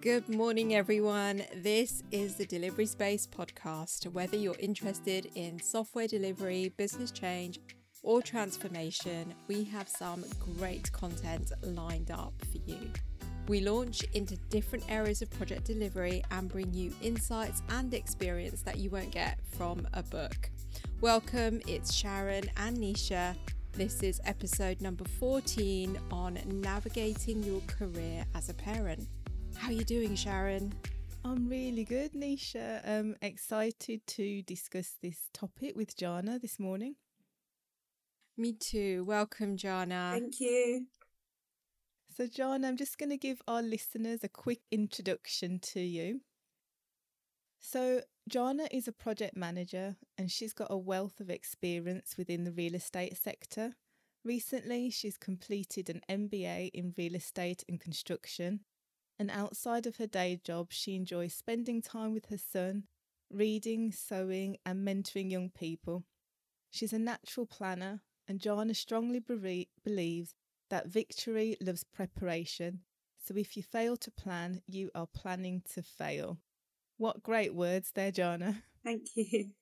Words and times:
Good 0.00 0.30
morning, 0.30 0.74
everyone. 0.74 1.42
This 1.56 2.02
is 2.10 2.36
the 2.36 2.46
Delivery 2.46 2.86
Space 2.86 3.26
podcast. 3.26 4.10
Whether 4.10 4.38
you're 4.38 4.56
interested 4.58 5.30
in 5.34 5.60
software 5.60 6.06
delivery, 6.06 6.72
business 6.78 7.10
change, 7.10 7.60
or 8.02 8.22
transformation, 8.22 9.34
we 9.46 9.62
have 9.64 9.90
some 9.90 10.24
great 10.56 10.90
content 10.92 11.52
lined 11.60 12.10
up 12.10 12.32
for 12.50 12.56
you. 12.64 12.90
We 13.46 13.60
launch 13.60 14.02
into 14.14 14.36
different 14.48 14.90
areas 14.90 15.20
of 15.20 15.28
project 15.32 15.64
delivery 15.64 16.22
and 16.30 16.48
bring 16.48 16.72
you 16.72 16.94
insights 17.02 17.62
and 17.68 17.92
experience 17.92 18.62
that 18.62 18.78
you 18.78 18.88
won't 18.88 19.10
get 19.10 19.38
from 19.50 19.86
a 19.92 20.02
book. 20.02 20.48
Welcome, 21.02 21.60
it's 21.66 21.92
Sharon 21.92 22.44
and 22.56 22.78
Nisha. 22.78 23.36
This 23.72 24.02
is 24.02 24.18
episode 24.24 24.80
number 24.80 25.04
14 25.04 25.98
on 26.10 26.38
navigating 26.46 27.42
your 27.42 27.60
career 27.66 28.24
as 28.34 28.48
a 28.48 28.54
parent. 28.54 29.06
How 29.60 29.68
are 29.68 29.72
you 29.72 29.84
doing, 29.84 30.16
Sharon? 30.16 30.72
I'm 31.22 31.46
really 31.46 31.84
good, 31.84 32.14
Nisha. 32.14 32.80
I'm 32.88 33.14
excited 33.20 34.00
to 34.06 34.40
discuss 34.40 34.96
this 35.02 35.28
topic 35.34 35.76
with 35.76 35.94
Jana 35.98 36.38
this 36.38 36.58
morning. 36.58 36.94
Me 38.38 38.54
too. 38.54 39.04
Welcome, 39.04 39.58
Jana. 39.58 40.12
Thank 40.14 40.40
you. 40.40 40.86
So, 42.16 42.26
Jana, 42.26 42.68
I'm 42.68 42.78
just 42.78 42.96
going 42.96 43.10
to 43.10 43.18
give 43.18 43.42
our 43.46 43.60
listeners 43.60 44.20
a 44.24 44.30
quick 44.30 44.60
introduction 44.72 45.58
to 45.74 45.80
you. 45.80 46.22
So, 47.58 48.00
Jana 48.30 48.66
is 48.70 48.88
a 48.88 48.92
project 48.92 49.36
manager 49.36 49.96
and 50.16 50.30
she's 50.30 50.54
got 50.54 50.68
a 50.70 50.78
wealth 50.78 51.20
of 51.20 51.28
experience 51.28 52.14
within 52.16 52.44
the 52.44 52.52
real 52.52 52.74
estate 52.74 53.18
sector. 53.18 53.74
Recently, 54.24 54.88
she's 54.88 55.18
completed 55.18 55.90
an 55.90 56.00
MBA 56.08 56.70
in 56.72 56.94
real 56.96 57.14
estate 57.14 57.62
and 57.68 57.78
construction 57.78 58.60
and 59.20 59.30
outside 59.30 59.86
of 59.86 59.98
her 59.98 60.08
day 60.08 60.40
job, 60.44 60.72
she 60.72 60.96
enjoys 60.96 61.34
spending 61.34 61.82
time 61.82 62.12
with 62.14 62.26
her 62.28 62.38
son, 62.38 62.88
reading, 63.30 63.92
sewing, 63.92 64.58
and 64.66 64.88
mentoring 64.88 65.30
young 65.30 65.50
people. 65.50 66.04
She's 66.70 66.92
a 66.92 66.98
natural 66.98 67.46
planner, 67.46 68.02
and 68.28 68.40
Jana 68.40 68.74
strongly 68.74 69.20
be- 69.20 69.68
believes 69.84 70.34
that 70.70 70.88
victory 70.88 71.56
loves 71.60 71.84
preparation. 71.84 72.82
So 73.18 73.36
if 73.36 73.56
you 73.56 73.62
fail 73.62 73.96
to 73.98 74.10
plan, 74.10 74.62
you 74.66 74.90
are 74.94 75.06
planning 75.06 75.62
to 75.74 75.82
fail. 75.82 76.38
What 76.98 77.22
great 77.22 77.54
words 77.54 77.92
there, 77.94 78.12
Jana. 78.12 78.62
Thank 78.84 79.08
you. 79.16 79.52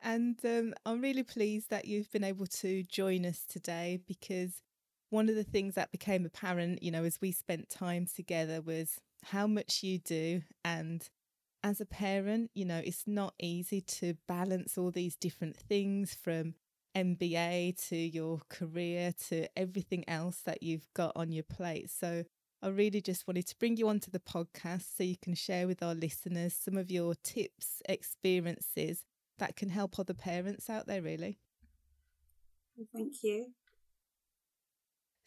And 0.00 0.38
um, 0.44 0.74
I'm 0.84 1.00
really 1.00 1.22
pleased 1.22 1.70
that 1.70 1.86
you've 1.86 2.10
been 2.12 2.24
able 2.24 2.46
to 2.46 2.82
join 2.84 3.26
us 3.26 3.44
today 3.46 4.00
because 4.06 4.62
one 5.10 5.28
of 5.28 5.34
the 5.34 5.44
things 5.44 5.74
that 5.74 5.92
became 5.92 6.24
apparent, 6.26 6.82
you 6.82 6.90
know, 6.90 7.04
as 7.04 7.20
we 7.20 7.32
spent 7.32 7.68
time 7.68 8.06
together 8.06 8.60
was 8.60 9.00
how 9.24 9.46
much 9.46 9.82
you 9.82 9.98
do. 9.98 10.42
And 10.64 11.08
as 11.62 11.80
a 11.80 11.86
parent, 11.86 12.50
you 12.54 12.64
know, 12.64 12.80
it's 12.84 13.04
not 13.06 13.34
easy 13.38 13.80
to 13.80 14.14
balance 14.26 14.76
all 14.76 14.90
these 14.90 15.16
different 15.16 15.56
things 15.56 16.14
from 16.14 16.54
MBA 16.96 17.76
to 17.88 17.96
your 17.96 18.40
career 18.48 19.12
to 19.28 19.48
everything 19.56 20.04
else 20.08 20.40
that 20.44 20.62
you've 20.62 20.88
got 20.94 21.12
on 21.14 21.30
your 21.30 21.44
plate. 21.44 21.90
So 21.90 22.24
I 22.62 22.68
really 22.68 23.00
just 23.00 23.28
wanted 23.28 23.46
to 23.48 23.58
bring 23.58 23.76
you 23.76 23.88
onto 23.88 24.10
the 24.10 24.18
podcast 24.18 24.96
so 24.96 25.04
you 25.04 25.16
can 25.20 25.34
share 25.34 25.66
with 25.66 25.82
our 25.82 25.94
listeners 25.94 26.54
some 26.54 26.76
of 26.76 26.90
your 26.90 27.14
tips, 27.22 27.82
experiences 27.88 29.04
that 29.38 29.56
can 29.56 29.68
help 29.68 29.98
other 29.98 30.14
parents 30.14 30.70
out 30.70 30.86
there, 30.86 31.02
really. 31.02 31.38
Thank 32.94 33.22
you. 33.22 33.52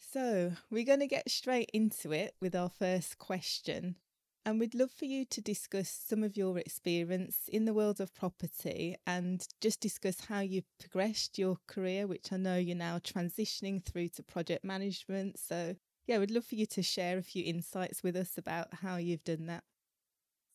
So, 0.00 0.52
we're 0.70 0.84
going 0.84 1.00
to 1.00 1.06
get 1.06 1.30
straight 1.30 1.70
into 1.72 2.10
it 2.10 2.34
with 2.40 2.56
our 2.56 2.70
first 2.70 3.18
question. 3.18 3.96
And 4.44 4.58
we'd 4.58 4.74
love 4.74 4.90
for 4.90 5.04
you 5.04 5.26
to 5.26 5.40
discuss 5.42 5.90
some 5.90 6.24
of 6.24 6.36
your 6.36 6.58
experience 6.58 7.42
in 7.46 7.66
the 7.66 7.74
world 7.74 8.00
of 8.00 8.14
property 8.14 8.96
and 9.06 9.46
just 9.60 9.80
discuss 9.80 10.22
how 10.24 10.40
you've 10.40 10.64
progressed 10.80 11.38
your 11.38 11.58
career, 11.68 12.06
which 12.06 12.32
I 12.32 12.38
know 12.38 12.56
you're 12.56 12.74
now 12.74 12.98
transitioning 12.98 13.84
through 13.84 14.08
to 14.08 14.22
project 14.22 14.64
management. 14.64 15.38
So, 15.38 15.76
yeah, 16.06 16.18
we'd 16.18 16.30
love 16.30 16.46
for 16.46 16.54
you 16.54 16.66
to 16.66 16.82
share 16.82 17.18
a 17.18 17.22
few 17.22 17.44
insights 17.44 18.02
with 18.02 18.16
us 18.16 18.38
about 18.38 18.68
how 18.82 18.96
you've 18.96 19.24
done 19.24 19.46
that. 19.46 19.62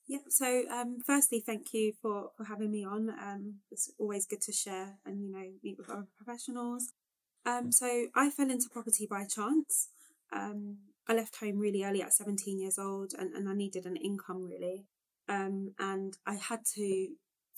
Yeah, 0.07 0.19
so 0.29 0.63
um, 0.71 0.97
firstly, 1.05 1.43
thank 1.45 1.73
you 1.73 1.93
for, 2.01 2.31
for 2.35 2.45
having 2.45 2.71
me 2.71 2.83
on. 2.83 3.09
Um, 3.09 3.55
it's 3.71 3.91
always 3.99 4.25
good 4.25 4.41
to 4.41 4.51
share 4.51 4.97
and, 5.05 5.23
you 5.23 5.31
know, 5.31 5.51
meet 5.63 5.77
with 5.77 5.89
other 5.89 6.07
professionals. 6.17 6.93
Um, 7.45 7.71
so 7.71 8.07
I 8.15 8.29
fell 8.29 8.49
into 8.49 8.69
property 8.69 9.07
by 9.09 9.25
chance. 9.25 9.89
Um, 10.33 10.77
I 11.07 11.13
left 11.13 11.37
home 11.37 11.59
really 11.59 11.83
early 11.83 12.01
at 12.01 12.13
17 12.13 12.59
years 12.59 12.79
old 12.79 13.13
and, 13.17 13.33
and 13.33 13.47
I 13.47 13.53
needed 13.53 13.85
an 13.85 13.95
income 13.95 14.43
really. 14.43 14.85
Um, 15.29 15.73
and 15.79 16.17
I 16.25 16.35
had 16.35 16.65
to 16.75 17.07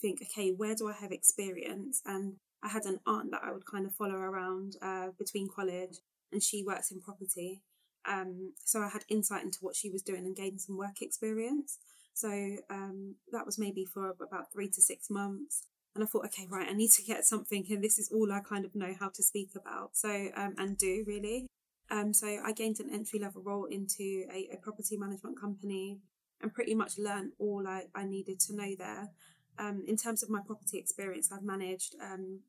think, 0.02 0.22
okay, 0.22 0.52
where 0.52 0.76
do 0.76 0.90
I 0.90 0.94
have 0.94 1.12
experience? 1.12 2.02
And 2.06 2.36
I 2.64 2.70
had 2.70 2.86
an 2.86 3.00
aunt 3.06 3.32
that 3.32 3.44
I 3.44 3.52
would 3.52 3.66
kind 3.66 3.86
of 3.86 3.94
follow 3.94 4.16
around 4.16 4.76
uh, 4.82 5.08
between 5.18 5.48
college 5.54 5.98
and 6.32 6.44
she 6.44 6.64
works 6.64 6.92
in 6.92 7.00
property. 7.02 7.62
Um, 8.06 8.54
so 8.64 8.82
I 8.82 8.90
had 8.90 9.04
insight 9.10 9.44
into 9.44 9.60
what 9.62 9.76
she 9.76 9.90
was 9.90 10.02
doing 10.02 10.26
and 10.26 10.36
gained 10.36 10.62
some 10.62 10.78
work 10.78 11.02
experience. 11.02 11.78
So 12.14 12.58
um, 12.70 13.16
that 13.32 13.46
was 13.46 13.60
maybe 13.60 13.86
for 13.86 14.10
about 14.10 14.52
three 14.52 14.70
to 14.70 14.82
six 14.82 15.10
months 15.10 15.64
and 15.98 16.04
I 16.04 16.08
thought, 16.08 16.26
okay, 16.26 16.48
right, 16.48 16.68
I 16.70 16.74
need 16.74 16.92
to 16.92 17.02
get 17.02 17.26
something, 17.26 17.66
and 17.70 17.84
this 17.84 17.98
is 17.98 18.12
all 18.14 18.32
I 18.32 18.40
kind 18.40 18.66
of 18.66 18.76
know 18.76 18.94
how 19.00 19.10
to 19.10 19.24
speak 19.24 19.50
about. 19.56 19.98
So 19.98 20.30
um, 20.36 20.54
and 20.58 20.78
do 20.78 21.04
really. 21.08 21.48
Um, 21.90 22.14
so 22.14 22.28
I 22.28 22.52
gained 22.52 22.80
an 22.80 22.94
entry 22.94 23.18
level 23.18 23.42
role 23.42 23.66
into 23.66 24.26
a, 24.32 24.50
a, 24.54 24.58
property 24.58 24.98
management 24.98 25.40
company 25.40 26.00
and 26.42 26.54
pretty 26.54 26.76
much 26.76 26.98
learned 26.98 27.32
all 27.40 27.66
I, 27.66 27.86
I 27.96 28.04
needed 28.04 28.42
to 28.42 28.56
know 28.56 28.76
there. 28.78 29.10
Um, 29.58 29.86
in 29.88 29.96
terms 29.96 30.22
of 30.22 30.30
my 30.30 30.42
property 30.46 30.78
experience, 30.78 31.32
I've 31.32 31.44
managed 31.44 31.96
um, 32.02 32.42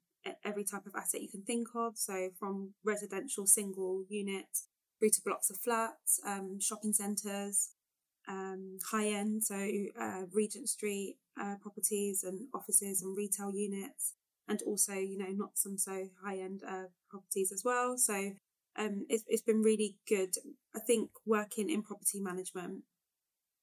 every 0.44 0.64
type 0.64 0.86
of 0.86 0.94
asset 0.96 1.22
you 1.22 1.28
can 1.28 1.42
think 1.42 1.68
of. 1.74 1.96
So 1.96 2.30
from 2.38 2.74
residential 2.84 3.46
single 3.46 4.04
units 4.08 4.66
through 4.98 5.10
to 5.10 5.20
blocks 5.24 5.50
of 5.50 5.56
flats, 5.58 6.20
um, 6.26 6.58
shopping 6.60 6.92
centres, 6.92 7.70
um, 8.28 8.78
high 8.90 9.08
end, 9.08 9.44
so 9.44 9.54
uh, 9.98 10.22
Regent 10.32 10.68
Street 10.68 11.16
uh, 11.40 11.56
properties 11.60 12.24
and 12.24 12.48
offices 12.54 13.02
and 13.02 13.16
retail 13.16 13.52
units, 13.54 14.14
and 14.48 14.62
also 14.62 14.94
you 14.94 15.18
know 15.18 15.30
not 15.30 15.58
some 15.58 15.78
so 15.78 16.08
high 16.24 16.38
end 16.38 16.62
uh, 16.66 16.84
properties 17.10 17.52
as 17.52 17.62
well. 17.64 17.96
So 17.96 18.32
um, 18.76 19.06
it's 19.08 19.24
it's 19.28 19.42
been 19.42 19.62
really 19.62 19.96
good. 20.08 20.34
I 20.74 20.80
think 20.80 21.10
working 21.26 21.70
in 21.70 21.82
property 21.82 22.20
management, 22.20 22.82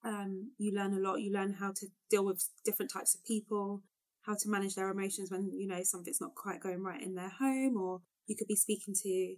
um, 0.04 0.52
you 0.58 0.74
learn 0.74 0.94
a 0.94 1.00
lot. 1.00 1.22
You 1.22 1.32
learn 1.32 1.54
how 1.54 1.72
to 1.72 1.88
deal 2.10 2.26
with 2.26 2.48
different 2.64 2.92
types 2.92 3.16
of 3.16 3.26
people, 3.26 3.82
how 4.24 4.36
to 4.36 4.50
manage 4.50 4.76
their 4.76 4.90
emotions 4.90 5.32
when 5.32 5.52
you 5.58 5.68
know 5.68 5.84
something's 5.84 6.22
not 6.22 6.36
quite 6.36 6.62
going 6.62 6.84
right 6.84 7.02
in 7.02 7.16
their 7.16 7.32
home, 7.40 7.78
or 7.78 8.02
you 8.28 8.36
could 8.36 8.48
be 8.48 8.56
speaking 8.56 8.94
to 9.04 9.36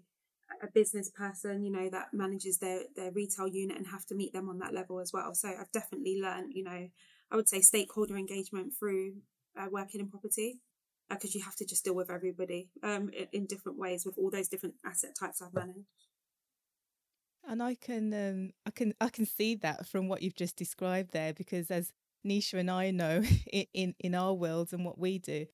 a 0.62 0.68
business 0.74 1.10
person, 1.10 1.64
you 1.64 1.72
know, 1.72 1.90
that 1.90 2.14
manages 2.14 2.58
their 2.58 2.82
their 2.96 3.12
retail 3.12 3.48
unit 3.48 3.78
and 3.78 3.88
have 3.88 4.06
to 4.08 4.16
meet 4.16 4.34
them 4.34 4.50
on 4.50 4.60
that 4.60 4.74
level 4.74 5.00
as 5.00 5.12
well. 5.14 5.34
So 5.34 5.50
I've 5.50 5.72
definitely 5.72 6.20
learned, 6.22 6.54
you 6.54 6.64
know, 6.64 6.90
I 7.32 7.36
would 7.36 7.50
say 7.50 7.62
stakeholder 7.62 8.18
engagement 8.18 8.74
through 8.78 9.16
uh, 9.60 9.68
working 9.72 10.00
in 10.00 10.10
property 10.10 10.60
because 11.10 11.32
uh, 11.32 11.40
you 11.40 11.44
have 11.44 11.56
to 11.56 11.66
just 11.66 11.84
deal 11.86 11.96
with 11.96 12.10
everybody 12.10 12.70
um, 12.84 13.10
in, 13.10 13.28
in, 13.32 13.46
different 13.46 13.78
ways 13.78 14.06
with 14.06 14.18
all 14.18 14.30
those 14.30 14.48
different 14.48 14.76
asset 14.86 15.12
types 15.18 15.42
I've 15.42 15.54
managed. 15.54 15.88
And 17.48 17.64
I 17.64 17.76
can 17.76 18.14
um, 18.14 18.52
I 18.66 18.72
can 18.72 18.94
I 19.00 19.10
can 19.10 19.26
see 19.26 19.56
that 19.56 19.88
from 19.88 20.08
what 20.08 20.22
you've 20.22 20.36
just 20.36 20.58
described 20.58 21.12
there 21.12 21.34
because 21.34 21.72
as 21.72 21.94
Nisha 22.26 22.56
and 22.56 22.70
I 22.70 22.92
know 22.92 23.24
in, 23.52 23.66
in, 23.74 23.96
in 24.00 24.16
our 24.16 24.34
worlds 24.34 24.74
and 24.74 24.84
what 24.84 25.00
we 25.00 25.18
do, 25.18 25.46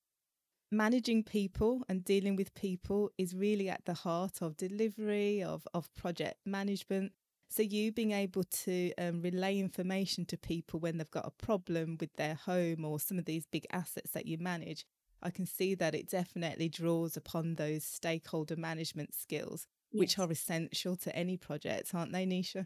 managing 0.72 1.24
people 1.24 1.84
and 1.88 2.04
dealing 2.04 2.36
with 2.36 2.54
people 2.56 3.12
is 3.18 3.36
really 3.36 3.70
at 3.70 3.86
the 3.86 3.94
heart 3.94 4.42
of 4.42 4.58
delivery 4.58 5.44
of, 5.44 5.68
of 5.74 5.94
project 5.94 6.40
management 6.46 7.12
so 7.54 7.62
you 7.62 7.92
being 7.92 8.12
able 8.12 8.44
to 8.44 8.92
um, 8.98 9.22
relay 9.22 9.60
information 9.60 10.26
to 10.26 10.38
people 10.38 10.80
when 10.80 10.98
they've 10.98 11.12
got 11.12 11.28
a 11.28 11.46
problem 11.46 11.98
with 12.00 12.14
their 12.16 12.34
home 12.34 12.84
or 12.84 13.00
some 13.00 13.20
of 13.20 13.26
these 13.26 13.46
big 13.46 13.68
assets 13.72 14.12
that 14.12 14.26
you 14.26 14.38
manage 14.38 14.86
i 15.22 15.30
can 15.30 15.46
see 15.46 15.76
that 15.76 15.94
it 15.94 16.10
definitely 16.10 16.68
draws 16.68 17.16
upon 17.16 17.56
those 17.56 17.84
stakeholder 17.84 18.56
management 18.56 19.14
skills 19.14 19.68
yes. 19.92 20.00
which 20.00 20.20
are 20.20 20.32
essential 20.32 20.96
to 20.96 21.16
any 21.16 21.38
project 21.38 21.94
aren't 21.94 22.12
they 22.12 22.26
nisha 22.26 22.66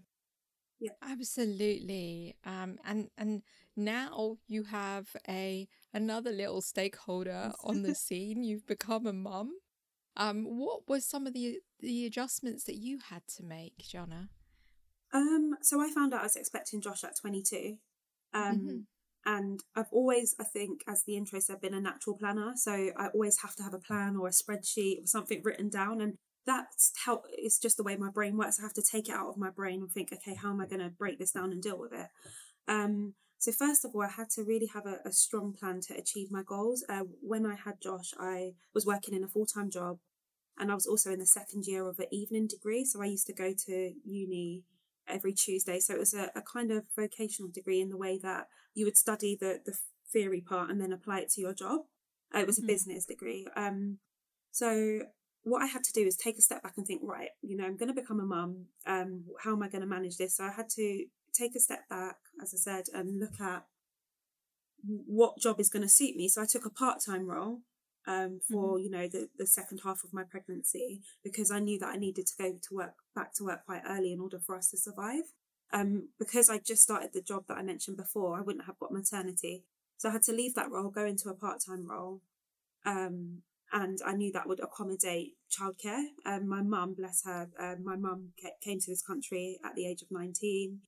yeah, 0.80 0.92
absolutely. 1.02 2.36
Um, 2.46 2.78
and 2.86 3.10
and 3.18 3.42
now 3.76 4.38
you 4.48 4.64
have 4.66 5.08
a 5.28 5.68
another 5.92 6.32
little 6.32 6.62
stakeholder 6.62 7.52
on 7.64 7.82
the 7.82 7.96
scene. 8.06 8.44
You've 8.44 8.68
become 8.68 9.08
a 9.08 9.14
mum. 9.14 9.54
Um, 10.16 10.44
what 10.46 10.88
were 10.88 11.00
some 11.00 11.26
of 11.26 11.34
the 11.34 11.60
the 11.80 12.06
adjustments 12.06 12.66
that 12.66 12.76
you 12.76 13.00
had 13.10 13.24
to 13.38 13.44
make, 13.44 13.78
Jana? 13.80 14.30
Um, 15.14 15.56
so 15.62 15.82
I 15.82 15.90
found 15.90 16.14
out 16.14 16.22
I 16.22 16.24
was 16.24 16.36
expecting 16.36 16.82
Josh 16.82 17.04
at 17.04 17.18
twenty 17.18 17.44
two. 17.44 17.78
Um, 18.34 18.58
mm-hmm. 18.58 18.78
and 19.26 19.64
I've 19.76 19.92
always, 19.92 20.36
I 20.40 20.44
think, 20.44 20.82
as 20.88 21.04
the 21.04 21.16
intro 21.16 21.40
said, 21.40 21.62
been 21.62 21.74
a 21.74 21.80
natural 21.82 22.18
planner. 22.18 22.54
So 22.56 22.72
I 22.72 23.08
always 23.14 23.42
have 23.42 23.56
to 23.56 23.64
have 23.64 23.74
a 23.74 23.80
plan 23.80 24.18
or 24.18 24.28
a 24.28 24.32
spreadsheet 24.32 25.04
or 25.04 25.08
something 25.08 25.42
written 25.44 25.70
down. 25.70 26.02
And 26.02 26.16
that's 26.46 26.92
how 27.06 27.24
it's 27.32 27.58
just 27.58 27.78
the 27.78 27.84
way 27.84 27.96
my 27.96 28.10
brain 28.10 28.38
works. 28.38 28.60
I 28.60 28.64
have 28.64 28.74
to 28.74 28.82
take 28.82 29.08
it 29.08 29.16
out 29.16 29.30
of 29.30 29.38
my 29.38 29.50
brain 29.50 29.82
and 29.82 29.92
think, 29.92 30.10
okay, 30.14 30.36
how 30.36 30.50
am 30.50 30.62
I 30.62 30.68
going 30.68 30.82
to 30.82 30.90
break 30.90 31.20
this 31.20 31.32
down 31.32 31.52
and 31.52 31.62
deal 31.62 31.80
with 31.80 31.94
it? 31.94 32.08
Um, 32.68 33.14
so 33.38 33.52
first 33.52 33.86
of 33.86 33.92
all, 33.96 34.04
I 34.04 34.10
had 34.10 34.30
to 34.32 34.44
really 34.44 34.70
have 34.74 34.86
a, 34.86 34.98
a 35.06 35.12
strong 35.12 35.54
plan 35.54 35.80
to 35.88 35.98
achieve 35.98 36.30
my 36.30 36.44
goals. 36.44 36.84
Uh, 36.90 37.04
when 37.22 37.46
I 37.46 37.56
had 37.56 37.82
Josh, 37.82 38.14
I 38.20 38.54
was 38.74 38.86
working 38.86 39.14
in 39.14 39.24
a 39.24 39.28
full 39.28 39.46
time 39.46 39.70
job, 39.70 40.00
and 40.58 40.72
I 40.72 40.76
was 40.76 40.88
also 40.88 41.12
in 41.12 41.20
the 41.20 41.26
second 41.26 41.66
year 41.66 41.88
of 41.88 42.00
an 42.00 42.08
evening 42.12 42.48
degree. 42.48 42.84
So 42.84 43.02
I 43.02 43.06
used 43.06 43.28
to 43.28 43.34
go 43.34 43.54
to 43.68 43.94
uni 44.04 44.64
every 45.08 45.34
Tuesday. 45.34 45.80
So 45.80 45.94
it 45.94 46.00
was 46.00 46.14
a, 46.14 46.32
a 46.36 46.42
kind 46.42 46.72
of 46.72 46.86
vocational 46.96 47.52
degree 47.52 47.82
in 47.82 47.90
the 47.90 47.98
way 47.98 48.20
that 48.22 48.48
you 48.74 48.86
would 48.86 48.98
study 48.98 49.38
the 49.40 49.62
the 49.66 49.78
theory 50.12 50.42
part 50.42 50.70
and 50.70 50.80
then 50.80 50.94
apply 50.94 51.20
it 51.20 51.30
to 51.32 51.42
your 51.42 51.54
job. 51.54 51.82
Uh, 52.34 52.40
it 52.40 52.48
was 52.48 52.58
a 52.58 52.62
mm-hmm. 52.62 52.68
business 52.68 53.06
degree. 53.06 53.48
Um, 53.56 53.98
so 54.52 55.02
what 55.44 55.62
I 55.62 55.68
had 55.68 55.84
to 55.84 55.94
do 55.94 56.06
is 56.06 56.16
take 56.16 56.38
a 56.38 56.42
step 56.42 56.64
back 56.64 56.74
and 56.78 56.86
think, 56.86 57.02
right, 57.04 57.30
you 57.42 57.56
know, 57.56 57.66
I'm 57.66 57.78
going 57.78 57.94
to 57.94 58.02
become 58.02 58.20
a 58.20 58.26
mum. 58.26 58.66
Um, 58.86 59.24
how 59.44 59.54
am 59.54 59.64
I 59.64 59.70
going 59.70 59.82
to 59.82 59.88
manage 59.88 60.18
this? 60.18 60.38
So 60.38 60.44
I 60.44 60.52
had 60.52 60.70
to 60.72 61.06
take 61.34 61.56
a 61.56 61.60
step 61.60 61.88
back, 61.90 62.18
as 62.42 62.54
I 62.54 62.58
said, 62.58 62.86
and 62.94 63.20
look 63.20 63.40
at 63.40 63.66
what 64.84 65.40
job 65.40 65.60
is 65.60 65.70
going 65.70 65.84
to 65.84 65.90
suit 65.90 66.16
me. 66.16 66.28
So 66.28 66.42
I 66.42 66.46
took 66.46 66.66
a 66.66 66.70
part 66.70 67.00
time 67.06 67.28
role 67.28 67.62
um, 68.08 68.40
for 68.50 68.76
mm-hmm. 68.76 68.84
you 68.84 68.90
know 68.90 69.08
the 69.08 69.30
the 69.38 69.46
second 69.46 69.82
half 69.84 70.04
of 70.04 70.14
my 70.14 70.24
pregnancy 70.24 71.02
because 71.24 71.52
I 71.52 71.60
knew 71.60 71.78
that 71.80 71.94
I 71.94 71.98
needed 71.98 72.26
to 72.28 72.34
go 72.38 72.52
to 72.52 72.76
work 72.76 72.96
back 73.14 73.34
to 73.36 73.44
work 73.44 73.66
quite 73.66 73.84
early 73.88 74.14
in 74.14 74.20
order 74.20 74.40
for 74.40 74.56
us 74.56 74.70
to 74.72 74.78
survive. 74.78 75.24
Um, 75.74 76.10
because 76.18 76.50
I 76.50 76.60
just 76.60 76.82
started 76.82 77.10
the 77.14 77.22
job 77.22 77.44
that 77.50 77.58
I 77.58 77.62
mentioned 77.62 77.98
before, 77.98 78.38
I 78.38 78.42
wouldn't 78.42 78.66
have 78.66 78.80
got 78.80 78.94
maternity, 78.94 79.66
so 79.98 80.08
I 80.08 80.14
had 80.14 80.24
to 80.24 80.32
leave 80.32 80.56
that 80.56 80.72
role, 80.72 80.90
go 80.90 81.06
into 81.06 81.28
a 81.30 81.34
part 81.34 81.60
time 81.68 81.86
role, 81.90 82.22
um, 82.86 83.40
and 83.74 84.00
I 84.06 84.14
knew 84.14 84.32
that 84.32 84.48
would 84.48 84.62
accommodate 84.62 85.34
childcare. 85.52 86.06
Um, 86.26 86.48
my 86.48 86.62
mum, 86.62 86.94
bless 86.98 87.26
her, 87.26 87.50
uh, 87.60 87.76
my 87.84 87.98
mum 87.98 88.30
came 88.64 88.80
to 88.80 88.90
this 88.90 89.02
country 89.02 89.60
at 89.66 89.76
the 89.76 89.86
age 89.86 90.02
of 90.02 90.08
nineteen 90.10 90.84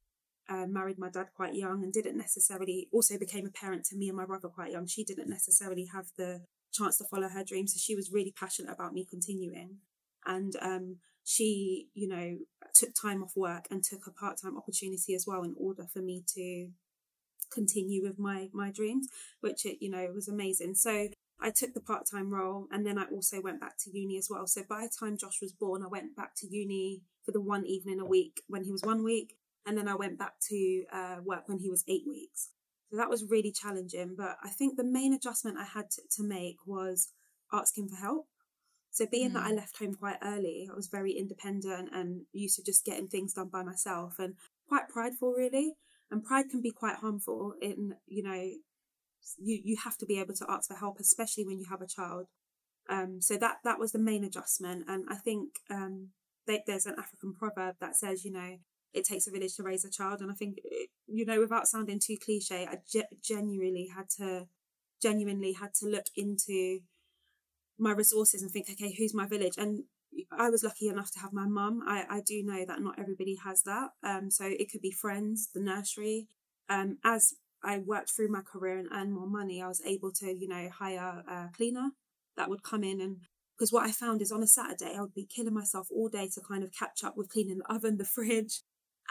uh, 0.50 0.66
married 0.66 0.98
my 0.98 1.10
dad 1.10 1.27
quite 1.36 1.54
young 1.54 1.83
and 1.83 1.94
didn't 1.94 2.18
necessarily 2.18 2.88
also 2.92 3.18
became 3.18 3.45
a 3.45 3.51
parent 3.51 3.86
to 3.86 3.95
me 3.95 4.07
and 4.07 4.18
my 4.18 4.25
brother 4.25 4.48
quite 4.48 4.71
young. 4.71 4.88
She 4.88 5.04
didn't 5.04 5.30
necessarily 5.30 5.88
have 5.94 6.07
the 6.18 6.42
chance 6.83 6.97
to 6.97 7.05
follow 7.05 7.27
her 7.29 7.43
dreams, 7.43 7.73
so 7.73 7.79
she 7.79 7.95
was 7.95 8.11
really 8.11 8.33
passionate 8.37 8.71
about 8.71 8.93
me 8.93 9.05
continuing. 9.09 9.77
And 10.25 10.55
um, 10.61 10.97
she, 11.23 11.87
you 11.93 12.07
know, 12.07 12.37
took 12.73 12.93
time 12.93 13.23
off 13.23 13.33
work 13.35 13.67
and 13.71 13.83
took 13.83 14.07
a 14.07 14.11
part 14.11 14.37
time 14.41 14.57
opportunity 14.57 15.15
as 15.15 15.25
well 15.27 15.43
in 15.43 15.55
order 15.57 15.85
for 15.91 15.99
me 15.99 16.23
to 16.35 16.69
continue 17.51 18.03
with 18.03 18.19
my 18.19 18.49
my 18.53 18.71
dreams, 18.71 19.07
which 19.41 19.65
it 19.65 19.77
you 19.81 19.89
know 19.89 20.07
was 20.13 20.27
amazing. 20.27 20.75
So 20.75 21.09
I 21.41 21.51
took 21.51 21.73
the 21.73 21.81
part 21.81 22.05
time 22.11 22.31
role 22.31 22.67
and 22.71 22.85
then 22.85 22.97
I 22.97 23.05
also 23.05 23.41
went 23.41 23.61
back 23.61 23.77
to 23.79 23.97
uni 23.97 24.17
as 24.17 24.27
well. 24.29 24.45
So 24.47 24.63
by 24.67 24.81
the 24.81 24.91
time 24.99 25.17
Josh 25.17 25.39
was 25.41 25.53
born, 25.53 25.83
I 25.83 25.87
went 25.87 26.15
back 26.15 26.35
to 26.37 26.47
uni 26.47 27.01
for 27.25 27.31
the 27.31 27.41
one 27.41 27.65
evening 27.65 27.99
a 27.99 28.05
week 28.05 28.41
when 28.47 28.63
he 28.63 28.71
was 28.71 28.81
one 28.83 29.03
week 29.03 29.35
and 29.65 29.77
then 29.77 29.87
I 29.87 29.95
went 29.95 30.17
back 30.17 30.33
to 30.49 30.83
uh, 30.91 31.17
work 31.23 31.43
when 31.47 31.59
he 31.59 31.69
was 31.69 31.83
eight 31.87 32.03
weeks. 32.07 32.49
So 32.89 32.97
that 32.97 33.09
was 33.09 33.25
really 33.30 33.51
challenging. 33.51 34.15
But 34.18 34.38
I 34.44 34.50
think 34.50 34.77
the 34.77 34.83
main 34.83 35.13
adjustment 35.13 35.57
I 35.57 35.65
had 35.65 35.91
to, 35.91 36.01
to 36.18 36.24
make 36.24 36.57
was 36.65 37.09
asking 37.53 37.89
for 37.89 37.97
help. 37.97 38.27
So 38.91 39.06
being 39.06 39.31
mm. 39.31 39.33
that 39.33 39.45
I 39.45 39.51
mm. 39.51 39.57
left 39.57 39.77
home 39.77 39.94
quite 39.94 40.18
early, 40.24 40.68
I 40.71 40.75
was 40.75 40.88
very 40.88 41.12
independent 41.12 41.89
and 41.94 42.21
used 42.33 42.56
to 42.56 42.63
just 42.63 42.86
getting 42.86 43.07
things 43.07 43.33
done 43.33 43.50
by 43.51 43.63
myself 43.63 44.15
and 44.18 44.33
quite 44.68 44.89
prideful 44.89 45.33
really. 45.33 45.74
And 46.12 46.24
pride 46.24 46.50
can 46.50 46.62
be 46.62 46.71
quite 46.71 46.95
harmful 46.95 47.53
in, 47.62 47.94
you 48.07 48.24
know, 48.24 48.50
you, 49.38 49.62
you 49.63 49.77
have 49.83 49.95
to 49.97 50.07
be 50.07 50.19
able 50.19 50.33
to 50.33 50.45
ask 50.50 50.68
for 50.69 50.75
help, 50.75 50.97
especially 51.00 51.45
when 51.45 51.59
you 51.59 51.68
have 51.69 51.81
a 51.81 51.88
child. 51.88 52.25
Um, 52.89 53.21
so 53.21 53.38
that, 53.38 53.57
that 53.63 53.77
was 53.77 53.92
the 53.92 54.00
main 54.00 54.24
adjustment. 54.24 54.85
And 54.88 55.06
I 55.07 55.15
think, 55.15 55.50
um, 55.69 56.09
they, 56.47 56.63
there's 56.65 56.88
an 56.88 56.95
African 56.97 57.35
proverb 57.35 57.75
that 57.80 57.95
says, 57.95 58.25
you 58.25 58.31
know, 58.31 58.57
it 58.94 59.06
takes 59.06 59.27
a 59.27 59.31
village 59.31 59.56
to 59.56 59.63
raise 59.63 59.86
a 59.86 59.89
child. 59.89 60.21
And 60.21 60.31
I 60.31 60.33
think, 60.33 60.57
you 61.07 61.25
know, 61.25 61.39
without 61.39 61.68
sounding 61.68 62.00
too 62.00 62.18
cliche, 62.24 62.68
I 62.69 62.77
ge- 62.88 63.21
genuinely 63.24 63.89
had 63.95 64.09
to, 64.18 64.47
genuinely 65.01 65.53
had 65.53 65.74
to 65.75 65.88
look 65.88 66.07
into 66.15 66.80
my 67.77 67.91
resources 67.91 68.41
and 68.41 68.51
think, 68.51 68.69
okay, 68.69 68.94
who's 68.97 69.13
my 69.13 69.25
village? 69.25 69.57
And 69.57 69.83
I 70.31 70.50
was 70.50 70.63
lucky 70.63 70.88
enough 70.88 71.12
to 71.12 71.19
have 71.19 71.33
my 71.33 71.45
mum. 71.45 71.81
I, 71.88 72.06
I 72.09 72.21
do 72.21 72.44
know 72.44 72.65
that 72.65 72.81
not 72.81 73.00
everybody 73.00 73.38
has 73.44 73.63
that. 73.63 73.91
Um, 74.03 74.30
so 74.31 74.45
it 74.45 74.71
could 74.71 74.81
be 74.81 74.92
friends, 74.92 75.50
the 75.53 75.62
nursery. 75.62 76.27
Um, 76.68 76.97
as 77.03 77.35
I 77.63 77.80
worked 77.80 78.12
through 78.12 78.30
my 78.30 78.42
career 78.42 78.80
and 78.80 78.89
earned 78.92 79.13
more 79.13 79.27
money, 79.27 79.62
I 79.62 79.68
was 79.68 79.81
able 79.85 80.12
to, 80.13 80.33
you 80.33 80.47
know, 80.47 80.69
hire 80.69 81.24
a 81.27 81.50
cleaner 81.56 81.92
that 82.38 82.50
would 82.50 82.63
come 82.63 82.83
in 82.83 83.01
and 83.01 83.18
because 83.57 83.74
what 83.74 83.85
I 83.85 83.92
found 83.92 84.21
is 84.21 84.31
on 84.31 84.42
a 84.42 84.47
Saturday 84.47 84.95
I 84.97 85.01
would 85.01 85.13
be 85.13 85.25
killing 85.25 85.53
myself 85.53 85.89
all 85.94 86.07
day 86.07 86.30
to 86.33 86.42
kind 86.42 86.63
of 86.63 86.71
catch 86.71 87.03
up 87.03 87.18
with 87.18 87.27
cleaning 87.27 87.57
the 87.57 87.74
oven, 87.74 87.97
the 87.97 88.06
fridge, 88.06 88.62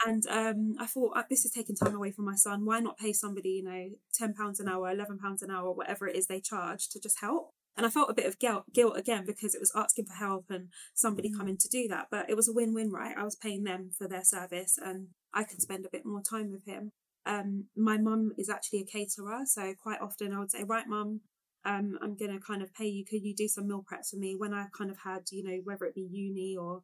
and 0.05 0.23
um, 0.27 0.75
I 0.79 0.85
thought 0.85 1.17
uh, 1.17 1.23
this 1.29 1.45
is 1.45 1.51
taking 1.51 1.75
time 1.75 1.95
away 1.95 2.11
from 2.11 2.25
my 2.25 2.35
son. 2.35 2.65
Why 2.65 2.79
not 2.79 2.97
pay 2.97 3.13
somebody, 3.13 3.49
you 3.49 3.63
know, 3.63 3.89
ten 4.13 4.33
pounds 4.33 4.59
an 4.59 4.69
hour, 4.69 4.89
eleven 4.89 5.17
pounds 5.17 5.41
an 5.41 5.51
hour, 5.51 5.71
whatever 5.71 6.07
it 6.07 6.15
is 6.15 6.27
they 6.27 6.41
charge 6.41 6.89
to 6.89 6.99
just 6.99 7.19
help? 7.19 7.51
And 7.77 7.85
I 7.85 7.89
felt 7.89 8.09
a 8.09 8.13
bit 8.13 8.25
of 8.25 8.39
guilt, 8.39 8.65
guilt 8.73 8.97
again 8.97 9.23
because 9.25 9.55
it 9.55 9.61
was 9.61 9.71
asking 9.75 10.05
for 10.05 10.13
help 10.13 10.47
and 10.49 10.67
somebody 10.93 11.29
mm. 11.29 11.37
coming 11.37 11.57
to 11.57 11.69
do 11.69 11.87
that. 11.87 12.07
But 12.11 12.29
it 12.29 12.35
was 12.35 12.49
a 12.49 12.53
win-win, 12.53 12.91
right? 12.91 13.15
I 13.17 13.23
was 13.23 13.37
paying 13.37 13.63
them 13.63 13.91
for 13.97 14.07
their 14.07 14.23
service, 14.23 14.77
and 14.77 15.07
I 15.33 15.43
could 15.43 15.61
spend 15.61 15.85
a 15.85 15.89
bit 15.89 16.05
more 16.05 16.21
time 16.21 16.51
with 16.51 16.65
him. 16.65 16.91
Um, 17.25 17.65
my 17.75 17.97
mum 17.97 18.31
is 18.37 18.49
actually 18.49 18.79
a 18.79 18.85
caterer, 18.85 19.41
so 19.45 19.73
quite 19.81 20.01
often 20.01 20.33
I 20.33 20.39
would 20.39 20.51
say, 20.51 20.63
"Right, 20.63 20.87
mum, 20.87 21.21
um, 21.65 21.97
I'm 22.01 22.15
going 22.15 22.31
to 22.31 22.39
kind 22.39 22.61
of 22.61 22.73
pay 22.73 22.87
you. 22.87 23.05
Could 23.05 23.23
you 23.23 23.35
do 23.35 23.47
some 23.47 23.67
meal 23.67 23.85
preps 23.89 24.09
for 24.09 24.17
me?" 24.17 24.35
When 24.35 24.53
I 24.53 24.67
kind 24.77 24.91
of 24.91 24.97
had, 25.03 25.23
you 25.31 25.43
know, 25.43 25.61
whether 25.63 25.85
it 25.85 25.95
be 25.95 26.07
uni 26.09 26.57
or 26.57 26.83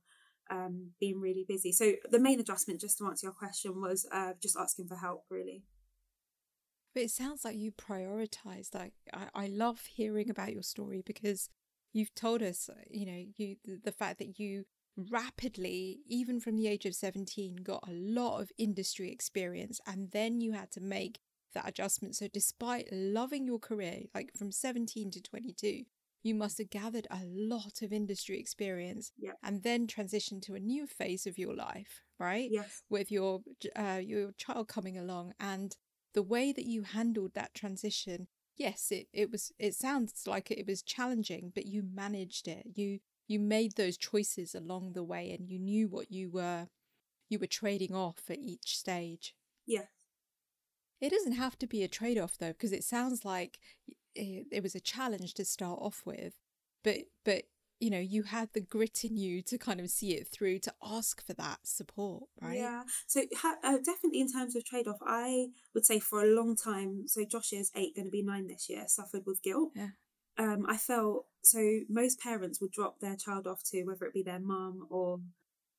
um, 0.50 0.92
being 1.00 1.20
really 1.20 1.46
busy. 1.48 1.72
So 1.72 1.94
the 2.10 2.20
main 2.20 2.40
adjustment, 2.40 2.82
just 2.82 2.98
to 3.00 3.08
answer 3.08 3.28
your 3.28 3.34
question, 3.34 3.82
was 3.82 4.08
uh, 4.12 4.34
just 4.42 4.58
asking 4.58 4.88
for 4.88 4.96
help, 4.96 5.26
really. 5.30 5.64
But 6.94 7.04
it 7.04 7.12
sounds 7.12 7.44
like 7.44 7.58
you 7.58 7.72
prioritized. 7.72 8.74
Like 8.74 8.94
I, 9.14 9.28
I 9.34 9.48
love 9.48 9.82
hearing 9.86 10.30
about 10.30 10.54
your 10.54 10.64
story 10.64 11.04
because 11.06 11.50
you've 11.94 12.16
told 12.16 12.42
us, 12.42 12.70
you 12.90 13.06
know, 13.06 13.26
you 13.38 13.58
the, 13.66 13.80
the 13.84 13.92
fact 13.92 14.20
that 14.20 14.40
you 14.40 14.66
rapidly, 14.98 16.00
even 16.08 16.40
from 16.40 16.56
the 16.56 16.68
age 16.68 16.86
of 16.86 16.96
17, 16.96 17.58
got 17.58 17.84
a 17.88 17.92
lot 17.92 18.42
of 18.42 18.52
industry 18.58 19.12
experience 19.12 19.82
and 19.86 20.12
then 20.12 20.40
you 20.40 20.54
had 20.54 20.72
to 20.72 20.82
make 20.82 21.20
that 21.54 21.68
adjustment. 21.68 22.16
So, 22.16 22.28
despite 22.28 22.88
loving 22.92 23.46
your 23.46 23.60
career, 23.60 24.04
like 24.14 24.32
from 24.38 24.52
17 24.52 25.12
to 25.12 25.22
22, 25.22 25.84
you 26.26 26.34
must 26.34 26.58
have 26.58 26.72
gathered 26.72 27.06
a 27.12 27.22
lot 27.24 27.84
of 27.84 27.94
industry 27.94 28.40
experience 28.40 29.12
yep. 29.16 29.38
and 29.44 29.62
then 29.62 29.86
transition 29.86 30.42
to 30.42 30.56
a 30.56 30.60
new 30.60 30.88
phase 30.88 31.28
of 31.28 31.38
your 31.38 31.56
life, 31.56 32.02
right? 32.20 32.50
Yes. 32.52 32.82
With 32.90 33.12
your 33.12 33.42
uh, 33.76 34.02
your 34.04 34.32
child 34.32 34.68
coming 34.68 34.98
along 34.98 35.34
and 35.40 35.78
the 36.16 36.24
way 36.24 36.52
that 36.52 36.66
you 36.66 36.82
handled 36.82 37.36
that 37.36 37.54
transition. 37.54 38.28
Yes, 38.58 38.88
it, 38.90 39.08
it 39.14 39.32
was 39.32 39.52
it 39.60 39.76
sounds 39.76 40.24
like 40.26 40.50
it 40.50 40.66
was 40.66 40.82
challenging, 40.82 41.52
but 41.54 41.68
you 41.68 41.84
managed 41.84 42.48
it. 42.48 42.66
You 42.74 43.00
you 43.28 43.40
made 43.40 43.76
those 43.76 43.96
choices 43.96 44.56
along 44.56 44.94
the 44.94 45.04
way 45.04 45.32
and 45.32 45.48
you 45.48 45.60
knew 45.60 45.88
what 45.88 46.12
you 46.12 46.32
were 46.32 46.70
you 47.30 47.38
were 47.38 47.46
trading 47.46 47.94
off 47.94 48.24
at 48.32 48.40
each 48.40 48.76
stage. 48.78 49.36
Yes. 49.68 49.90
It 51.00 51.12
doesn't 51.12 51.34
have 51.34 51.60
to 51.60 51.68
be 51.68 51.84
a 51.84 51.88
trade 51.88 52.18
off 52.18 52.36
though, 52.40 52.54
because 52.54 52.72
it 52.72 52.84
sounds 52.84 53.24
like 53.24 53.60
it, 54.16 54.48
it 54.52 54.64
was 54.64 54.76
a 54.76 54.80
challenge 54.80 55.34
to 55.36 55.46
start 55.46 55.80
off 55.82 56.02
with, 56.06 56.34
but 56.84 56.98
but 57.24 57.44
you 57.80 57.90
know 57.90 58.00
you 58.00 58.24
had 58.24 58.50
the 58.54 58.62
grit 58.62 59.04
in 59.04 59.18
you 59.18 59.42
to 59.42 59.58
kind 59.58 59.80
of 59.80 59.90
see 59.90 60.14
it 60.14 60.28
through 60.28 60.60
to 60.60 60.74
ask 60.84 61.26
for 61.26 61.34
that 61.34 61.60
support 61.64 62.24
right? 62.42 62.58
Yeah. 62.58 62.84
So 63.08 63.22
uh, 63.44 63.78
definitely 63.84 64.22
in 64.22 64.32
terms 64.32 64.56
of 64.56 64.64
trade-off 64.66 65.00
i 65.06 65.48
would 65.74 65.86
say 65.86 66.00
for 66.00 66.22
a 66.22 66.26
long 66.26 66.56
time 66.56 67.04
so 67.08 67.26
josh 67.26 67.52
is 67.54 67.72
eight 67.76 67.96
going 67.96 68.06
to 68.06 68.12
be 68.12 68.24
nine 68.24 68.48
this 68.48 68.70
year 68.70 68.86
suffered 68.88 69.24
with 69.26 69.44
guilt. 69.44 69.72
Yeah. 69.76 69.90
Um 70.38 70.66
i 70.68 70.78
felt 70.78 71.26
so 71.44 71.60
most 71.90 72.20
parents 72.20 72.62
would 72.62 72.72
drop 72.72 73.00
their 73.00 73.16
child 73.16 73.46
off 73.46 73.62
to 73.72 73.84
whether 73.84 74.06
it 74.06 74.14
be 74.14 74.24
their 74.24 74.40
mum 74.40 74.88
or 74.90 75.20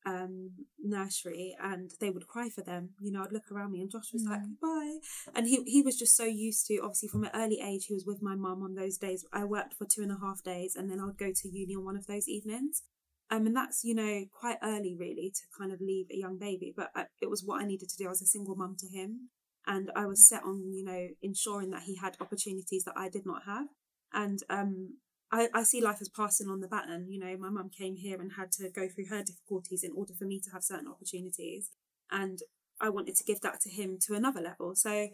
um, 0.07 0.53
nursery 0.83 1.57
and 1.61 1.91
they 2.01 2.11
would 2.11 2.29
cry 2.29 2.49
for 2.49 2.63
them. 2.63 2.91
You 3.01 3.13
know, 3.13 3.23
I'd 3.25 3.33
look 3.33 3.51
around 3.51 3.73
me 3.73 3.81
and 3.81 3.91
Josh 3.91 4.13
was 4.13 4.25
mm. 4.25 4.31
like, 4.31 4.41
bye. 4.63 4.99
And 5.35 5.47
he, 5.47 5.63
he 5.67 5.83
was 5.83 5.99
just 5.99 6.17
so 6.17 6.25
used 6.25 6.67
to, 6.69 6.79
obviously, 6.79 7.09
from 7.09 7.25
an 7.25 7.33
early 7.35 7.61
age, 7.63 7.87
he 7.87 7.95
was 7.95 8.07
with 8.07 8.23
my 8.23 8.37
mum 8.37 8.63
on 8.63 8.75
those 8.75 8.97
days. 8.97 9.27
I 9.33 9.45
worked 9.45 9.75
for 9.75 9.85
two 9.85 10.03
and 10.03 10.13
a 10.13 10.19
half 10.23 10.43
days 10.43 10.77
and 10.77 10.91
then 10.91 11.01
I 11.01 11.07
would 11.07 11.19
go 11.19 11.33
to 11.35 11.49
uni 11.49 11.75
on 11.75 11.85
one 11.85 11.97
of 11.97 12.07
those 12.07 12.29
evenings. 12.29 12.83
Um, 13.29 13.47
and 13.47 13.57
that's, 13.57 13.83
you 13.83 13.95
know, 13.95 14.25
quite 14.39 14.59
early 14.63 14.97
really 14.97 15.33
to 15.35 15.43
kind 15.59 15.73
of 15.73 15.81
leave 15.81 16.07
a 16.13 16.17
young 16.17 16.39
baby. 16.39 16.73
But 16.75 16.91
I, 16.95 17.07
it 17.21 17.29
was 17.29 17.43
what 17.45 17.61
I 17.61 17.67
needed 17.67 17.89
to 17.89 17.97
do. 17.97 18.07
I 18.07 18.11
was 18.11 18.23
a 18.23 18.27
single 18.27 18.55
mum 18.55 18.77
to 18.79 18.87
him. 18.87 19.31
And 19.67 19.91
I 19.97 20.07
was 20.07 20.29
set 20.29 20.45
on, 20.45 20.73
you 20.73 20.85
know, 20.85 21.09
ensuring 21.21 21.71
that 21.71 21.83
he 21.83 21.97
had 21.97 22.17
opportunities 22.21 22.85
that 22.85 22.95
I 22.97 23.09
did 23.09 23.27
not 23.27 23.43
have. 23.47 23.67
And 24.13 24.39
um, 24.49 24.99
I, 25.33 25.49
I 25.53 25.63
see 25.65 25.81
life 25.81 25.99
as 26.01 26.09
passing 26.09 26.49
on 26.49 26.61
the 26.61 26.69
baton. 26.69 27.07
You 27.09 27.19
know, 27.19 27.37
my 27.37 27.51
mum 27.51 27.71
came 27.77 27.97
here 27.97 28.21
and 28.21 28.33
had 28.33 28.53
to 28.53 28.71
go 28.71 28.89
through 28.89 29.07
her 29.07 29.23
difficulties 29.23 29.83
in 29.83 29.93
order 29.97 30.15
for 30.15 30.25
me 30.25 30.41
to 30.41 30.51
have 30.51 30.63
certain 30.63 30.89
opportunities. 30.89 31.71
And 32.11 32.39
I 32.81 32.91
wanted 32.91 33.17
to 33.17 33.25
give 33.25 33.41
that 33.41 33.61
to 33.63 33.71
him 33.71 33.99
to 34.07 34.15
another 34.15 34.41
level. 34.41 34.75
So 34.77 35.09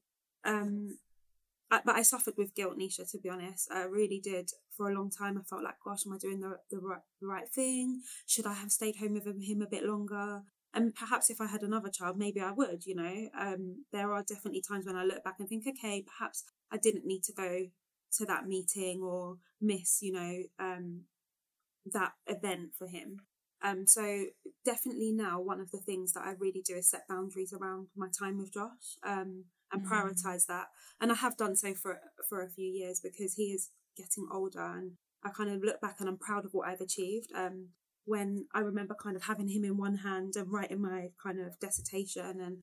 um, 0.44 0.98
I, 1.70 1.80
but 1.84 1.96
I 1.96 2.02
suffered 2.02 2.34
with 2.36 2.54
guilt, 2.54 2.78
Nisha. 2.78 3.10
To 3.10 3.18
be 3.18 3.30
honest, 3.30 3.70
I 3.72 3.84
really 3.84 4.20
did. 4.22 4.50
For 4.76 4.90
a 4.90 4.94
long 4.94 5.10
time, 5.10 5.38
I 5.38 5.42
felt 5.42 5.62
like, 5.62 5.76
gosh, 5.84 6.06
am 6.06 6.12
I 6.12 6.18
doing 6.18 6.40
the 6.40 6.58
the 6.70 6.78
right, 6.78 7.00
the 7.20 7.26
right 7.26 7.48
thing? 7.48 8.02
Should 8.26 8.46
I 8.46 8.54
have 8.54 8.70
stayed 8.70 8.96
home 8.96 9.14
with 9.14 9.26
him 9.42 9.62
a 9.62 9.66
bit 9.66 9.84
longer? 9.84 10.42
And 10.74 10.94
perhaps 10.94 11.28
if 11.28 11.40
I 11.40 11.46
had 11.46 11.62
another 11.62 11.90
child, 11.90 12.16
maybe 12.18 12.40
I 12.40 12.52
would. 12.52 12.84
You 12.86 12.96
know, 12.96 13.28
um, 13.38 13.84
there 13.92 14.12
are 14.12 14.22
definitely 14.22 14.62
times 14.66 14.86
when 14.86 14.96
I 14.96 15.04
look 15.04 15.24
back 15.24 15.36
and 15.38 15.48
think, 15.48 15.66
okay, 15.66 16.02
perhaps 16.02 16.44
I 16.70 16.76
didn't 16.76 17.06
need 17.06 17.22
to 17.24 17.32
go 17.32 17.66
to 18.18 18.26
that 18.26 18.46
meeting 18.46 19.02
or 19.02 19.36
miss, 19.60 20.00
you 20.02 20.12
know, 20.12 20.42
um, 20.58 21.02
that 21.92 22.12
event 22.26 22.70
for 22.78 22.86
him. 22.86 23.20
Um, 23.64 23.86
so 23.86 24.24
definitely 24.64 25.12
now 25.12 25.40
one 25.40 25.60
of 25.60 25.70
the 25.70 25.78
things 25.78 26.12
that 26.12 26.24
I 26.24 26.32
really 26.38 26.62
do 26.64 26.74
is 26.74 26.90
set 26.90 27.06
boundaries 27.08 27.52
around 27.52 27.88
my 27.96 28.08
time 28.08 28.38
with 28.38 28.52
Josh 28.52 28.96
um, 29.04 29.44
and 29.72 29.86
mm. 29.86 29.88
prioritize 29.88 30.46
that. 30.46 30.66
And 31.00 31.12
I 31.12 31.14
have 31.14 31.36
done 31.36 31.54
so 31.54 31.74
for 31.74 32.00
for 32.28 32.42
a 32.42 32.50
few 32.50 32.66
years 32.66 33.00
because 33.02 33.34
he 33.34 33.52
is 33.52 33.70
getting 33.96 34.26
older 34.32 34.60
and 34.60 34.92
I 35.24 35.30
kind 35.30 35.50
of 35.50 35.62
look 35.62 35.80
back 35.80 35.96
and 36.00 36.08
I'm 36.08 36.18
proud 36.18 36.44
of 36.44 36.52
what 36.52 36.68
I've 36.68 36.80
achieved. 36.80 37.30
Um, 37.34 37.68
when 38.04 38.46
I 38.52 38.60
remember 38.60 38.96
kind 39.00 39.14
of 39.14 39.24
having 39.24 39.48
him 39.48 39.64
in 39.64 39.76
one 39.76 39.98
hand 39.98 40.34
and 40.34 40.52
writing 40.52 40.82
my 40.82 41.10
kind 41.22 41.38
of 41.40 41.60
dissertation 41.60 42.40
and 42.40 42.58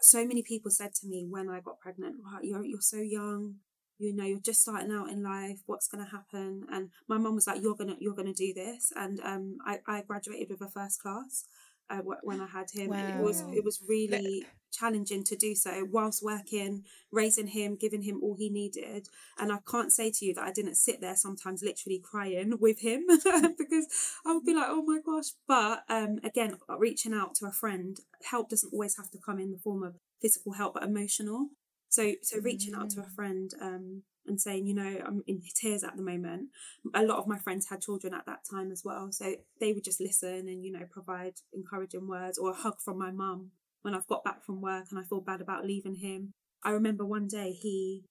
so 0.00 0.26
many 0.26 0.42
people 0.42 0.70
said 0.70 0.94
to 0.94 1.06
me 1.06 1.24
when 1.28 1.48
I 1.48 1.60
got 1.60 1.78
pregnant, 1.78 2.16
you're 2.42 2.64
you're 2.64 2.80
so 2.80 2.98
young, 2.98 3.56
you 4.02 4.14
know 4.14 4.24
you're 4.24 4.40
just 4.40 4.62
starting 4.62 4.92
out 4.92 5.10
in 5.10 5.22
life 5.22 5.60
what's 5.66 5.88
going 5.88 6.04
to 6.04 6.10
happen? 6.10 6.66
And 6.70 6.90
my 7.08 7.18
mum 7.18 7.34
was 7.34 7.46
like 7.46 7.62
you're 7.62 7.76
going 7.76 7.90
to 7.90 7.96
you're 8.00 8.14
going 8.14 8.32
to 8.32 8.46
do 8.46 8.52
this. 8.54 8.92
And 8.96 9.20
um 9.20 9.58
I, 9.66 9.80
I 9.86 10.02
graduated 10.02 10.48
with 10.50 10.60
a 10.60 10.68
first 10.68 11.00
class 11.00 11.44
uh, 11.90 12.00
when 12.22 12.40
I 12.40 12.46
had 12.46 12.70
him. 12.70 12.90
Wow. 12.90 12.96
and 12.96 13.20
it 13.20 13.22
was 13.22 13.40
it 13.52 13.64
was 13.64 13.80
really 13.86 14.46
challenging 14.72 15.22
to 15.22 15.36
do 15.36 15.54
so 15.54 15.86
whilst 15.90 16.24
working 16.24 16.82
raising 17.10 17.46
him 17.46 17.76
giving 17.76 18.02
him 18.02 18.20
all 18.22 18.34
he 18.38 18.48
needed. 18.48 19.08
And 19.38 19.52
I 19.52 19.58
can't 19.70 19.92
say 19.92 20.10
to 20.10 20.24
you 20.24 20.34
that 20.34 20.44
I 20.44 20.52
didn't 20.52 20.76
sit 20.76 21.00
there 21.00 21.16
sometimes 21.16 21.62
literally 21.62 22.02
crying 22.02 22.54
with 22.58 22.80
him 22.80 23.04
because 23.08 23.86
I 24.26 24.32
would 24.32 24.44
be 24.44 24.54
like 24.54 24.68
oh 24.68 24.82
my 24.82 25.00
gosh. 25.04 25.32
But 25.46 25.84
um 25.88 26.18
again 26.24 26.56
reaching 26.78 27.14
out 27.14 27.34
to 27.36 27.46
a 27.46 27.52
friend 27.52 27.98
help 28.24 28.48
doesn't 28.48 28.72
always 28.72 28.96
have 28.96 29.10
to 29.10 29.18
come 29.18 29.38
in 29.38 29.52
the 29.52 29.58
form 29.58 29.82
of 29.82 29.94
physical 30.20 30.52
help 30.52 30.74
but 30.74 30.84
emotional 30.84 31.48
so 31.92 32.12
so 32.22 32.38
reaching 32.40 32.74
out 32.74 32.88
to 32.90 33.00
a 33.00 33.04
mm. 33.04 33.14
friend 33.14 33.50
um, 33.60 34.02
and 34.26 34.40
saying, 34.40 34.66
you 34.66 34.74
know, 34.74 34.98
I'm 35.06 35.22
in 35.26 35.42
tears 35.54 35.84
at 35.84 35.94
the 35.94 36.02
moment. 36.02 36.48
A 36.94 37.02
lot 37.02 37.18
of 37.18 37.26
my 37.26 37.38
friends 37.38 37.68
had 37.68 37.82
children 37.82 38.14
at 38.14 38.24
that 38.24 38.40
time 38.50 38.72
as 38.72 38.82
well, 38.82 39.12
so 39.12 39.34
they 39.60 39.74
would 39.74 39.84
just 39.84 40.00
listen 40.00 40.48
and 40.48 40.64
you 40.64 40.72
know 40.72 40.86
provide 40.90 41.34
encouraging 41.52 42.08
words 42.08 42.38
or 42.38 42.50
a 42.50 42.54
hug 42.54 42.80
from 42.80 42.98
my 42.98 43.10
mum 43.10 43.50
when 43.82 43.94
I've 43.94 44.06
got 44.06 44.24
back 44.24 44.42
from 44.42 44.62
work 44.62 44.86
and 44.90 44.98
I 44.98 45.02
feel 45.02 45.20
bad 45.20 45.42
about 45.42 45.66
leaving 45.66 45.96
him. 45.96 46.32
I 46.64 46.70
remember 46.70 47.04
one 47.04 47.28
day 47.28 47.52
he 47.52 48.04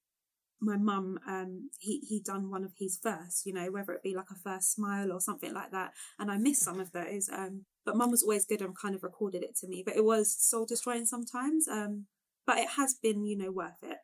my 0.64 0.78
mum 0.78 1.18
um 1.28 1.72
he 1.80 2.02
he 2.08 2.22
done 2.24 2.52
one 2.52 2.64
of 2.64 2.72
his 2.78 3.00
first 3.02 3.48
you 3.48 3.54
know 3.54 3.72
whether 3.72 3.94
it 3.94 4.04
be 4.04 4.16
like 4.16 4.30
a 4.32 4.36
first 4.36 4.72
smile 4.72 5.12
or 5.12 5.20
something 5.20 5.56
like 5.56 5.72
that 5.72 5.92
and 6.20 6.30
i 6.30 6.38
missed 6.38 6.62
some 6.62 6.80
of 6.80 6.92
those 6.92 7.30
um 7.34 7.66
but 7.84 7.98
mum 7.98 8.12
was 8.12 8.22
always 8.22 8.46
good 8.46 8.62
and 8.62 8.78
kind 8.78 8.94
of 8.94 9.02
recorded 9.02 9.42
it 9.42 9.56
to 9.56 9.68
me 9.68 9.82
but 9.84 9.96
it 9.96 10.06
was 10.06 10.38
soul 10.40 10.68
destroying 10.68 11.04
sometimes 11.04 11.68
um 11.68 12.06
but 12.46 12.58
it 12.58 12.70
has 12.78 12.96
been, 13.02 13.26
you 13.26 13.38
know, 13.38 13.52
worth 13.52 13.84
it. 13.84 13.98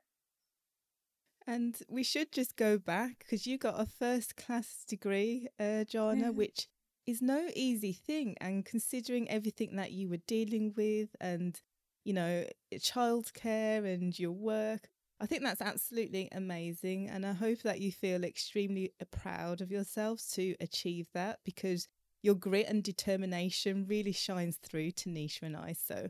And 1.45 1.77
we 1.89 2.03
should 2.03 2.31
just 2.33 2.57
go 2.57 2.77
back 2.77 3.19
because 3.19 3.47
you 3.47 3.57
got 3.57 3.79
a 3.79 3.85
first 3.85 4.35
class 4.35 4.83
degree, 4.85 5.47
uh, 5.59 5.85
Jana, 5.85 6.25
yeah. 6.25 6.29
which 6.31 6.67
is 7.05 7.21
no 7.21 7.47
easy 7.55 7.93
thing. 7.93 8.35
And 8.41 8.65
considering 8.65 9.29
everything 9.29 9.77
that 9.77 9.93
you 9.93 10.09
were 10.09 10.19
dealing 10.27 10.73
with 10.75 11.15
and, 11.21 11.59
you 12.03 12.13
know, 12.13 12.45
childcare 12.75 13.85
and 13.85 14.17
your 14.19 14.33
work, 14.33 14.89
I 15.21 15.25
think 15.25 15.41
that's 15.41 15.61
absolutely 15.61 16.27
amazing. 16.33 17.09
And 17.09 17.25
I 17.25 17.31
hope 17.31 17.61
that 17.61 17.79
you 17.79 17.93
feel 17.93 18.25
extremely 18.25 18.91
uh, 19.01 19.05
proud 19.09 19.61
of 19.61 19.71
yourselves 19.71 20.27
to 20.31 20.53
achieve 20.59 21.07
that 21.13 21.39
because 21.45 21.87
your 22.21 22.35
grit 22.35 22.67
and 22.67 22.83
determination 22.83 23.85
really 23.87 24.11
shines 24.11 24.57
through 24.57 24.91
to 24.91 25.09
Nisha 25.09 25.43
and 25.43 25.55
I. 25.55 25.73
So 25.73 26.09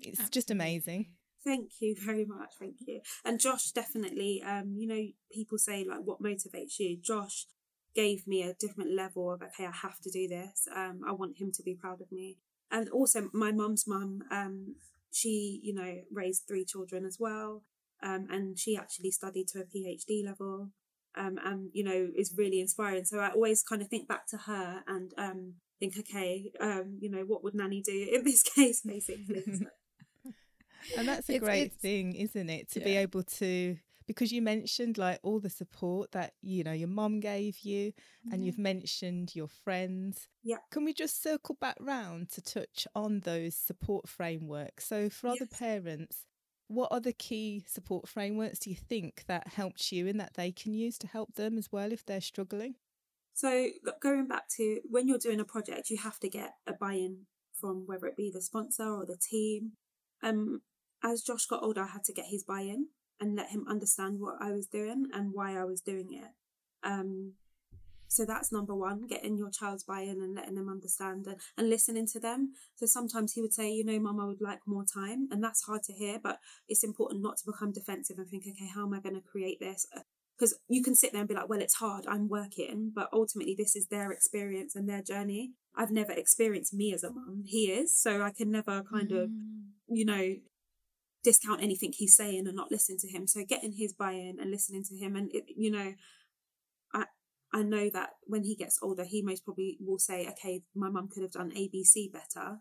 it's 0.00 0.18
absolutely. 0.18 0.30
just 0.32 0.50
amazing. 0.50 1.06
Thank 1.44 1.80
you 1.80 1.96
very 1.98 2.24
much. 2.24 2.54
Thank 2.58 2.76
you. 2.86 3.00
And 3.24 3.40
Josh 3.40 3.70
definitely, 3.72 4.42
um, 4.46 4.74
you 4.76 4.86
know, 4.86 5.02
people 5.32 5.58
say 5.58 5.84
like 5.88 6.00
what 6.04 6.22
motivates 6.22 6.78
you. 6.78 6.96
Josh 7.00 7.46
gave 7.94 8.26
me 8.26 8.42
a 8.42 8.54
different 8.54 8.92
level 8.92 9.32
of 9.32 9.42
okay, 9.42 9.66
I 9.66 9.72
have 9.82 9.98
to 10.00 10.10
do 10.10 10.28
this. 10.28 10.68
Um, 10.74 11.00
I 11.06 11.12
want 11.12 11.38
him 11.38 11.50
to 11.52 11.62
be 11.62 11.74
proud 11.74 12.00
of 12.00 12.12
me. 12.12 12.38
And 12.70 12.88
also 12.88 13.28
my 13.32 13.52
mum's 13.52 13.84
mum, 13.86 14.22
um, 14.30 14.76
she, 15.10 15.60
you 15.62 15.74
know, 15.74 16.02
raised 16.12 16.44
three 16.46 16.64
children 16.64 17.04
as 17.04 17.18
well. 17.18 17.64
Um, 18.02 18.26
and 18.30 18.58
she 18.58 18.76
actually 18.76 19.10
studied 19.10 19.48
to 19.48 19.60
a 19.60 19.64
PhD 19.64 20.24
level. 20.24 20.70
Um, 21.14 21.38
and 21.44 21.68
you 21.74 21.84
know, 21.84 22.08
is 22.16 22.32
really 22.38 22.60
inspiring. 22.60 23.04
So 23.04 23.18
I 23.18 23.30
always 23.30 23.62
kind 23.62 23.82
of 23.82 23.88
think 23.88 24.08
back 24.08 24.26
to 24.28 24.38
her 24.38 24.82
and 24.86 25.12
um 25.18 25.54
think, 25.78 25.98
okay, 25.98 26.50
um, 26.60 26.98
you 27.00 27.10
know, 27.10 27.24
what 27.26 27.42
would 27.42 27.54
Nanny 27.54 27.82
do 27.82 28.08
in 28.12 28.24
this 28.24 28.42
case, 28.54 28.82
basically. 28.82 29.42
So 29.46 29.66
and 30.96 31.08
that's 31.08 31.28
a 31.28 31.34
it's, 31.34 31.44
great 31.44 31.66
it's, 31.68 31.76
thing, 31.76 32.14
isn't 32.14 32.50
it? 32.50 32.70
To 32.72 32.80
yeah. 32.80 32.84
be 32.84 32.96
able 32.96 33.22
to 33.22 33.76
because 34.06 34.32
you 34.32 34.42
mentioned 34.42 34.98
like 34.98 35.18
all 35.22 35.40
the 35.40 35.50
support 35.50 36.12
that 36.12 36.32
you 36.42 36.64
know 36.64 36.72
your 36.72 36.88
mom 36.88 37.20
gave 37.20 37.58
you 37.60 37.92
and 38.30 38.44
you've 38.44 38.58
mentioned 38.58 39.34
your 39.34 39.48
friends 39.48 40.28
yeah 40.42 40.56
can 40.70 40.84
we 40.84 40.92
just 40.92 41.22
circle 41.22 41.56
back 41.60 41.76
round 41.80 42.28
to 42.28 42.40
touch 42.40 42.86
on 42.94 43.20
those 43.20 43.54
support 43.54 44.08
frameworks 44.08 44.86
so 44.86 45.08
for 45.08 45.28
yes. 45.28 45.36
other 45.40 45.46
parents 45.46 46.26
what 46.68 46.88
are 46.90 47.00
the 47.00 47.12
key 47.12 47.64
support 47.66 48.08
frameworks 48.08 48.58
do 48.58 48.70
you 48.70 48.76
think 48.76 49.24
that 49.26 49.48
helped 49.48 49.92
you 49.92 50.08
and 50.08 50.18
that 50.18 50.34
they 50.34 50.50
can 50.50 50.72
use 50.72 50.98
to 50.98 51.06
help 51.06 51.34
them 51.34 51.58
as 51.58 51.70
well 51.70 51.92
if 51.92 52.04
they're 52.04 52.20
struggling 52.20 52.74
so 53.34 53.68
going 54.00 54.26
back 54.26 54.48
to 54.48 54.80
when 54.84 55.08
you're 55.08 55.18
doing 55.18 55.40
a 55.40 55.44
project 55.44 55.90
you 55.90 55.96
have 55.96 56.18
to 56.18 56.28
get 56.28 56.54
a 56.66 56.72
buy-in 56.72 57.18
from 57.52 57.84
whether 57.86 58.06
it 58.06 58.16
be 58.16 58.30
the 58.32 58.42
sponsor 58.42 58.84
or 58.84 59.06
the 59.06 59.16
team 59.16 59.72
um 60.22 60.60
as 61.04 61.22
Josh 61.22 61.46
got 61.46 61.62
older, 61.62 61.82
I 61.82 61.88
had 61.88 62.04
to 62.04 62.12
get 62.12 62.26
his 62.26 62.44
buy 62.44 62.60
in 62.60 62.88
and 63.20 63.36
let 63.36 63.50
him 63.50 63.66
understand 63.68 64.20
what 64.20 64.36
I 64.40 64.52
was 64.52 64.66
doing 64.66 65.06
and 65.12 65.30
why 65.32 65.56
I 65.56 65.64
was 65.64 65.80
doing 65.80 66.08
it. 66.12 66.30
Um, 66.82 67.34
so 68.12 68.26
that's 68.26 68.52
number 68.52 68.74
one, 68.74 69.06
getting 69.06 69.38
your 69.38 69.50
child's 69.50 69.84
buy 69.84 70.00
in 70.00 70.20
and 70.20 70.34
letting 70.34 70.54
them 70.54 70.68
understand 70.68 71.26
and, 71.26 71.36
and 71.56 71.70
listening 71.70 72.06
to 72.08 72.20
them. 72.20 72.52
So 72.74 72.84
sometimes 72.84 73.32
he 73.32 73.40
would 73.40 73.54
say, 73.54 73.72
you 73.72 73.86
know, 73.86 73.98
mum, 73.98 74.20
I 74.20 74.26
would 74.26 74.42
like 74.42 74.60
more 74.66 74.84
time. 74.84 75.28
And 75.30 75.42
that's 75.42 75.62
hard 75.62 75.82
to 75.84 75.94
hear, 75.94 76.18
but 76.22 76.38
it's 76.68 76.84
important 76.84 77.22
not 77.22 77.38
to 77.38 77.46
become 77.46 77.72
defensive 77.72 78.18
and 78.18 78.28
think, 78.28 78.44
okay, 78.46 78.68
how 78.74 78.82
am 78.82 78.92
I 78.92 79.00
going 79.00 79.14
to 79.14 79.22
create 79.22 79.60
this? 79.60 79.86
Because 80.36 80.58
you 80.68 80.82
can 80.82 80.94
sit 80.94 81.12
there 81.12 81.22
and 81.22 81.28
be 81.28 81.34
like, 81.34 81.48
well, 81.48 81.62
it's 81.62 81.76
hard, 81.76 82.04
I'm 82.06 82.28
working, 82.28 82.92
but 82.94 83.08
ultimately 83.14 83.54
this 83.56 83.74
is 83.74 83.86
their 83.86 84.12
experience 84.12 84.76
and 84.76 84.86
their 84.86 85.02
journey. 85.02 85.52
I've 85.74 85.90
never 85.90 86.12
experienced 86.12 86.74
me 86.74 86.92
as 86.92 87.04
a 87.04 87.10
mum. 87.10 87.44
He 87.46 87.72
is. 87.72 87.96
So 87.96 88.20
I 88.20 88.30
can 88.30 88.50
never 88.50 88.82
kind 88.82 89.10
mm. 89.10 89.22
of, 89.22 89.30
you 89.88 90.04
know, 90.04 90.34
discount 91.22 91.62
anything 91.62 91.92
he's 91.92 92.16
saying 92.16 92.46
and 92.46 92.56
not 92.56 92.70
listen 92.70 92.96
to 92.98 93.08
him. 93.08 93.26
So 93.26 93.44
getting 93.44 93.72
his 93.72 93.92
buy-in 93.92 94.38
and 94.40 94.50
listening 94.50 94.84
to 94.84 94.96
him, 94.96 95.16
and 95.16 95.32
it, 95.34 95.44
you 95.56 95.70
know, 95.70 95.94
I 96.92 97.04
I 97.52 97.62
know 97.62 97.90
that 97.90 98.10
when 98.24 98.44
he 98.44 98.54
gets 98.56 98.78
older, 98.82 99.04
he 99.04 99.22
most 99.22 99.44
probably 99.44 99.78
will 99.80 99.98
say, 99.98 100.26
"Okay, 100.28 100.62
my 100.74 100.88
mum 100.90 101.08
could 101.08 101.22
have 101.22 101.32
done 101.32 101.52
A, 101.54 101.68
B, 101.68 101.84
C 101.84 102.10
better." 102.12 102.60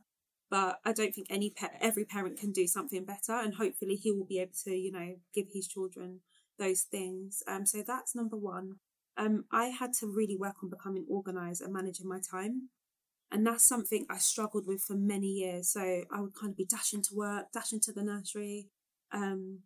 But 0.50 0.82
I 0.84 0.91
don't 0.91 1.15
think 1.15 1.27
any 1.30 1.50
pa- 1.50 1.72
every 1.80 2.03
parent 2.03 2.38
can 2.38 2.51
do 2.51 2.68
something 2.68 3.06
better, 3.06 3.34
and 3.34 3.56
hopefully 3.56 3.96
he 3.96 4.12
will 4.12 4.25
be 4.25 4.39
able 4.39 4.53
to, 4.65 4.75
you 4.75 4.91
know, 4.91 5.15
give 5.34 5.48
his 5.53 5.68
children 5.68 6.20
those 6.60 6.82
things. 6.82 7.41
Um, 7.48 7.65
so 7.65 7.84
that's 7.86 8.15
number 8.15 8.36
one. 8.38 8.75
Um, 9.18 9.46
I 9.51 9.65
had 9.68 9.94
to 10.00 10.08
really 10.08 10.38
work 10.38 10.56
on 10.63 10.70
becoming 10.70 11.06
organized 11.10 11.62
and 11.62 11.74
managing 11.74 12.08
my 12.08 12.20
time. 12.20 12.70
And 13.31 13.47
that's 13.47 13.63
something 13.67 14.05
I 14.09 14.17
struggled 14.17 14.67
with 14.67 14.81
for 14.81 14.95
many 14.95 15.27
years. 15.27 15.69
So 15.69 15.81
I 15.81 16.19
would 16.19 16.35
kind 16.35 16.51
of 16.51 16.57
be 16.57 16.65
dashing 16.65 17.01
to 17.03 17.15
work, 17.15 17.45
dashing 17.53 17.79
to 17.81 17.93
the 17.93 18.03
nursery, 18.03 18.67
um, 19.13 19.59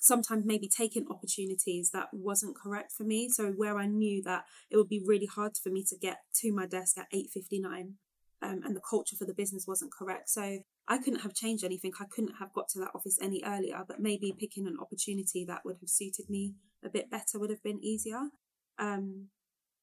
sometimes 0.00 0.44
maybe 0.46 0.68
taking 0.68 1.06
opportunities 1.10 1.90
that 1.90 2.08
wasn't 2.12 2.56
correct 2.56 2.92
for 2.92 3.04
me. 3.04 3.28
So 3.28 3.50
where 3.50 3.76
I 3.76 3.86
knew 3.86 4.22
that 4.22 4.44
it 4.70 4.76
would 4.76 4.88
be 4.88 5.02
really 5.04 5.26
hard 5.26 5.52
for 5.62 5.70
me 5.70 5.84
to 5.88 5.96
get 5.96 6.18
to 6.36 6.52
my 6.52 6.66
desk 6.66 6.96
at 6.96 7.12
8.59 7.12 7.92
um, 8.42 8.60
and 8.64 8.76
the 8.76 8.80
culture 8.88 9.16
for 9.16 9.24
the 9.24 9.34
business 9.34 9.66
wasn't 9.66 9.92
correct. 9.92 10.28
So 10.30 10.60
I 10.88 10.98
couldn't 10.98 11.20
have 11.20 11.34
changed 11.34 11.64
anything. 11.64 11.92
I 12.00 12.04
couldn't 12.04 12.36
have 12.38 12.52
got 12.52 12.68
to 12.70 12.78
that 12.80 12.92
office 12.94 13.18
any 13.20 13.42
earlier, 13.44 13.82
but 13.86 14.00
maybe 14.00 14.34
picking 14.38 14.66
an 14.66 14.78
opportunity 14.80 15.44
that 15.46 15.62
would 15.64 15.76
have 15.80 15.88
suited 15.88 16.30
me 16.30 16.54
a 16.84 16.88
bit 16.88 17.10
better 17.10 17.38
would 17.38 17.50
have 17.50 17.62
been 17.62 17.82
easier. 17.82 18.28
Um, 18.78 19.28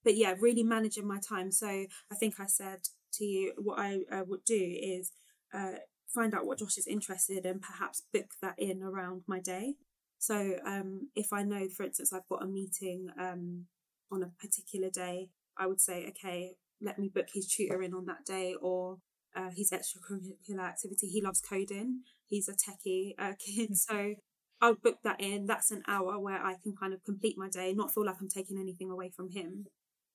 but 0.03 0.15
yeah, 0.15 0.35
really 0.39 0.63
managing 0.63 1.07
my 1.07 1.19
time. 1.19 1.51
So 1.51 1.67
I 1.67 2.15
think 2.19 2.39
I 2.39 2.45
said 2.45 2.79
to 3.13 3.25
you, 3.25 3.53
what 3.57 3.79
I 3.79 3.99
uh, 4.11 4.23
would 4.27 4.43
do 4.45 4.77
is 4.81 5.11
uh, 5.53 5.77
find 6.13 6.33
out 6.33 6.45
what 6.45 6.59
Josh 6.59 6.77
is 6.77 6.87
interested 6.87 7.45
in, 7.45 7.59
perhaps 7.59 8.03
book 8.13 8.31
that 8.41 8.55
in 8.57 8.83
around 8.83 9.23
my 9.27 9.39
day. 9.39 9.75
So 10.19 10.55
um, 10.65 11.09
if 11.15 11.33
I 11.33 11.43
know, 11.43 11.67
for 11.69 11.83
instance, 11.83 12.13
I've 12.13 12.27
got 12.29 12.43
a 12.43 12.47
meeting 12.47 13.09
um, 13.19 13.65
on 14.11 14.23
a 14.23 14.31
particular 14.39 14.89
day, 14.89 15.29
I 15.57 15.67
would 15.67 15.81
say, 15.81 16.05
okay, 16.09 16.55
let 16.81 16.97
me 16.97 17.09
book 17.13 17.27
his 17.33 17.47
tutor 17.47 17.81
in 17.81 17.93
on 17.93 18.05
that 18.05 18.25
day 18.25 18.55
or 18.61 18.97
uh, 19.35 19.49
his 19.55 19.71
extracurricular 19.71 20.61
activity. 20.61 21.07
He 21.07 21.21
loves 21.21 21.41
coding. 21.41 22.01
He's 22.27 22.49
a 22.49 22.53
techie 22.53 23.13
uh, 23.17 23.33
kid, 23.39 23.77
so 23.77 24.15
I'll 24.61 24.75
book 24.75 24.99
that 25.03 25.19
in. 25.19 25.45
That's 25.45 25.71
an 25.71 25.83
hour 25.87 26.19
where 26.19 26.41
I 26.41 26.55
can 26.61 26.73
kind 26.73 26.93
of 26.93 27.03
complete 27.03 27.37
my 27.37 27.49
day, 27.49 27.73
not 27.73 27.93
feel 27.93 28.05
like 28.05 28.15
I'm 28.21 28.29
taking 28.29 28.57
anything 28.57 28.89
away 28.89 29.11
from 29.13 29.29
him, 29.29 29.65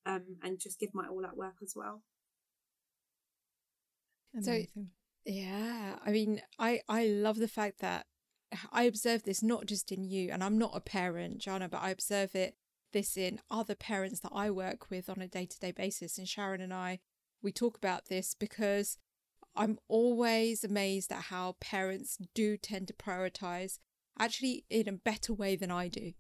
um, 0.08 0.22
and 0.42 0.58
just 0.58 0.80
give 0.80 0.94
my 0.94 1.06
all 1.06 1.24
at 1.24 1.36
work 1.36 1.56
as 1.62 1.74
well. 1.76 2.02
Amazing. 4.34 4.68
So, 4.74 4.82
yeah, 5.24 5.96
I 6.04 6.10
mean, 6.10 6.40
I 6.58 6.80
I 6.88 7.06
love 7.06 7.36
the 7.36 7.48
fact 7.48 7.80
that 7.80 8.06
I 8.72 8.84
observe 8.84 9.24
this 9.24 9.42
not 9.42 9.66
just 9.66 9.92
in 9.92 10.04
you, 10.04 10.30
and 10.32 10.42
I'm 10.42 10.58
not 10.58 10.76
a 10.76 10.80
parent, 10.80 11.38
Jana, 11.38 11.68
but 11.68 11.82
I 11.82 11.90
observe 11.90 12.34
it 12.34 12.56
this 12.92 13.18
in 13.18 13.38
other 13.50 13.74
parents 13.74 14.20
that 14.20 14.32
I 14.34 14.50
work 14.50 14.88
with 14.90 15.10
on 15.10 15.20
a 15.20 15.28
day 15.28 15.44
to 15.44 15.58
day 15.60 15.72
basis. 15.72 16.16
And 16.16 16.26
Sharon 16.26 16.62
and 16.62 16.72
I, 16.72 17.00
we 17.42 17.52
talk 17.52 17.76
about 17.76 18.06
this 18.08 18.34
because 18.34 18.96
I'm 19.54 19.78
always 19.88 20.64
amazed 20.64 21.12
at 21.12 21.24
how 21.24 21.56
parents 21.60 22.16
do 22.34 22.56
tend 22.56 22.88
to 22.88 22.94
prioritize 22.94 23.78
actually 24.18 24.64
in 24.70 24.88
a 24.88 24.92
better 24.92 25.34
way 25.34 25.54
than 25.56 25.70
I 25.70 25.88
do. 25.88 26.12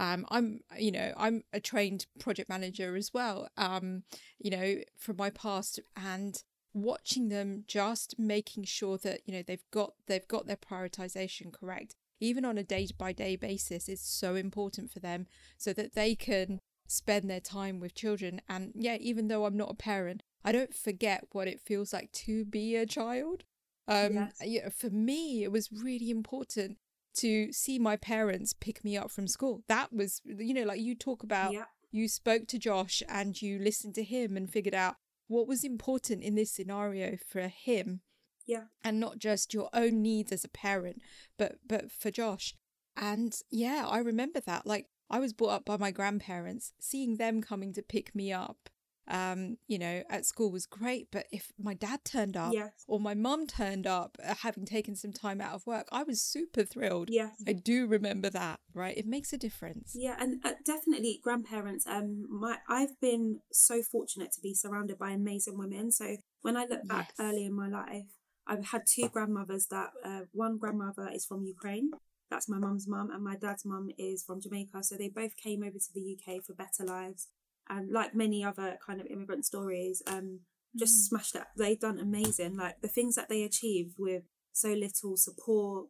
Um, 0.00 0.24
I'm, 0.30 0.60
you 0.78 0.90
know, 0.90 1.12
I'm 1.14 1.42
a 1.52 1.60
trained 1.60 2.06
project 2.18 2.48
manager 2.48 2.96
as 2.96 3.12
well, 3.12 3.48
um, 3.58 4.04
you 4.38 4.50
know, 4.50 4.76
from 4.96 5.16
my 5.18 5.28
past 5.28 5.78
and 5.94 6.42
watching 6.72 7.28
them 7.28 7.64
just 7.68 8.14
making 8.18 8.64
sure 8.64 8.96
that, 8.98 9.20
you 9.26 9.34
know, 9.34 9.42
they've 9.46 9.70
got, 9.70 9.92
they've 10.06 10.26
got 10.26 10.46
their 10.46 10.56
prioritization 10.56 11.52
correct, 11.52 11.96
even 12.18 12.46
on 12.46 12.56
a 12.56 12.62
day 12.64 12.88
by 12.96 13.12
day 13.12 13.36
basis 13.36 13.90
is 13.90 14.00
so 14.00 14.36
important 14.36 14.90
for 14.90 15.00
them 15.00 15.26
so 15.58 15.74
that 15.74 15.94
they 15.94 16.14
can 16.14 16.60
spend 16.88 17.28
their 17.28 17.40
time 17.40 17.78
with 17.78 17.94
children. 17.94 18.40
And 18.48 18.72
yeah, 18.74 18.96
even 19.00 19.28
though 19.28 19.44
I'm 19.44 19.56
not 19.56 19.70
a 19.70 19.74
parent, 19.74 20.22
I 20.42 20.52
don't 20.52 20.74
forget 20.74 21.24
what 21.32 21.46
it 21.46 21.60
feels 21.60 21.92
like 21.92 22.10
to 22.12 22.46
be 22.46 22.74
a 22.74 22.86
child. 22.86 23.44
Um, 23.86 24.14
Yes. 24.14 24.38
yeah, 24.42 24.68
for 24.70 24.88
me, 24.88 25.42
it 25.42 25.52
was 25.52 25.70
really 25.70 26.10
important 26.10 26.78
to 27.20 27.52
see 27.52 27.78
my 27.78 27.96
parents 27.96 28.52
pick 28.52 28.84
me 28.84 28.96
up 28.96 29.10
from 29.10 29.26
school. 29.26 29.62
That 29.68 29.92
was, 29.92 30.20
you 30.24 30.54
know, 30.54 30.64
like 30.64 30.80
you 30.80 30.94
talk 30.94 31.22
about, 31.22 31.52
Yeah. 31.52 31.64
you 31.90 32.08
spoke 32.08 32.46
to 32.48 32.58
Josh 32.58 33.02
and 33.08 33.40
you 33.40 33.58
listened 33.58 33.94
to 33.96 34.04
him 34.04 34.36
and 34.36 34.50
figured 34.50 34.74
out 34.74 34.96
what 35.26 35.46
was 35.48 35.62
important 35.64 36.22
in 36.22 36.34
this 36.34 36.50
scenario 36.52 37.16
for 37.28 37.48
him 37.48 38.00
Yeah. 38.46 38.64
and 38.82 38.98
not 38.98 39.18
just 39.18 39.52
your 39.54 39.68
own 39.72 40.00
needs 40.02 40.32
as 40.32 40.44
a 40.44 40.48
parent 40.48 41.02
but 41.36 41.58
but 41.66 41.90
for 41.92 42.10
Josh 42.10 42.54
and 42.96 43.36
yeah 43.50 43.86
I 43.88 43.98
remember 43.98 44.40
that 44.40 44.66
like 44.66 44.86
I 45.08 45.18
was 45.20 45.32
brought 45.32 45.50
up 45.50 45.64
by 45.64 45.76
my 45.76 45.90
grandparents 45.90 46.72
seeing 46.80 47.16
them 47.16 47.42
coming 47.42 47.72
to 47.74 47.82
pick 47.82 48.14
me 48.14 48.32
up 48.32 48.69
um 49.10 49.56
you 49.66 49.78
know 49.78 50.02
at 50.08 50.24
school 50.24 50.50
was 50.50 50.66
great 50.66 51.08
but 51.10 51.26
if 51.32 51.52
my 51.58 51.74
dad 51.74 52.00
turned 52.04 52.36
up 52.36 52.52
Yes. 52.52 52.84
or 52.86 53.00
my 53.00 53.14
mum 53.14 53.46
turned 53.46 53.86
up 53.86 54.16
uh, 54.24 54.34
having 54.42 54.64
taken 54.64 54.94
some 54.96 55.12
time 55.12 55.40
out 55.40 55.54
of 55.54 55.66
work 55.66 55.86
I 55.92 56.02
was 56.04 56.22
super 56.22 56.64
thrilled 56.64 57.08
Yes. 57.10 57.34
I 57.46 57.52
do 57.52 57.86
remember 57.86 58.30
that 58.30 58.60
right 58.74 58.96
it 58.96 59.06
makes 59.06 59.32
a 59.32 59.38
difference 59.38 59.96
Yeah, 59.98 60.16
and 60.20 60.40
uh, 60.44 60.52
definitely 60.64 61.20
grandparents. 61.22 61.86
Um, 61.86 62.26
my 62.30 62.58
I've 62.68 63.00
been 63.00 63.40
so 63.52 63.82
fortunate 63.82 64.32
to 64.32 64.40
be 64.40 64.54
surrounded 64.54 64.98
by 64.98 65.10
amazing 65.10 65.58
women. 65.58 65.90
So 65.90 66.16
when 66.42 66.56
I 66.56 66.64
look 66.66 66.86
back 66.86 67.08
Yes. 67.08 67.26
early 67.26 67.44
in 67.44 67.54
my 67.54 67.68
life, 67.68 68.06
I've 68.46 68.66
had 68.66 68.82
two 68.86 69.08
grandmothers. 69.08 69.66
That 69.70 69.90
uh, 70.04 70.20
one 70.32 70.58
grandmother 70.58 71.08
is 71.12 71.24
from 71.26 71.44
Ukraine. 71.44 71.90
That's 72.30 72.48
my 72.48 72.58
mum's 72.58 72.86
mum, 72.86 73.10
and 73.10 73.24
my 73.24 73.36
dad's 73.36 73.64
mum 73.64 73.90
is 73.98 74.22
from 74.22 74.40
Jamaica. 74.40 74.84
So 74.84 74.96
they 74.96 75.08
both 75.08 75.36
came 75.36 75.62
over 75.64 75.78
to 75.78 75.92
the 75.92 76.04
UK 76.16 76.42
for 76.44 76.54
better 76.54 76.84
lives, 76.84 77.28
and 77.68 77.92
like 77.92 78.14
many 78.14 78.44
other 78.44 78.78
kind 78.84 79.00
of 79.00 79.06
immigrant 79.06 79.44
stories, 79.44 80.02
um, 80.06 80.40
just 80.76 81.08
smashed 81.08 81.34
it. 81.34 81.44
They've 81.56 81.78
done 81.78 81.98
amazing. 81.98 82.56
Like 82.56 82.80
the 82.80 82.88
things 82.88 83.14
that 83.16 83.28
they 83.28 83.42
achieved 83.42 83.96
with 83.98 84.22
so 84.52 84.72
little 84.72 85.16
support, 85.16 85.86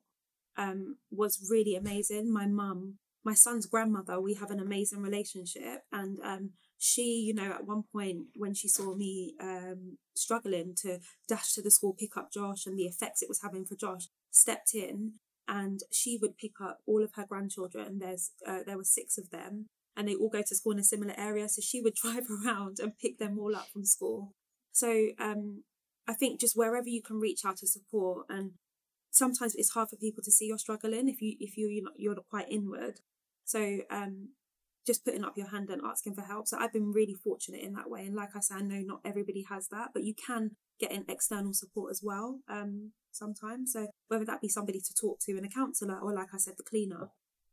um, 0.56 0.96
was 1.10 1.48
really 1.50 1.74
amazing. 1.74 2.32
My 2.32 2.46
mum, 2.46 2.98
my 3.24 3.34
son's 3.34 3.66
grandmother, 3.66 4.20
we 4.20 4.34
have 4.34 4.50
an 4.50 4.60
amazing 4.60 5.00
relationship, 5.02 5.82
and 5.92 6.18
um, 6.22 6.50
she, 6.78 7.20
you 7.26 7.34
know, 7.34 7.52
at 7.52 7.66
one 7.66 7.84
point 7.92 8.26
when 8.36 8.54
she 8.54 8.68
saw 8.68 8.94
me 8.94 9.34
um 9.40 9.98
struggling 10.14 10.74
to 10.82 10.98
dash 11.28 11.54
to 11.54 11.62
the 11.62 11.70
school, 11.70 11.94
pick 11.98 12.16
up 12.16 12.32
Josh, 12.32 12.66
and 12.66 12.78
the 12.78 12.84
effects 12.84 13.22
it 13.22 13.28
was 13.28 13.42
having 13.42 13.64
for 13.64 13.76
Josh, 13.76 14.08
stepped 14.30 14.74
in, 14.74 15.14
and 15.48 15.80
she 15.92 16.18
would 16.20 16.36
pick 16.38 16.60
up 16.62 16.78
all 16.86 17.02
of 17.02 17.12
her 17.14 17.26
grandchildren. 17.26 17.98
There's 17.98 18.32
uh, 18.46 18.60
there 18.66 18.76
were 18.76 18.84
six 18.84 19.18
of 19.18 19.30
them, 19.30 19.66
and 19.96 20.08
they 20.08 20.14
all 20.14 20.28
go 20.30 20.42
to 20.42 20.54
school 20.54 20.72
in 20.72 20.78
a 20.78 20.84
similar 20.84 21.14
area, 21.16 21.48
so 21.48 21.60
she 21.62 21.80
would 21.80 21.94
drive 22.02 22.24
around 22.30 22.78
and 22.80 22.98
pick 22.98 23.18
them 23.18 23.38
all 23.38 23.54
up 23.54 23.68
from 23.72 23.84
school. 23.84 24.32
So 24.72 25.08
um, 25.18 25.64
I 26.06 26.14
think 26.14 26.40
just 26.40 26.56
wherever 26.56 26.88
you 26.88 27.02
can 27.02 27.20
reach 27.20 27.44
out 27.44 27.58
to 27.58 27.66
support 27.66 28.26
and 28.28 28.52
sometimes 29.10 29.54
it's 29.54 29.70
hard 29.70 29.88
for 29.88 29.96
people 29.96 30.22
to 30.24 30.30
see 30.30 30.46
you're 30.46 30.58
struggling 30.58 31.08
if 31.08 31.20
you 31.20 31.36
if 31.40 31.56
you 31.56 31.68
you're 31.68 31.84
not, 31.84 31.92
you're 31.96 32.14
not 32.14 32.28
quite 32.30 32.50
inward. 32.50 33.00
So 33.44 33.80
um 33.90 34.30
just 34.86 35.04
putting 35.04 35.24
up 35.24 35.36
your 35.36 35.48
hand 35.50 35.68
and 35.70 35.82
asking 35.84 36.14
for 36.14 36.22
help. 36.22 36.48
So 36.48 36.58
i've 36.58 36.72
been 36.72 36.92
really 36.92 37.14
fortunate 37.14 37.60
in 37.60 37.74
that 37.74 37.90
way 37.90 38.06
and 38.06 38.14
like 38.14 38.30
i 38.34 38.40
said 38.40 38.58
i 38.58 38.60
know 38.60 38.82
not 38.84 39.00
everybody 39.04 39.44
has 39.48 39.68
that 39.68 39.90
but 39.92 40.04
you 40.04 40.14
can 40.14 40.52
get 40.80 40.92
an 40.92 41.04
external 41.08 41.52
support 41.52 41.90
as 41.90 42.00
well 42.02 42.40
um 42.48 42.92
sometimes. 43.12 43.72
So 43.72 43.88
whether 44.08 44.24
that 44.24 44.40
be 44.40 44.48
somebody 44.48 44.80
to 44.80 44.94
talk 44.94 45.18
to 45.26 45.32
and 45.32 45.44
a 45.44 45.48
counselor 45.48 45.98
or 46.00 46.14
like 46.14 46.28
i 46.32 46.38
said 46.38 46.54
the 46.56 46.62
cleaner 46.62 47.10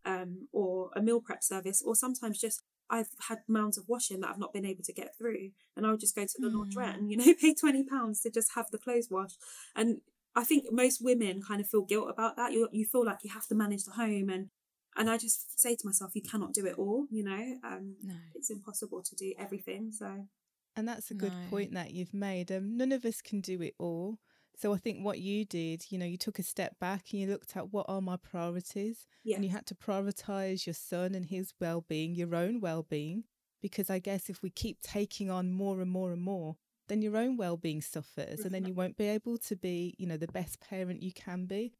um 0.07 0.47
or 0.53 0.89
a 0.95 1.01
meal 1.01 1.21
prep 1.21 1.43
service 1.43 1.81
or 1.85 1.95
sometimes 1.95 2.39
just 2.39 2.63
I've 2.89 3.09
had 3.27 3.39
mounds 3.49 3.77
of 3.77 3.85
washing 3.89 4.21
that 4.21 4.29
I've 4.29 4.39
not 4.39 4.53
been 4.53 4.65
able 4.65 4.83
to 4.83 4.93
get 4.93 5.11
through, 5.17 5.51
and 5.75 5.85
I'll 5.85 5.97
just 5.97 6.15
go 6.15 6.23
to 6.25 6.37
the 6.39 6.47
Mm. 6.47 6.53
laundrette 6.55 6.95
and 6.97 7.11
you 7.11 7.17
know 7.17 7.33
pay 7.41 7.53
twenty 7.53 7.83
pounds 7.83 8.21
to 8.21 8.31
just 8.31 8.53
have 8.55 8.67
the 8.71 8.77
clothes 8.79 9.09
washed. 9.11 9.37
And 9.75 10.01
I 10.35 10.43
think 10.43 10.65
most 10.71 10.99
women 11.03 11.41
kind 11.41 11.59
of 11.61 11.67
feel 11.67 11.83
guilt 11.83 12.09
about 12.09 12.37
that. 12.37 12.53
You 12.53 12.69
you 12.71 12.85
feel 12.85 13.05
like 13.05 13.19
you 13.23 13.31
have 13.31 13.47
to 13.47 13.55
manage 13.55 13.83
the 13.85 13.91
home, 13.91 14.29
and 14.29 14.49
and 14.95 15.09
I 15.09 15.17
just 15.17 15.59
say 15.59 15.75
to 15.75 15.85
myself, 15.85 16.11
you 16.15 16.21
cannot 16.21 16.53
do 16.53 16.65
it 16.65 16.75
all. 16.77 17.07
You 17.11 17.23
know, 17.23 17.57
um, 17.63 17.95
no 18.03 18.15
it's 18.35 18.49
impossible 18.49 19.03
to 19.03 19.15
do 19.15 19.33
everything. 19.37 19.91
So 19.91 20.27
And 20.75 20.87
that's 20.87 21.11
a 21.11 21.15
good 21.15 21.33
No. 21.33 21.49
point 21.49 21.73
that 21.73 21.91
you've 21.91 22.13
made. 22.13 22.51
Um, 22.51 22.77
none 22.77 22.91
of 22.91 23.03
us 23.05 23.21
can 23.21 23.41
do 23.41 23.61
it 23.61 23.75
all. 23.79 24.19
So 24.59 24.73
I 24.73 24.77
think 24.77 25.05
what 25.05 25.19
you 25.19 25.45
did, 25.45 25.85
you 25.91 25.99
know, 25.99 26.05
you 26.05 26.17
took 26.17 26.39
a 26.39 26.43
step 26.43 26.79
back 26.79 27.05
and 27.11 27.21
you 27.21 27.27
looked 27.27 27.55
at 27.55 27.71
what 27.71 27.85
are 27.87 28.01
my 28.01 28.17
priorities 28.17 29.05
yeah, 29.23 29.35
and 29.35 29.45
you 29.45 29.51
had 29.51 29.67
to 29.67 29.75
prioritize 29.75 30.65
your 30.65 30.73
son 30.73 31.13
and 31.13 31.27
his 31.27 31.53
well-being, 31.61 32.15
your 32.15 32.33
own 32.33 32.59
well-being, 32.59 33.25
because 33.61 33.89
I 33.91 33.99
guess 33.99 34.29
if 34.29 34.41
we 34.41 34.49
keep 34.49 34.81
taking 34.81 35.29
on 35.29 35.51
more 35.51 35.79
and 35.79 35.91
more 35.91 36.11
and 36.11 36.21
more, 36.23 36.55
then 36.87 37.03
your 37.03 37.17
own 37.17 37.37
well-being 37.37 37.81
suffers 37.81 38.39
and 38.39 38.51
then 38.51 38.65
you 38.65 38.73
won't 38.73 38.97
be 38.97 39.07
able 39.07 39.37
to 39.37 39.55
be, 39.55 39.93
you 39.99 40.07
know, 40.07 40.17
the 40.17 40.27
best 40.27 40.59
parent 40.59 41.03
you 41.03 41.11
can 41.13 41.45
be. 41.45 41.73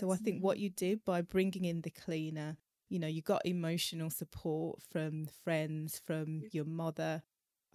So 0.00 0.10
I 0.10 0.16
think 0.16 0.42
what 0.42 0.58
you 0.58 0.70
did 0.70 1.04
by 1.04 1.20
bringing 1.20 1.64
in 1.66 1.82
the 1.82 1.90
cleaner, 1.90 2.56
you 2.88 2.98
know, 2.98 3.06
you 3.06 3.22
got 3.22 3.44
emotional 3.44 4.10
support 4.10 4.80
from 4.90 5.26
friends, 5.44 6.00
from 6.04 6.42
your 6.50 6.64
mother. 6.64 7.22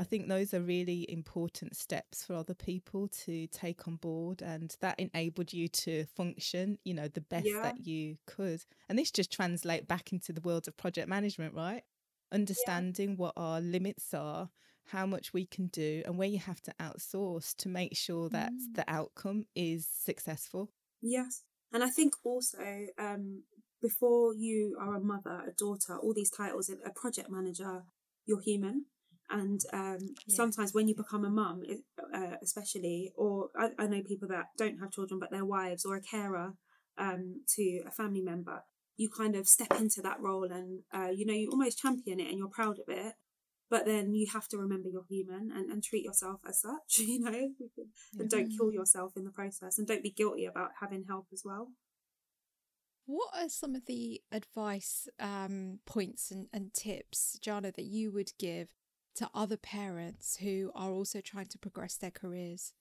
I 0.02 0.06
think 0.06 0.28
those 0.30 0.54
are 0.54 0.62
really 0.62 1.06
important 1.12 1.76
steps 1.76 2.24
for 2.24 2.34
other 2.36 2.54
people 2.54 3.10
to 3.26 3.48
take 3.48 3.86
on 3.88 3.98
board, 3.98 4.42
and 4.42 4.74
that 4.80 4.98
enabled 5.00 5.52
you 5.52 5.68
to 5.68 6.06
function, 6.06 6.80
you 6.86 6.94
know, 6.94 7.10
the 7.10 7.20
best 7.22 7.46
Yeah. 7.46 7.62
that 7.64 7.86
you 7.86 8.18
could. 8.26 8.64
And 8.88 8.98
this 8.98 9.12
just 9.12 9.32
translate 9.32 9.88
back 9.88 10.14
into 10.14 10.32
the 10.32 10.42
world 10.42 10.68
of 10.70 10.78
project 10.78 11.10
management, 11.10 11.54
right? 11.54 11.84
Understanding 12.32 13.18
what 13.18 13.34
our 13.36 13.60
limits 13.60 14.14
are, 14.14 14.50
how 14.86 15.06
much 15.06 15.34
we 15.34 15.46
can 15.46 15.68
do, 15.68 16.02
and 16.06 16.18
where 16.18 16.30
you 16.30 16.40
have 16.40 16.62
to 16.62 16.74
outsource 16.80 17.54
to 17.58 17.68
make 17.68 17.98
sure 17.98 18.30
that 18.30 18.54
Mm. 18.54 18.76
the 18.76 18.86
outcome 18.90 19.48
is 19.54 19.86
successful. 19.86 20.72
Yes. 21.02 21.44
And 21.72 21.84
I 21.84 21.90
think 21.90 22.14
also, 22.24 22.88
um, 22.98 23.44
before 23.82 24.34
you 24.34 24.78
are 24.80 24.96
a 24.96 25.00
mother, 25.02 25.44
a 25.48 25.52
daughter, 25.54 25.98
all 25.98 26.14
these 26.14 26.32
titles, 26.32 26.70
a 26.70 26.90
project 26.92 27.30
manager, 27.30 27.84
you're 28.26 28.42
human. 28.42 28.86
And 29.30 29.62
um, 29.74 30.00
Yeah. 30.26 30.36
sometimes 30.36 30.74
when 30.74 30.88
you 30.88 30.96
become 30.96 31.26
a 31.26 31.30
mum, 31.30 31.64
uh, 32.14 32.36
especially, 32.42 33.12
or 33.16 33.50
I, 33.58 33.70
I 33.78 33.88
know 33.88 34.02
people 34.02 34.28
that 34.30 34.48
don't 34.58 34.80
have 34.80 34.92
children 34.92 35.20
but 35.20 35.32
they're 35.32 35.46
wives 35.46 35.86
or 35.86 35.96
a 35.96 36.02
carer 36.02 36.54
um, 36.98 37.42
to 37.56 37.82
a 37.88 37.92
family 37.92 38.22
member, 38.22 38.64
you 38.98 39.10
kind 39.10 39.36
of 39.36 39.48
step 39.48 39.72
into 39.80 40.02
that 40.02 40.20
role 40.20 40.52
and, 40.52 40.82
uh, 40.94 41.10
you 41.14 41.26
know, 41.26 41.34
you 41.34 41.50
almost 41.52 41.80
champion 41.80 42.20
it 42.20 42.28
and 42.28 42.38
you're 42.38 42.50
proud 42.50 42.80
of 42.80 42.86
it. 42.88 43.14
But 43.70 43.86
then 43.86 44.16
you 44.16 44.26
have 44.34 44.48
to 44.48 44.58
remember 44.58 44.90
you're 44.90 45.06
human 45.08 45.52
and, 45.56 45.70
and 45.72 45.84
treat 45.84 46.04
yourself 46.04 46.40
as 46.48 46.60
such, 46.60 46.98
you 47.00 47.20
know, 47.20 47.52
and 48.18 48.30
don't 48.30 48.52
kill 48.58 48.72
yourself 48.72 49.14
in 49.16 49.26
the 49.26 49.30
process 49.30 49.78
and 49.78 49.88
don't 49.88 50.02
be 50.02 50.10
guilty 50.10 50.46
about 50.46 50.72
having 50.80 51.06
help 51.08 51.28
as 51.32 51.44
well. 51.46 51.70
What 53.06 53.30
are 53.34 53.50
some 53.50 53.76
of 53.76 53.86
the 53.86 54.22
advice 54.32 55.08
um, 55.20 55.80
points 55.86 56.30
and, 56.30 56.48
and 56.54 56.72
tips, 56.74 57.40
Jana, 57.42 57.72
that 57.72 57.86
you 57.86 58.12
would 58.12 58.32
give 58.38 58.70
to 59.16 59.30
other 59.34 59.58
parents 59.58 60.38
who 60.38 60.72
are 60.76 60.92
also 60.92 61.22
trying 61.22 61.48
to 61.48 61.58
progress 61.58 61.96
their 61.96 62.12
careers? 62.12 62.74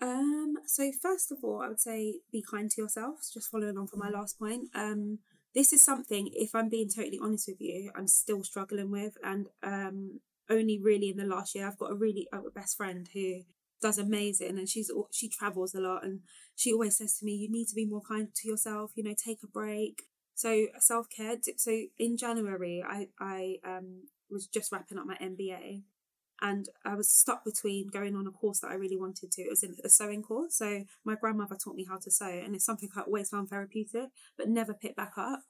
Um, 0.00 0.54
so 0.66 0.92
first 0.92 1.32
of 1.32 1.38
all, 1.42 1.60
I 1.62 1.68
would 1.68 1.80
say 1.80 2.20
be 2.30 2.42
kind 2.48 2.70
to 2.70 2.82
yourself. 2.82 3.20
Just 3.32 3.50
following 3.50 3.76
on 3.76 3.86
from 3.86 3.98
my 4.00 4.10
last 4.10 4.38
point. 4.38 4.68
Um, 4.74 5.18
this 5.54 5.72
is 5.72 5.80
something, 5.80 6.30
if 6.34 6.54
I'm 6.54 6.68
being 6.68 6.88
totally 6.88 7.18
honest 7.20 7.48
with 7.48 7.60
you, 7.60 7.90
I'm 7.96 8.06
still 8.06 8.44
struggling 8.44 8.90
with, 8.90 9.16
and 9.24 9.46
um, 9.62 10.20
only 10.48 10.78
really 10.78 11.08
in 11.08 11.16
the 11.16 11.24
last 11.24 11.54
year, 11.54 11.66
I've 11.66 11.78
got 11.78 11.90
a 11.90 11.94
really 11.94 12.28
a 12.32 12.38
best 12.54 12.76
friend 12.76 13.08
who 13.12 13.42
does 13.80 13.98
amazing, 13.98 14.58
and 14.58 14.68
she's 14.68 14.90
she 15.10 15.28
travels 15.28 15.74
a 15.74 15.80
lot, 15.80 16.04
and 16.04 16.20
she 16.54 16.72
always 16.72 16.96
says 16.96 17.18
to 17.18 17.24
me, 17.24 17.32
"You 17.32 17.50
need 17.50 17.66
to 17.68 17.74
be 17.74 17.86
more 17.86 18.02
kind 18.02 18.28
to 18.34 18.48
yourself. 18.48 18.92
You 18.94 19.04
know, 19.04 19.14
take 19.14 19.42
a 19.42 19.46
break." 19.48 20.02
So 20.34 20.68
self 20.78 21.08
care. 21.10 21.36
So 21.56 21.76
in 21.98 22.16
January, 22.16 22.84
I 22.86 23.08
I 23.18 23.56
um 23.64 24.02
was 24.30 24.46
just 24.46 24.72
wrapping 24.72 24.98
up 24.98 25.06
my 25.06 25.16
MBA, 25.16 25.82
and 26.40 26.68
I 26.84 26.94
was 26.94 27.10
stuck 27.10 27.44
between 27.44 27.88
going 27.88 28.14
on 28.14 28.26
a 28.26 28.30
course 28.30 28.60
that 28.60 28.70
I 28.70 28.74
really 28.74 28.96
wanted 28.96 29.32
to. 29.32 29.42
It 29.42 29.50
was 29.50 29.62
in 29.62 29.76
a 29.84 29.88
sewing 29.88 30.22
course. 30.22 30.56
So 30.56 30.84
my 31.04 31.16
grandmother 31.16 31.56
taught 31.56 31.74
me 31.74 31.86
how 31.88 31.98
to 31.98 32.10
sew, 32.10 32.28
and 32.28 32.54
it's 32.54 32.64
something 32.64 32.88
I 32.96 33.00
always 33.00 33.30
found 33.30 33.48
therapeutic, 33.48 34.10
but 34.36 34.48
never 34.48 34.74
picked 34.74 34.96
back 34.96 35.14
up. 35.16 35.40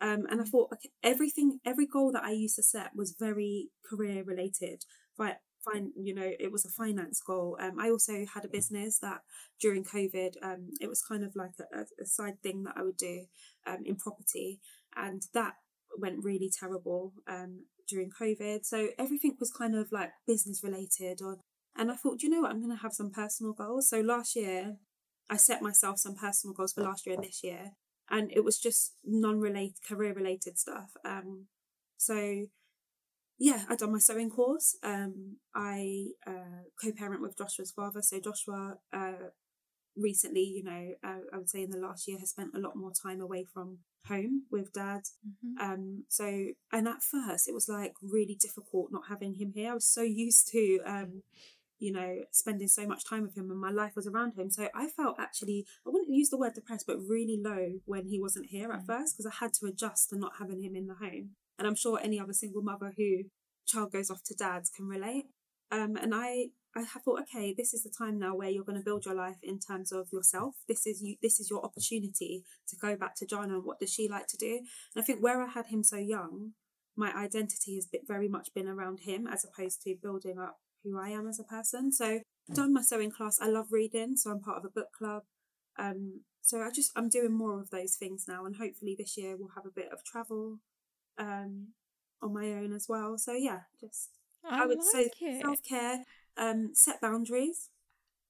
Um, 0.00 0.26
and 0.30 0.40
I 0.40 0.44
thought 0.44 0.70
okay, 0.72 0.90
everything, 1.02 1.60
every 1.64 1.86
goal 1.86 2.12
that 2.12 2.24
I 2.24 2.32
used 2.32 2.56
to 2.56 2.62
set 2.62 2.90
was 2.94 3.16
very 3.18 3.70
career 3.88 4.22
related. 4.24 4.84
Right, 5.16 5.36
fine, 5.64 5.92
you 5.96 6.14
know, 6.14 6.30
it 6.38 6.52
was 6.52 6.64
a 6.64 6.68
finance 6.68 7.22
goal. 7.24 7.56
Um, 7.60 7.78
I 7.78 7.88
also 7.88 8.26
had 8.34 8.44
a 8.44 8.48
business 8.48 8.98
that 8.98 9.20
during 9.60 9.84
COVID, 9.84 10.34
um, 10.42 10.70
it 10.80 10.88
was 10.88 11.00
kind 11.00 11.24
of 11.24 11.34
like 11.36 11.52
a, 11.72 11.84
a 12.02 12.06
side 12.06 12.42
thing 12.42 12.64
that 12.64 12.74
I 12.76 12.82
would 12.82 12.96
do 12.96 13.26
um, 13.66 13.78
in 13.84 13.96
property, 13.96 14.60
and 14.96 15.22
that 15.32 15.54
went 15.96 16.24
really 16.24 16.50
terrible 16.50 17.12
um 17.28 17.60
during 17.88 18.10
COVID. 18.10 18.64
So 18.64 18.88
everything 18.98 19.36
was 19.38 19.52
kind 19.52 19.74
of 19.74 19.92
like 19.92 20.10
business 20.26 20.62
related 20.62 21.20
or 21.22 21.38
and 21.76 21.90
I 21.90 21.96
thought, 21.96 22.22
you 22.22 22.28
know 22.28 22.42
what, 22.42 22.52
I'm 22.52 22.60
gonna 22.60 22.76
have 22.76 22.92
some 22.92 23.10
personal 23.10 23.52
goals. 23.52 23.88
So 23.88 24.00
last 24.00 24.36
year 24.36 24.76
I 25.28 25.36
set 25.36 25.62
myself 25.62 25.98
some 25.98 26.14
personal 26.14 26.54
goals 26.54 26.72
for 26.72 26.82
last 26.82 27.06
year 27.06 27.16
and 27.16 27.24
this 27.24 27.42
year. 27.42 27.72
And 28.10 28.30
it 28.32 28.44
was 28.44 28.58
just 28.58 28.94
non 29.04 29.40
related 29.40 29.76
career 29.86 30.14
related 30.14 30.58
stuff. 30.58 30.90
Um 31.04 31.46
so 31.96 32.46
yeah, 33.38 33.64
I 33.68 33.74
done 33.76 33.92
my 33.92 33.98
sewing 33.98 34.30
course. 34.30 34.76
Um 34.82 35.36
I 35.54 36.06
uh 36.26 36.68
co 36.80 36.92
parent 36.92 37.22
with 37.22 37.36
Joshua's 37.36 37.72
father. 37.72 38.02
So 38.02 38.20
Joshua 38.20 38.76
uh 38.92 39.30
recently, 39.96 40.42
you 40.42 40.64
know, 40.64 40.94
uh, 41.04 41.20
I 41.32 41.38
would 41.38 41.50
say 41.50 41.62
in 41.62 41.70
the 41.70 41.78
last 41.78 42.08
year 42.08 42.18
has 42.18 42.30
spent 42.30 42.54
a 42.54 42.58
lot 42.58 42.76
more 42.76 42.92
time 42.92 43.20
away 43.20 43.44
from 43.44 43.78
home 44.06 44.42
with 44.50 44.72
dad. 44.72 45.02
Mm-hmm. 45.26 45.72
Um, 45.72 46.04
so, 46.08 46.46
and 46.72 46.88
at 46.88 47.02
first 47.02 47.48
it 47.48 47.54
was 47.54 47.68
like 47.68 47.94
really 48.02 48.36
difficult 48.38 48.92
not 48.92 49.04
having 49.08 49.34
him 49.34 49.52
here. 49.54 49.72
I 49.72 49.74
was 49.74 49.86
so 49.86 50.02
used 50.02 50.48
to, 50.52 50.80
um, 50.84 51.22
you 51.78 51.92
know, 51.92 52.18
spending 52.30 52.68
so 52.68 52.86
much 52.86 53.08
time 53.08 53.22
with 53.22 53.36
him 53.36 53.50
and 53.50 53.60
my 53.60 53.70
life 53.70 53.92
was 53.96 54.06
around 54.06 54.34
him. 54.36 54.50
So 54.50 54.68
I 54.74 54.88
felt 54.88 55.16
actually, 55.18 55.66
I 55.86 55.90
wouldn't 55.90 56.14
use 56.14 56.30
the 56.30 56.38
word 56.38 56.54
depressed, 56.54 56.86
but 56.86 56.98
really 56.98 57.40
low 57.42 57.80
when 57.84 58.06
he 58.06 58.20
wasn't 58.20 58.46
here 58.46 58.70
at 58.72 58.80
mm-hmm. 58.80 58.86
first 58.86 59.16
because 59.16 59.26
I 59.26 59.44
had 59.44 59.52
to 59.54 59.66
adjust 59.66 60.10
to 60.10 60.18
not 60.18 60.32
having 60.38 60.62
him 60.62 60.76
in 60.76 60.86
the 60.86 60.94
home. 60.94 61.30
And 61.58 61.68
I'm 61.68 61.76
sure 61.76 62.00
any 62.02 62.18
other 62.18 62.32
single 62.32 62.62
mother 62.62 62.92
who 62.96 63.24
child 63.66 63.92
goes 63.92 64.10
off 64.10 64.22
to 64.24 64.34
dad's 64.34 64.70
can 64.70 64.86
relate. 64.86 65.26
Um, 65.70 65.96
and 65.96 66.14
I 66.14 66.48
I 66.76 66.84
thought, 66.84 67.22
okay, 67.22 67.54
this 67.56 67.72
is 67.72 67.84
the 67.84 67.90
time 67.90 68.18
now 68.18 68.34
where 68.34 68.48
you're 68.48 68.64
going 68.64 68.78
to 68.78 68.84
build 68.84 69.04
your 69.04 69.14
life 69.14 69.38
in 69.42 69.60
terms 69.60 69.92
of 69.92 70.08
yourself. 70.12 70.56
This 70.68 70.86
is 70.86 71.00
you. 71.02 71.16
This 71.22 71.38
is 71.38 71.48
your 71.48 71.64
opportunity 71.64 72.44
to 72.68 72.76
go 72.76 72.96
back 72.96 73.14
to 73.16 73.26
Jana 73.26 73.54
and 73.54 73.64
what 73.64 73.78
does 73.78 73.92
she 73.92 74.08
like 74.08 74.26
to 74.28 74.36
do. 74.36 74.58
And 74.94 75.02
I 75.02 75.02
think 75.02 75.22
where 75.22 75.40
I 75.40 75.48
had 75.48 75.66
him 75.66 75.84
so 75.84 75.96
young, 75.96 76.52
my 76.96 77.12
identity 77.14 77.76
has 77.76 77.88
very 78.06 78.28
much 78.28 78.48
been 78.54 78.68
around 78.68 79.00
him 79.00 79.26
as 79.26 79.44
opposed 79.44 79.82
to 79.82 79.94
building 80.02 80.38
up 80.38 80.58
who 80.82 80.98
I 80.98 81.10
am 81.10 81.28
as 81.28 81.38
a 81.38 81.44
person. 81.44 81.92
So 81.92 82.20
done 82.52 82.74
my 82.74 82.82
sewing 82.82 83.10
class. 83.10 83.38
I 83.40 83.48
love 83.48 83.68
reading, 83.70 84.16
so 84.16 84.30
I'm 84.30 84.40
part 84.40 84.58
of 84.58 84.64
a 84.64 84.68
book 84.68 84.88
club. 84.96 85.22
Um, 85.78 86.22
so 86.42 86.60
I 86.60 86.70
just 86.70 86.92
I'm 86.96 87.08
doing 87.08 87.32
more 87.32 87.60
of 87.60 87.70
those 87.70 87.94
things 87.94 88.26
now, 88.28 88.44
and 88.44 88.56
hopefully 88.56 88.94
this 88.98 89.16
year 89.16 89.36
we'll 89.36 89.54
have 89.54 89.66
a 89.66 89.70
bit 89.70 89.88
of 89.92 90.04
travel, 90.04 90.58
um, 91.18 91.68
on 92.22 92.32
my 92.32 92.52
own 92.52 92.72
as 92.72 92.86
well. 92.88 93.16
So 93.16 93.32
yeah, 93.32 93.60
just 93.80 94.10
I, 94.44 94.62
I 94.62 94.66
would 94.66 94.78
like 94.78 95.10
say 95.20 95.40
self 95.40 95.62
care 95.62 96.04
um, 96.36 96.70
set 96.74 97.00
boundaries. 97.00 97.70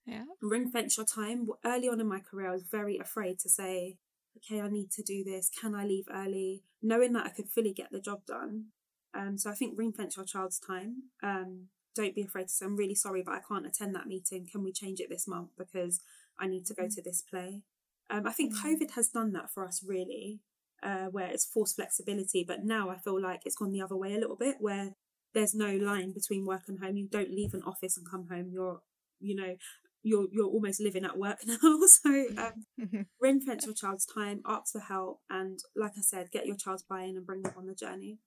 Yeah. 0.07 0.25
Ring 0.43 0.71
fence 0.71 0.97
your 0.97 1.07
time. 1.07 1.49
Early 1.65 1.89
on 1.89 2.01
in 2.01 2.07
my 2.07 2.21
career, 2.21 2.49
I 2.49 2.53
was 2.53 2.65
very 2.65 2.99
afraid 2.99 3.39
to 3.41 3.49
say, 3.49 3.97
okay, 4.37 4.61
I 4.61 4.69
need 4.69 4.91
to 4.93 5.03
do 5.03 5.25
this. 5.25 5.49
Can 5.49 5.75
I 5.75 5.85
leave 5.85 6.07
early? 6.13 6.63
Knowing 6.83 7.13
that 7.15 7.27
I 7.27 7.31
could 7.31 7.49
fully 7.49 7.73
get 7.73 7.91
the 7.91 8.01
job 8.01 8.27
done. 8.27 8.67
Um, 9.15 9.39
so 9.39 9.51
I 9.51 9.55
think 9.55 9.79
ring 9.79 9.93
fence 9.93 10.17
your 10.17 10.27
child's 10.27 10.59
time. 10.59 11.05
Um, 11.23 11.69
don't 11.95 12.15
be 12.15 12.23
afraid 12.23 12.45
to 12.45 12.49
say, 12.49 12.67
I'm 12.67 12.77
really 12.77 12.95
sorry, 12.95 13.23
but 13.23 13.35
I 13.35 13.41
can't 13.47 13.67
attend 13.67 13.95
that 13.95 14.09
meeting. 14.09 14.49
Can 14.51 14.65
we 14.65 14.73
change 14.73 15.01
it 15.01 15.09
this 15.09 15.29
month 15.29 15.51
because 15.57 16.01
I 16.39 16.49
need 16.49 16.67
to 16.67 16.75
go 16.75 16.85
mm. 16.85 16.95
to 16.95 17.03
this 17.03 17.23
play? 17.23 17.63
Um, 18.11 18.27
I 18.27 18.33
think 18.33 18.55
mm. 18.55 18.63
COVID 18.63 18.91
has 18.93 19.09
done 19.09 19.33
that 19.33 19.51
for 19.51 19.65
us 19.65 19.83
really, 19.87 20.41
uh, 20.83 21.07
where 21.07 21.29
it's 21.29 21.45
forced 21.45 21.77
flexibility. 21.77 22.45
But 22.47 22.65
now 22.65 22.91
I 22.91 22.99
feel 22.99 23.21
like 23.21 23.43
it's 23.45 23.57
gone 23.57 23.73
the 23.73 23.81
other 23.81 23.97
way 23.97 24.15
a 24.15 24.19
little 24.19 24.37
bit, 24.37 24.57
where 24.59 24.97
there's 25.35 25.55
no 25.55 25.77
line 25.77 26.13
between 26.13 26.47
work 26.47 26.63
and 26.69 26.79
home. 26.79 26.97
You 26.97 27.09
don't 27.09 27.31
leave 27.31 27.55
an 27.55 27.63
office 27.67 27.97
and 27.97 28.09
come 28.09 28.29
home. 28.31 28.51
You're, 28.53 28.81
you 29.21 29.35
know, 29.35 29.57
you're 30.03 30.27
you're 30.31 30.47
almost 30.47 30.81
living 30.81 31.05
at 31.05 31.19
work 31.19 31.39
now. 31.47 31.57
so 31.87 32.27
um, 32.39 33.07
ring 33.21 33.41
fence 33.41 33.65
your 33.65 33.75
child's 33.75 34.07
time, 34.07 34.43
ask 34.47 34.73
for 34.73 34.81
help, 34.81 35.21
and 35.29 35.59
like 35.75 35.93
I 35.99 36.03
said, 36.03 36.31
get 36.31 36.47
your 36.47 36.57
child's 36.57 36.83
buy-in 36.83 37.17
and 37.17 37.27
bring 37.27 37.43
them 37.43 37.55
on 37.57 37.67
the 37.67 37.75
journey. 37.75 38.19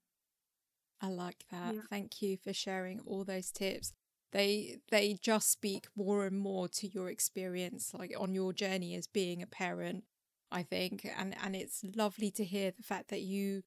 I 1.02 1.10
like 1.10 1.46
that. 1.52 1.76
Yeah. 1.76 1.82
Thank 1.90 2.22
you 2.22 2.38
for 2.38 2.54
sharing 2.54 3.00
all 3.02 3.24
those 3.24 3.52
tips. 3.52 3.94
They 4.34 4.78
they 4.92 5.18
just 5.22 5.52
speak 5.52 5.88
more 5.96 6.26
and 6.26 6.38
more 6.38 6.68
to 6.68 6.88
your 6.88 7.10
experience, 7.10 7.94
like 7.98 8.14
on 8.20 8.34
your 8.34 8.52
journey 8.52 8.96
as 8.96 9.08
being 9.08 9.42
a 9.42 9.48
parent. 9.48 10.04
I 10.52 10.64
think, 10.64 11.08
and 11.18 11.36
and 11.44 11.56
it's 11.56 11.84
lovely 11.96 12.32
to 12.32 12.44
hear 12.44 12.72
the 12.72 12.84
fact 12.84 13.10
that 13.10 13.22
you 13.22 13.64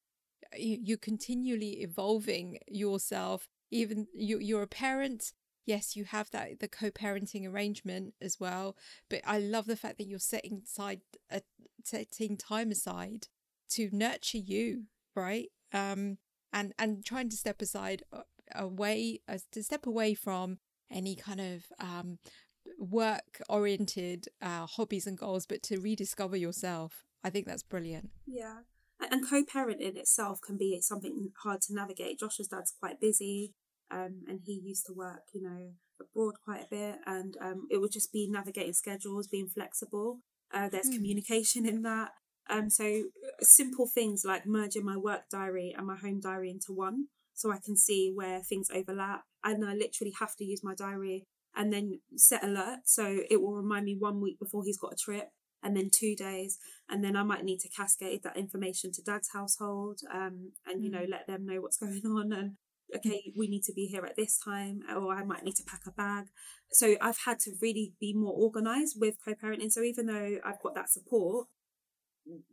you're 0.57 0.97
continually 0.97 1.81
evolving 1.81 2.57
yourself 2.67 3.47
even 3.71 4.07
you, 4.13 4.37
you're 4.39 4.63
a 4.63 4.67
parent. 4.67 5.31
Yes 5.65 5.95
you 5.95 6.05
have 6.05 6.29
that 6.31 6.59
the 6.59 6.67
co-parenting 6.67 7.47
arrangement 7.47 8.15
as 8.21 8.39
well 8.39 8.75
but 9.09 9.21
i 9.25 9.37
love 9.37 9.67
the 9.67 9.75
fact 9.75 9.99
that 9.99 10.07
you're 10.07 10.19
setting 10.19 10.61
aside 10.65 11.01
uh, 11.31 11.39
setting 11.83 12.35
time 12.35 12.71
aside 12.71 13.27
to 13.69 13.89
nurture 13.91 14.39
you 14.39 14.85
right? 15.15 15.47
Um 15.73 16.17
and 16.53 16.73
and 16.77 17.05
trying 17.05 17.29
to 17.29 17.37
step 17.37 17.61
aside 17.61 18.03
uh, 18.11 18.23
away 18.55 19.21
uh, 19.27 19.37
to 19.51 19.63
step 19.63 19.85
away 19.85 20.13
from 20.13 20.57
any 20.89 21.15
kind 21.15 21.39
of 21.39 21.65
um 21.79 22.19
work 22.77 23.41
oriented 23.49 24.27
uh 24.41 24.65
hobbies 24.65 25.07
and 25.07 25.17
goals 25.17 25.45
but 25.45 25.63
to 25.63 25.79
rediscover 25.79 26.35
yourself. 26.37 27.05
I 27.23 27.29
think 27.29 27.45
that's 27.45 27.63
brilliant. 27.63 28.09
Yeah 28.25 28.59
and 29.09 29.27
co-parenting 29.27 29.97
itself 29.97 30.39
can 30.45 30.57
be 30.57 30.79
something 30.81 31.31
hard 31.43 31.61
to 31.61 31.73
navigate. 31.73 32.19
Josh's 32.19 32.47
dad's 32.47 32.73
quite 32.79 32.99
busy, 32.99 33.53
um, 33.89 34.23
and 34.27 34.41
he 34.45 34.61
used 34.63 34.85
to 34.87 34.93
work, 34.93 35.23
you 35.33 35.41
know, 35.41 35.71
abroad 35.99 36.35
quite 36.43 36.61
a 36.61 36.67
bit, 36.69 36.99
and 37.05 37.35
um, 37.41 37.67
it 37.71 37.79
would 37.79 37.91
just 37.91 38.11
be 38.11 38.27
navigating 38.29 38.73
schedules, 38.73 39.27
being 39.27 39.47
flexible. 39.47 40.19
Uh, 40.53 40.69
there's 40.69 40.89
mm. 40.89 40.95
communication 40.95 41.65
in 41.65 41.81
that. 41.83 42.11
Um, 42.49 42.69
so 42.69 42.85
uh, 42.85 43.43
simple 43.43 43.87
things 43.87 44.23
like 44.25 44.45
merging 44.45 44.85
my 44.85 44.97
work 44.97 45.23
diary 45.31 45.73
and 45.77 45.87
my 45.87 45.95
home 45.95 46.19
diary 46.19 46.49
into 46.49 46.73
one, 46.73 47.07
so 47.33 47.51
I 47.51 47.59
can 47.63 47.77
see 47.77 48.11
where 48.13 48.41
things 48.41 48.69
overlap, 48.73 49.23
and 49.43 49.65
I 49.65 49.73
literally 49.73 50.13
have 50.19 50.35
to 50.37 50.45
use 50.45 50.63
my 50.63 50.75
diary 50.75 51.25
and 51.55 51.71
then 51.73 51.99
set 52.15 52.43
alert 52.43 52.79
so 52.85 53.19
it 53.29 53.41
will 53.41 53.53
remind 53.53 53.85
me 53.85 53.95
one 53.97 54.21
week 54.21 54.39
before 54.39 54.63
he's 54.63 54.77
got 54.77 54.93
a 54.93 54.95
trip 54.95 55.31
and 55.63 55.75
then 55.75 55.89
two 55.91 56.15
days 56.15 56.57
and 56.89 57.03
then 57.03 57.15
i 57.15 57.23
might 57.23 57.43
need 57.43 57.59
to 57.59 57.69
cascade 57.69 58.23
that 58.23 58.37
information 58.37 58.91
to 58.91 59.01
dad's 59.01 59.31
household 59.33 59.99
um, 60.13 60.51
and 60.65 60.83
you 60.83 60.91
know 60.91 60.99
mm. 60.99 61.09
let 61.09 61.27
them 61.27 61.45
know 61.45 61.61
what's 61.61 61.77
going 61.77 62.01
on 62.05 62.31
and 62.33 62.53
okay 62.95 63.31
we 63.37 63.47
need 63.47 63.63
to 63.63 63.73
be 63.73 63.85
here 63.85 64.05
at 64.05 64.15
this 64.15 64.37
time 64.37 64.81
or 64.95 65.13
i 65.13 65.23
might 65.23 65.43
need 65.43 65.55
to 65.55 65.63
pack 65.63 65.81
a 65.87 65.91
bag. 65.91 66.25
So 66.71 66.95
i've 67.01 67.19
had 67.25 67.39
to 67.41 67.51
really 67.61 67.93
be 67.99 68.13
more 68.13 68.33
organized 68.33 68.97
with 68.99 69.15
co-parenting. 69.23 69.71
So 69.71 69.81
even 69.81 70.07
though 70.07 70.39
i've 70.43 70.61
got 70.61 70.75
that 70.75 70.89
support 70.89 71.47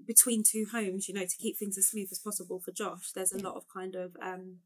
between 0.06 0.42
two 0.42 0.66
homes 0.70 1.08
you 1.08 1.14
know 1.14 1.26
to 1.26 1.36
keep 1.38 1.58
things 1.58 1.76
as 1.76 1.88
smooth 1.88 2.08
as 2.10 2.18
possible 2.18 2.58
for 2.58 2.72
josh 2.72 3.12
there's 3.14 3.32
a 3.32 3.38
lot 3.38 3.54
of 3.54 3.64
kind 3.68 3.94
of 3.94 4.16
um 4.22 4.56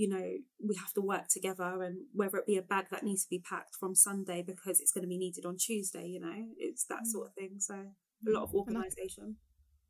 you 0.00 0.08
know, 0.08 0.32
we 0.66 0.74
have 0.76 0.94
to 0.94 1.02
work 1.02 1.28
together 1.28 1.82
and 1.82 1.98
whether 2.14 2.38
it 2.38 2.46
be 2.46 2.56
a 2.56 2.62
bag 2.62 2.86
that 2.90 3.02
needs 3.02 3.24
to 3.24 3.28
be 3.28 3.38
packed 3.38 3.74
from 3.78 3.94
Sunday 3.94 4.42
because 4.42 4.80
it's 4.80 4.92
going 4.92 5.02
to 5.02 5.08
be 5.08 5.18
needed 5.18 5.44
on 5.44 5.58
Tuesday, 5.58 6.06
you 6.06 6.18
know, 6.18 6.46
it's 6.56 6.86
that 6.86 7.02
mm. 7.02 7.06
sort 7.06 7.26
of 7.26 7.34
thing. 7.34 7.56
So 7.58 7.74
a 7.74 8.30
mm. 8.30 8.32
lot 8.32 8.44
of 8.44 8.54
organisation. 8.54 9.36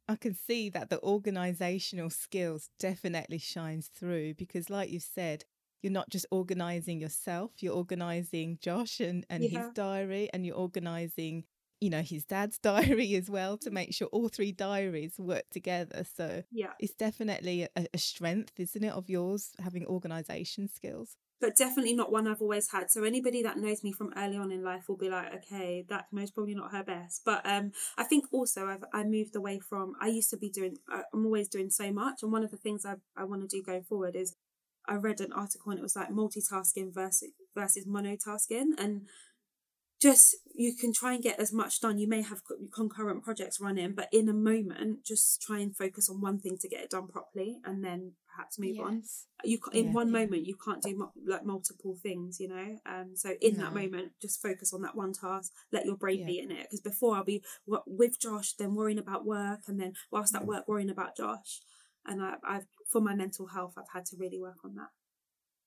I 0.09 0.17
can 0.17 0.35
see 0.35 0.69
that 0.71 0.91
the 0.91 0.99
organisational 0.99 2.13
skills 2.13 2.71
definitely 2.81 3.39
shines 3.39 3.87
through 3.87 4.35
because 4.35 4.69
like 4.69 4.91
you 4.91 4.99
said, 4.99 5.45
you're 5.81 5.93
not 5.93 6.11
just 6.11 6.27
organising 6.33 7.01
yourself, 7.01 7.53
you're 7.61 7.77
organising 7.77 8.59
Josh 8.61 8.99
and, 8.99 9.25
and 9.31 9.45
yeah. 9.45 9.61
his 9.61 9.69
diary 9.75 10.29
and 10.33 10.45
you're 10.45 10.57
organising 10.57 11.45
you 11.81 11.91
know 11.91 12.03
his 12.03 12.25
dad's 12.25 12.59
diary 12.63 13.15
as 13.15 13.31
well 13.31 13.57
to 13.59 13.71
make 13.71 13.95
sure 13.95 14.09
all 14.09 14.29
three 14.29 14.53
diaries 14.53 15.15
work 15.19 15.45
together 15.51 16.05
so 16.17 16.43
yeah 16.51 16.73
it's 16.79 16.95
definitely 16.95 17.67
a, 17.77 17.87
a 17.93 17.99
strength 17.99 18.53
isn't 18.59 18.85
it 18.85 18.93
of 18.93 19.09
yours 19.09 19.51
having 19.63 19.87
organization 19.87 20.69
skills 20.69 21.17
but 21.41 21.57
definitely 21.57 21.95
not 21.95 22.13
one 22.13 22.27
I've 22.27 22.43
always 22.43 22.71
had. 22.71 22.91
So 22.91 23.03
anybody 23.03 23.43
that 23.43 23.57
knows 23.57 23.83
me 23.83 23.93
from 23.93 24.13
early 24.17 24.37
on 24.37 24.53
in 24.53 24.63
life 24.63 24.89
will 24.89 24.99
be 24.99 25.09
like, 25.09 25.35
okay, 25.37 25.85
that's 25.89 26.13
most 26.13 26.35
probably 26.35 26.55
not 26.55 26.73
her 26.73 26.85
best. 26.85 27.23
But 27.25 27.41
um, 27.47 27.73
I 27.97 28.05
think 28.05 28.27
also 28.31 28.67
I've 28.67 28.85
I 28.93 29.05
moved 29.05 29.35
away 29.35 29.59
from. 29.59 29.95
I 30.01 30.09
used 30.09 30.31
to 30.31 30.37
be 30.37 30.51
doing. 30.51 30.77
I'm 30.93 31.25
always 31.25 31.49
doing 31.49 31.71
so 31.71 31.93
much, 31.93 32.23
and 32.23 32.31
one 32.31 32.45
of 32.45 32.51
the 32.51 32.59
things 32.59 32.85
I 32.85 32.97
I 33.17 33.25
want 33.25 33.41
to 33.41 33.49
do 33.49 33.63
going 33.63 33.85
forward 33.85 34.17
is 34.17 34.37
I 34.87 34.95
read 34.95 35.21
an 35.21 35.33
article 35.33 35.71
and 35.71 35.79
it 35.79 35.83
was 35.83 35.97
like 35.97 36.11
multitasking 36.11 36.93
versus 36.93 37.31
versus 37.57 37.87
monotasking, 37.87 38.73
and 38.79 39.07
just 40.01 40.37
you 40.55 40.75
can 40.75 40.93
try 40.93 41.15
and 41.15 41.23
get 41.23 41.39
as 41.39 41.53
much 41.53 41.81
done. 41.81 41.99
You 41.99 42.09
may 42.09 42.23
have 42.23 42.43
concurrent 42.75 43.23
projects 43.23 43.61
running, 43.61 43.93
but 43.95 44.09
in 44.13 44.29
a 44.29 44.35
moment, 44.35 45.05
just 45.05 45.41
try 45.41 45.59
and 45.59 45.77
focus 45.77 46.09
on 46.11 46.21
one 46.21 46.39
thing 46.39 46.59
to 46.59 46.69
get 46.69 46.83
it 46.83 46.91
done 46.91 47.09
properly, 47.09 47.59
and 47.65 47.85
then 47.85 48.13
perhaps 48.35 48.59
move 48.59 48.77
yes. 48.77 48.85
on. 48.85 49.03
You 49.45 49.59
in 49.73 49.87
yeah, 49.87 49.93
one 49.93 50.09
yeah. 50.09 50.21
moment 50.21 50.47
you 50.47 50.57
can't 50.63 50.83
do 50.83 50.97
mo- 50.97 51.13
like 51.27 51.45
multiple 51.45 51.97
things, 52.03 52.41
you 52.41 52.49
know. 52.49 52.79
Um, 52.87 53.13
so 53.15 53.35
in 53.41 53.57
no. 53.57 53.65
that 53.65 53.75
moment, 53.75 54.13
just 54.21 54.43
focus 54.43 54.73
on 54.73 54.83
that 54.83 54.97
one 54.97 55.13
task. 55.13 55.53
Let 55.73 55.87
your 55.87 55.97
brain 55.97 56.21
yeah. 56.21 56.27
be 56.27 56.39
in 56.41 56.51
it. 56.51 56.65
Because 56.65 56.81
before 56.81 57.17
I'll 57.17 57.25
be 57.25 57.43
w- 57.67 57.85
with 57.87 58.21
Josh, 58.21 58.55
then 58.55 58.75
worrying 58.75 58.99
about 58.99 59.25
work, 59.25 59.61
and 59.67 59.81
then 59.81 59.95
whilst 60.11 60.35
at 60.35 60.47
work 60.47 60.67
worrying 60.67 60.91
about 60.91 61.17
Josh. 61.17 61.61
And 62.07 62.23
I, 62.23 62.35
I've 62.47 62.67
for 62.89 63.01
my 63.01 63.15
mental 63.15 63.49
health, 63.49 63.75
I've 63.77 63.93
had 63.93 64.07
to 64.07 64.17
really 64.19 64.41
work 64.41 64.59
on 64.65 64.75
that. 64.77 64.89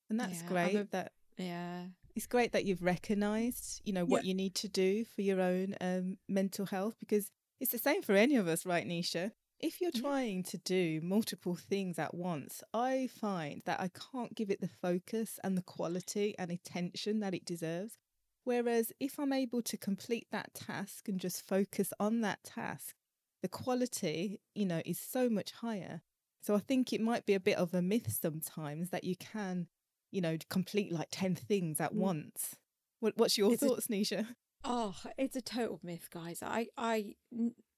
And 0.09 0.19
that's 0.19 0.41
great. 0.43 0.91
that 0.91 1.13
yeah 1.37 1.85
it's 2.15 2.27
great 2.27 2.51
that 2.51 2.65
you've 2.65 2.83
recognized 2.83 3.81
you 3.85 3.93
know 3.93 4.05
what 4.05 4.25
you 4.25 4.33
need 4.33 4.55
to 4.55 4.67
do 4.67 5.05
for 5.05 5.21
your 5.21 5.41
own 5.41 5.75
um, 5.81 6.17
mental 6.27 6.65
health 6.65 6.95
because 6.99 7.31
it's 7.59 7.71
the 7.71 7.77
same 7.77 8.01
for 8.01 8.13
any 8.13 8.35
of 8.35 8.47
us 8.47 8.65
right 8.65 8.87
nisha? 8.87 9.31
If 9.59 9.79
you're 9.79 9.91
trying 9.91 10.43
to 10.43 10.57
do 10.57 10.99
multiple 11.01 11.55
things 11.55 11.97
at 11.97 12.13
once 12.13 12.61
i 12.73 13.07
find 13.19 13.61
that 13.65 13.79
i 13.79 13.89
can't 14.11 14.35
give 14.35 14.49
it 14.49 14.61
the 14.61 14.69
focus 14.81 15.39
and 15.43 15.57
the 15.57 15.61
quality 15.61 16.35
and 16.37 16.51
attention 16.51 17.19
that 17.21 17.33
it 17.33 17.45
deserves. 17.45 17.97
Whereas 18.43 18.91
if 18.99 19.19
i'm 19.19 19.33
able 19.33 19.61
to 19.61 19.77
complete 19.77 20.27
that 20.31 20.53
task 20.53 21.07
and 21.07 21.19
just 21.19 21.47
focus 21.47 21.93
on 21.99 22.21
that 22.21 22.43
task 22.43 22.95
the 23.41 23.47
quality 23.47 24.39
you 24.55 24.65
know 24.65 24.81
is 24.85 24.99
so 24.99 25.29
much 25.29 25.51
higher. 25.51 26.01
So 26.41 26.55
i 26.55 26.59
think 26.59 26.91
it 26.91 27.01
might 27.01 27.25
be 27.25 27.33
a 27.33 27.39
bit 27.39 27.57
of 27.57 27.73
a 27.73 27.81
myth 27.81 28.11
sometimes 28.21 28.89
that 28.89 29.05
you 29.05 29.15
can 29.15 29.67
you 30.13 30.21
know, 30.21 30.37
complete 30.49 30.93
like 30.93 31.07
10 31.11 31.35
things 31.35 31.81
at 31.81 31.93
mm. 31.93 31.97
once. 31.97 32.55
What, 32.99 33.13
what's 33.17 33.37
your 33.37 33.53
it's 33.53 33.63
thoughts, 33.63 33.87
a, 33.87 33.89
Nisha? 33.89 34.27
Oh, 34.63 34.95
it's 35.17 35.35
a 35.35 35.41
total 35.41 35.79
myth, 35.83 36.09
guys. 36.11 36.41
I, 36.41 36.67
I, 36.77 37.15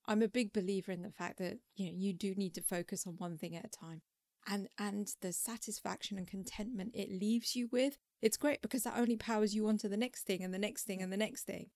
I'm 0.05 0.21
a 0.21 0.27
big 0.27 0.53
believer 0.53 0.91
in 0.91 1.01
the 1.01 1.11
fact 1.11 1.39
that, 1.39 1.57
you 1.75 1.87
know, 1.87 1.93
you 1.95 2.13
do 2.13 2.35
need 2.35 2.53
to 2.55 2.61
focus 2.61 3.07
on 3.07 3.15
one 3.17 3.37
thing 3.37 3.55
at 3.55 3.65
a 3.65 3.69
time. 3.69 4.01
And, 4.47 4.67
and 4.77 5.07
the 5.21 5.33
satisfaction 5.33 6.19
and 6.19 6.27
contentment 6.27 6.91
it 6.93 7.09
leaves 7.09 7.55
you 7.55 7.69
with, 7.71 7.97
it's 8.21 8.37
great 8.37 8.61
because 8.61 8.83
that 8.83 8.97
only 8.97 9.15
powers 9.15 9.55
you 9.55 9.67
on 9.67 9.77
to 9.79 9.89
the 9.89 9.97
next 9.97 10.23
thing 10.23 10.43
and 10.43 10.53
the 10.53 10.59
next 10.59 10.83
thing 10.83 11.01
and 11.01 11.11
the 11.11 11.17
next 11.17 11.45
thing. 11.45 11.67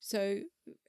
So, 0.00 0.40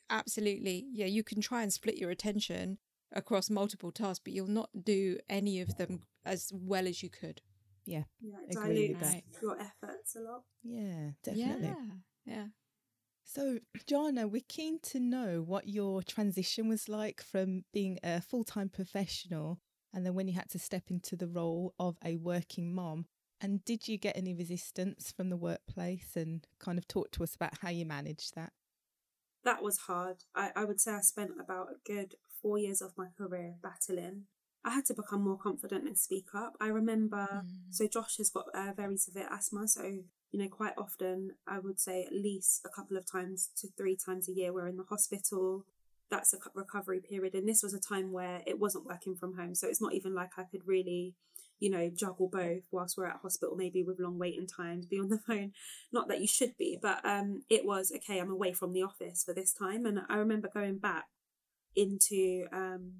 absolutely, 0.09 0.87
yeah, 0.91 1.05
you 1.05 1.23
can 1.23 1.41
try 1.41 1.61
and 1.61 1.71
split 1.71 1.97
your 1.97 2.09
attention 2.09 2.79
across 3.13 3.49
multiple 3.49 3.91
tasks, 3.91 4.21
but 4.23 4.33
you'll 4.33 4.47
not 4.47 4.69
do 4.83 5.17
any 5.29 5.61
of 5.61 5.77
them 5.77 6.01
as 6.25 6.51
well 6.53 6.87
as 6.87 7.03
you 7.03 7.09
could. 7.09 7.41
Yeah. 7.87 8.03
Yeah, 8.21 8.35
it 8.49 8.53
dilutes 8.53 9.41
your 9.41 9.57
efforts 9.59 10.15
a 10.15 10.19
lot. 10.19 10.43
Yeah, 10.63 11.11
definitely. 11.23 11.67
Yeah. 11.67 11.75
Yeah. 12.25 12.45
So, 13.23 13.59
Jana, 13.85 14.27
we're 14.27 14.41
keen 14.47 14.79
to 14.83 14.99
know 14.99 15.43
what 15.45 15.67
your 15.67 16.01
transition 16.03 16.67
was 16.67 16.87
like 16.87 17.21
from 17.21 17.63
being 17.73 17.99
a 18.03 18.21
full 18.21 18.43
time 18.43 18.69
professional 18.69 19.59
and 19.93 20.05
then 20.05 20.13
when 20.13 20.27
you 20.27 20.33
had 20.33 20.49
to 20.49 20.59
step 20.59 20.83
into 20.89 21.15
the 21.15 21.27
role 21.27 21.73
of 21.79 21.97
a 22.03 22.17
working 22.17 22.73
mom. 22.73 23.05
And 23.39 23.63
did 23.63 23.87
you 23.87 23.97
get 23.97 24.17
any 24.17 24.33
resistance 24.33 25.13
from 25.15 25.29
the 25.29 25.37
workplace 25.37 26.15
and 26.15 26.45
kind 26.59 26.77
of 26.77 26.87
talk 26.87 27.11
to 27.11 27.23
us 27.23 27.35
about 27.35 27.59
how 27.61 27.69
you 27.69 27.85
managed 27.85 28.35
that? 28.35 28.51
That 29.43 29.61
was 29.61 29.77
hard. 29.77 30.23
I, 30.35 30.51
I 30.55 30.65
would 30.65 30.81
say 30.81 30.93
I 30.93 31.01
spent 31.01 31.31
about 31.39 31.67
a 31.69 31.91
good 31.91 32.15
four 32.41 32.57
years 32.57 32.81
of 32.81 32.97
my 32.97 33.07
career 33.17 33.55
battling 33.61 34.23
I 34.67 34.71
had 34.71 34.85
to 34.87 34.93
become 34.93 35.21
more 35.21 35.37
confident 35.37 35.87
and 35.87 35.97
speak 35.97 36.27
up. 36.35 36.57
I 36.59 36.67
remember, 36.67 37.25
mm. 37.31 37.47
so 37.69 37.87
Josh 37.87 38.17
has 38.17 38.29
got 38.29 38.47
uh, 38.53 38.73
very 38.75 38.97
severe 38.97 39.29
asthma, 39.31 39.65
so 39.65 39.83
you 39.83 40.39
know, 40.39 40.49
quite 40.49 40.73
often 40.77 41.31
I 41.47 41.59
would 41.59 41.79
say 41.79 42.03
at 42.03 42.11
least 42.11 42.65
a 42.65 42.69
couple 42.69 42.97
of 42.97 43.09
times 43.09 43.49
to 43.61 43.69
three 43.77 43.95
times 43.95 44.27
a 44.27 44.33
year 44.33 44.51
we're 44.51 44.67
in 44.67 44.75
the 44.75 44.83
hospital. 44.83 45.65
That's 46.11 46.33
a 46.33 46.37
recovery 46.53 46.99
period, 46.99 47.33
and 47.33 47.47
this 47.47 47.63
was 47.63 47.73
a 47.73 47.79
time 47.79 48.11
where 48.11 48.41
it 48.45 48.59
wasn't 48.59 48.85
working 48.85 49.15
from 49.15 49.37
home, 49.37 49.55
so 49.55 49.69
it's 49.69 49.81
not 49.81 49.93
even 49.93 50.13
like 50.13 50.31
I 50.37 50.43
could 50.43 50.67
really, 50.67 51.15
you 51.61 51.69
know, 51.69 51.89
juggle 51.89 52.27
both 52.27 52.63
whilst 52.69 52.97
we're 52.97 53.07
at 53.07 53.21
hospital, 53.21 53.55
maybe 53.55 53.83
with 53.83 54.01
long 54.01 54.19
waiting 54.19 54.47
times, 54.47 54.85
be 54.85 54.99
on 54.99 55.07
the 55.07 55.17
phone. 55.27 55.53
Not 55.93 56.09
that 56.09 56.19
you 56.19 56.27
should 56.27 56.57
be, 56.57 56.77
but 56.81 57.05
um, 57.05 57.43
it 57.49 57.65
was 57.65 57.93
okay. 57.95 58.19
I'm 58.19 58.31
away 58.31 58.51
from 58.51 58.73
the 58.73 58.83
office 58.83 59.23
for 59.23 59.33
this 59.33 59.53
time, 59.53 59.85
and 59.85 60.01
I 60.09 60.17
remember 60.17 60.49
going 60.53 60.79
back 60.79 61.05
into 61.73 62.47
um 62.51 62.95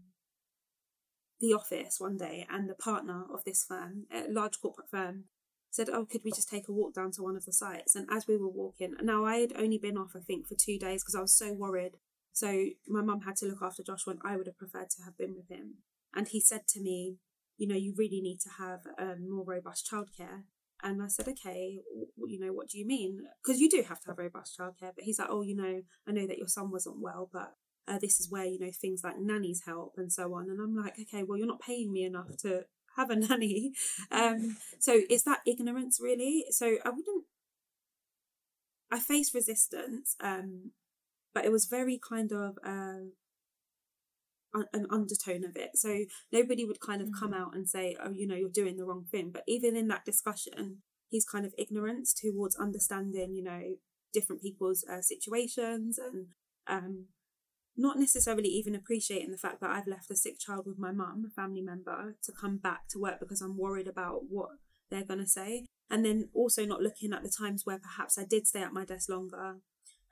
the 1.39 1.53
office 1.53 1.99
one 1.99 2.17
day 2.17 2.45
and 2.49 2.69
the 2.69 2.75
partner 2.75 3.23
of 3.31 3.43
this 3.43 3.63
firm, 3.63 4.05
a 4.11 4.25
large 4.29 4.59
corporate 4.59 4.89
firm, 4.89 5.25
said, 5.69 5.89
Oh, 5.89 6.05
could 6.05 6.21
we 6.23 6.31
just 6.31 6.49
take 6.49 6.67
a 6.67 6.73
walk 6.73 6.93
down 6.93 7.11
to 7.11 7.23
one 7.23 7.35
of 7.35 7.45
the 7.45 7.53
sites? 7.53 7.95
And 7.95 8.07
as 8.11 8.27
we 8.27 8.37
were 8.37 8.49
walking, 8.49 8.95
now 9.01 9.25
I 9.25 9.37
had 9.37 9.53
only 9.55 9.77
been 9.77 9.97
off, 9.97 10.15
I 10.15 10.19
think, 10.19 10.47
for 10.47 10.55
two 10.55 10.79
days 10.79 11.03
because 11.03 11.15
I 11.15 11.21
was 11.21 11.37
so 11.37 11.53
worried. 11.53 11.93
So 12.33 12.65
my 12.87 13.01
mum 13.01 13.21
had 13.21 13.35
to 13.37 13.45
look 13.45 13.61
after 13.61 13.83
Josh 13.83 14.05
and 14.07 14.19
I 14.23 14.35
would 14.37 14.47
have 14.47 14.57
preferred 14.57 14.89
to 14.91 15.03
have 15.03 15.17
been 15.17 15.35
with 15.35 15.49
him. 15.49 15.75
And 16.15 16.27
he 16.27 16.39
said 16.39 16.67
to 16.69 16.81
me, 16.81 17.17
You 17.57 17.67
know, 17.67 17.75
you 17.75 17.93
really 17.95 18.21
need 18.21 18.39
to 18.41 18.49
have 18.57 18.81
um, 18.99 19.29
more 19.29 19.45
robust 19.45 19.89
childcare. 19.91 20.43
And 20.83 21.01
I 21.01 21.07
said, 21.07 21.27
okay, 21.27 21.79
you 22.27 22.39
know, 22.39 22.53
what 22.53 22.69
do 22.69 22.77
you 22.77 22.85
mean? 22.85 23.21
Because 23.43 23.59
you 23.59 23.67
do 23.67 23.83
have 23.87 23.99
to 24.01 24.09
have 24.09 24.19
robust 24.19 24.59
childcare. 24.59 24.93
But 24.95 25.05
he's 25.05 25.17
like, 25.17 25.29
oh, 25.31 25.41
you 25.41 25.55
know, 25.55 25.81
I 26.07 26.11
know 26.11 26.27
that 26.27 26.37
your 26.37 26.47
son 26.47 26.69
wasn't 26.69 27.01
well, 27.01 27.29
but 27.33 27.53
uh, 27.87 27.97
this 27.99 28.19
is 28.19 28.29
where 28.29 28.45
you 28.45 28.59
know 28.59 28.71
things 28.71 29.03
like 29.03 29.19
nannies 29.19 29.63
help 29.65 29.95
and 29.97 30.11
so 30.11 30.33
on. 30.33 30.49
And 30.49 30.59
i'm 30.61 30.75
like 30.75 30.95
okay 30.99 31.23
well 31.23 31.37
you're 31.37 31.47
not 31.47 31.61
paying 31.61 31.91
me 31.91 32.03
enough 32.03 32.37
to 32.41 32.65
have 32.95 33.09
a 33.09 33.15
nanny. 33.15 33.73
Um 34.11 34.57
so 34.79 35.01
is 35.09 35.23
that 35.23 35.41
ignorance 35.45 35.99
really. 36.01 36.45
So 36.51 36.77
i 36.85 36.89
wouldn't 36.89 37.25
i 38.91 38.99
faced 38.99 39.33
resistance 39.33 40.15
um 40.21 40.71
but 41.33 41.45
it 41.45 41.51
was 41.51 41.65
very 41.65 41.99
kind 41.99 42.31
of 42.31 42.57
uh, 42.65 43.03
an 44.73 44.87
undertone 44.89 45.43
of 45.43 45.55
it. 45.55 45.71
So 45.75 46.05
nobody 46.31 46.65
would 46.65 46.79
kind 46.79 46.99
of 46.99 47.09
come 47.19 47.31
mm. 47.31 47.39
out 47.39 47.53
and 47.53 47.69
say 47.69 47.95
oh 48.03 48.11
you 48.11 48.27
know 48.27 48.35
you're 48.35 48.49
doing 48.49 48.77
the 48.77 48.85
wrong 48.85 49.05
thing. 49.11 49.31
But 49.31 49.43
even 49.47 49.75
in 49.75 49.87
that 49.89 50.05
discussion 50.05 50.81
he's 51.09 51.25
kind 51.25 51.45
of 51.45 51.53
ignorance 51.57 52.13
towards 52.13 52.55
understanding 52.55 53.33
you 53.33 53.43
know 53.43 53.61
different 54.13 54.41
people's 54.41 54.85
uh, 54.91 55.01
situations 55.01 55.97
and 55.99 56.27
um 56.67 57.05
not 57.77 57.97
necessarily 57.97 58.49
even 58.49 58.73
appreciating 58.73 59.31
the 59.31 59.37
fact 59.37 59.61
that 59.61 59.69
I've 59.69 59.87
left 59.87 60.09
a 60.09 60.15
sick 60.15 60.39
child 60.39 60.65
with 60.65 60.79
my 60.79 60.91
mum, 60.91 61.25
a 61.27 61.29
family 61.29 61.61
member, 61.61 62.15
to 62.23 62.31
come 62.31 62.57
back 62.57 62.87
to 62.89 62.99
work 62.99 63.19
because 63.19 63.41
I'm 63.41 63.57
worried 63.57 63.87
about 63.87 64.21
what 64.29 64.49
they're 64.89 65.05
going 65.05 65.19
to 65.19 65.27
say. 65.27 65.65
And 65.89 66.03
then 66.03 66.29
also 66.33 66.65
not 66.65 66.81
looking 66.81 67.13
at 67.13 67.23
the 67.23 67.29
times 67.29 67.65
where 67.65 67.79
perhaps 67.79 68.17
I 68.17 68.25
did 68.25 68.47
stay 68.47 68.61
at 68.61 68.73
my 68.73 68.83
desk 68.83 69.09
longer 69.09 69.57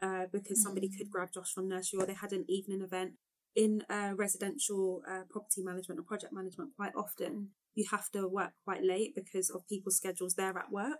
uh, 0.02 0.26
because 0.32 0.62
somebody 0.62 0.90
could 0.90 1.08
mm. 1.08 1.12
grab 1.12 1.30
Josh 1.34 1.52
from 1.54 1.68
nursery 1.68 2.00
or 2.00 2.06
they 2.06 2.14
had 2.14 2.34
an 2.34 2.46
evening 2.48 2.82
event. 2.82 3.14
In 3.56 3.84
uh, 3.90 4.12
residential 4.18 5.02
uh, 5.10 5.22
property 5.30 5.64
management 5.64 5.98
or 5.98 6.04
project 6.04 6.34
management, 6.34 6.72
quite 6.76 6.92
often 6.94 7.52
you 7.74 7.86
have 7.90 8.12
to 8.12 8.28
work 8.28 8.52
quite 8.66 8.84
late 8.84 9.16
because 9.16 9.50
of 9.50 9.66
people's 9.68 9.96
schedules 9.96 10.36
there 10.36 10.58
at 10.58 10.72
work. 10.72 11.00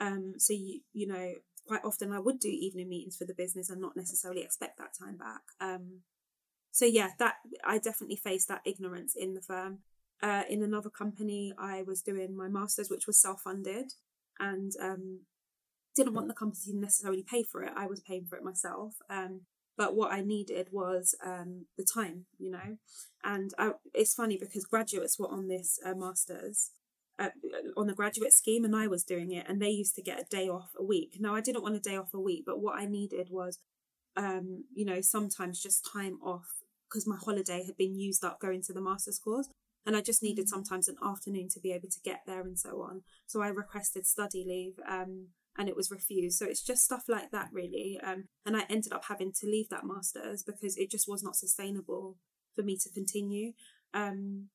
Um, 0.00 0.32
so 0.38 0.54
you 0.54 0.80
you 0.94 1.06
know 1.06 1.34
quite 1.70 1.84
often 1.84 2.10
I 2.10 2.18
would 2.18 2.40
do 2.40 2.48
evening 2.48 2.88
meetings 2.88 3.16
for 3.16 3.26
the 3.26 3.40
business 3.42 3.70
and 3.70 3.80
not 3.80 3.96
necessarily 3.96 4.42
expect 4.42 4.76
that 4.78 4.92
time 4.92 5.16
back. 5.16 5.42
Um, 5.60 6.00
so 6.72 6.84
yeah, 6.84 7.10
that 7.20 7.34
I 7.64 7.78
definitely 7.78 8.16
faced 8.16 8.48
that 8.48 8.62
ignorance 8.64 9.14
in 9.14 9.34
the 9.34 9.40
firm. 9.40 9.78
Uh, 10.20 10.42
in 10.50 10.64
another 10.64 10.90
company, 10.90 11.52
I 11.56 11.82
was 11.82 12.02
doing 12.02 12.36
my 12.36 12.48
masters, 12.48 12.90
which 12.90 13.06
was 13.06 13.22
self-funded, 13.22 13.92
and 14.40 14.72
um, 14.82 15.20
didn't 15.94 16.14
want 16.14 16.26
the 16.26 16.34
company 16.34 16.60
to 16.72 16.76
necessarily 16.76 17.22
pay 17.22 17.44
for 17.44 17.62
it. 17.62 17.72
I 17.76 17.86
was 17.86 18.00
paying 18.00 18.24
for 18.24 18.36
it 18.36 18.42
myself. 18.42 18.94
Um, 19.08 19.42
but 19.78 19.94
what 19.94 20.12
I 20.12 20.22
needed 20.22 20.70
was 20.72 21.14
um, 21.24 21.66
the 21.78 21.84
time, 21.84 22.26
you 22.36 22.50
know. 22.50 22.78
And 23.22 23.54
I, 23.56 23.74
it's 23.94 24.14
funny 24.14 24.38
because 24.38 24.64
graduates 24.64 25.20
were 25.20 25.30
on 25.30 25.46
this 25.46 25.78
uh, 25.86 25.94
masters, 25.94 26.72
uh, 27.20 27.30
on 27.76 27.86
the 27.86 27.94
graduate 27.94 28.32
scheme 28.32 28.64
and 28.64 28.74
I 28.74 28.86
was 28.86 29.04
doing 29.04 29.30
it 29.32 29.46
and 29.48 29.60
they 29.60 29.68
used 29.68 29.94
to 29.96 30.02
get 30.02 30.20
a 30.20 30.24
day 30.24 30.48
off 30.48 30.70
a 30.76 30.82
week. 30.82 31.18
Now 31.20 31.34
I 31.34 31.40
didn't 31.40 31.62
want 31.62 31.76
a 31.76 31.80
day 31.80 31.96
off 31.96 32.14
a 32.14 32.20
week, 32.20 32.44
but 32.46 32.60
what 32.60 32.80
I 32.80 32.86
needed 32.86 33.28
was 33.30 33.58
um, 34.16 34.64
you 34.74 34.84
know, 34.84 35.00
sometimes 35.00 35.62
just 35.62 35.88
time 35.92 36.18
off 36.22 36.48
because 36.88 37.06
my 37.06 37.16
holiday 37.16 37.64
had 37.64 37.76
been 37.76 37.94
used 37.94 38.24
up 38.24 38.40
going 38.40 38.62
to 38.62 38.72
the 38.72 38.80
master's 38.80 39.18
course 39.18 39.48
and 39.86 39.96
I 39.96 40.00
just 40.00 40.22
needed 40.22 40.46
mm. 40.46 40.48
sometimes 40.48 40.88
an 40.88 40.96
afternoon 41.04 41.48
to 41.50 41.60
be 41.60 41.72
able 41.72 41.88
to 41.88 42.00
get 42.00 42.22
there 42.26 42.42
and 42.42 42.58
so 42.58 42.82
on. 42.82 43.02
So 43.26 43.42
I 43.42 43.48
requested 43.48 44.06
study 44.06 44.44
leave 44.46 44.74
um, 44.88 45.28
and 45.56 45.68
it 45.68 45.76
was 45.76 45.90
refused. 45.90 46.38
So 46.38 46.46
it's 46.46 46.62
just 46.62 46.84
stuff 46.84 47.04
like 47.08 47.30
that 47.30 47.48
really. 47.52 48.00
Um, 48.02 48.24
and 48.44 48.56
I 48.56 48.64
ended 48.68 48.92
up 48.92 49.04
having 49.08 49.32
to 49.40 49.46
leave 49.46 49.68
that 49.70 49.86
master's 49.86 50.42
because 50.42 50.76
it 50.76 50.90
just 50.90 51.08
was 51.08 51.22
not 51.22 51.36
sustainable 51.36 52.16
for 52.54 52.62
me 52.62 52.76
to 52.78 52.90
continue. 52.90 53.52
Um, 53.94 54.48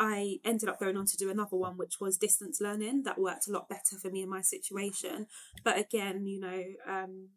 I 0.00 0.38
ended 0.46 0.70
up 0.70 0.80
going 0.80 0.96
on 0.96 1.04
to 1.04 1.16
do 1.18 1.30
another 1.30 1.58
one, 1.58 1.76
which 1.76 2.00
was 2.00 2.16
distance 2.16 2.58
learning. 2.58 3.02
That 3.02 3.20
worked 3.20 3.46
a 3.46 3.52
lot 3.52 3.68
better 3.68 3.98
for 4.00 4.08
me 4.08 4.22
in 4.22 4.30
my 4.30 4.40
situation. 4.40 5.26
But 5.62 5.78
again, 5.78 6.26
you 6.26 6.40
know, 6.40 6.64
um, 6.88 7.28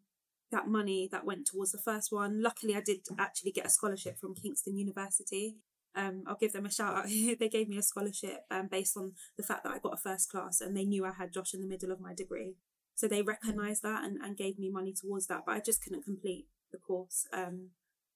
that 0.50 0.70
money 0.70 1.10
that 1.12 1.26
went 1.26 1.46
towards 1.46 1.74
the 1.74 1.78
first 1.78 2.14
one. 2.14 2.42
Luckily, 2.42 2.74
I 2.74 2.80
did 2.80 3.00
actually 3.20 3.52
get 3.52 3.66
a 3.66 3.70
scholarship 3.70 4.18
from 4.18 4.34
Kingston 4.34 4.78
University. 4.78 5.58
Um, 5.94 6.24
I'll 6.26 6.38
give 6.38 6.54
them 6.54 6.66
a 6.66 6.72
shout 6.72 6.96
out. 6.96 7.06
they 7.40 7.50
gave 7.50 7.68
me 7.68 7.78
a 7.78 7.84
scholarship 7.84 8.46
um, 8.50 8.68
based 8.72 8.96
on 8.96 9.12
the 9.36 9.44
fact 9.44 9.66
that 9.66 9.74
I 9.74 9.80
got 9.80 9.96
a 9.96 9.98
first 9.98 10.32
class 10.32 10.62
and 10.62 10.76
they 10.76 10.86
knew 10.86 11.06
I 11.06 11.12
had 11.12 11.34
Josh 11.34 11.54
in 11.54 11.60
the 11.60 11.68
middle 11.68 11.92
of 11.92 12.00
my 12.00 12.14
degree. 12.14 12.56
So 12.96 13.10
they 13.10 13.24
recognised 13.24 13.84
that 13.84 14.06
and, 14.06 14.18
and 14.22 14.38
gave 14.38 14.58
me 14.58 14.70
money 14.70 14.94
towards 14.94 15.28
that, 15.28 15.44
but 15.46 15.56
I 15.56 15.60
just 15.60 15.84
couldn't 15.84 16.04
complete 16.06 16.46
the 16.72 16.78
course 16.78 17.28
um, 17.34 17.72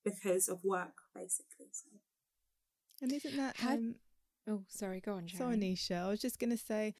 because 0.06 0.48
of 0.48 0.64
work, 0.64 0.94
basically. 1.14 1.68
So. 1.72 1.88
And 3.02 3.12
isn't 3.12 3.36
that 3.36 3.58
Had- 3.58 3.80
um, 3.80 3.96
Oh, 4.48 4.64
sorry, 4.68 5.02
go 5.02 5.14
on, 5.14 5.28
sorry, 5.28 5.58
Sharon. 5.58 5.62
Nisha? 5.62 6.06
I 6.06 6.10
was 6.10 6.22
just 6.22 6.40
going 6.40 6.52
to 6.52 6.58
say, 6.58 6.96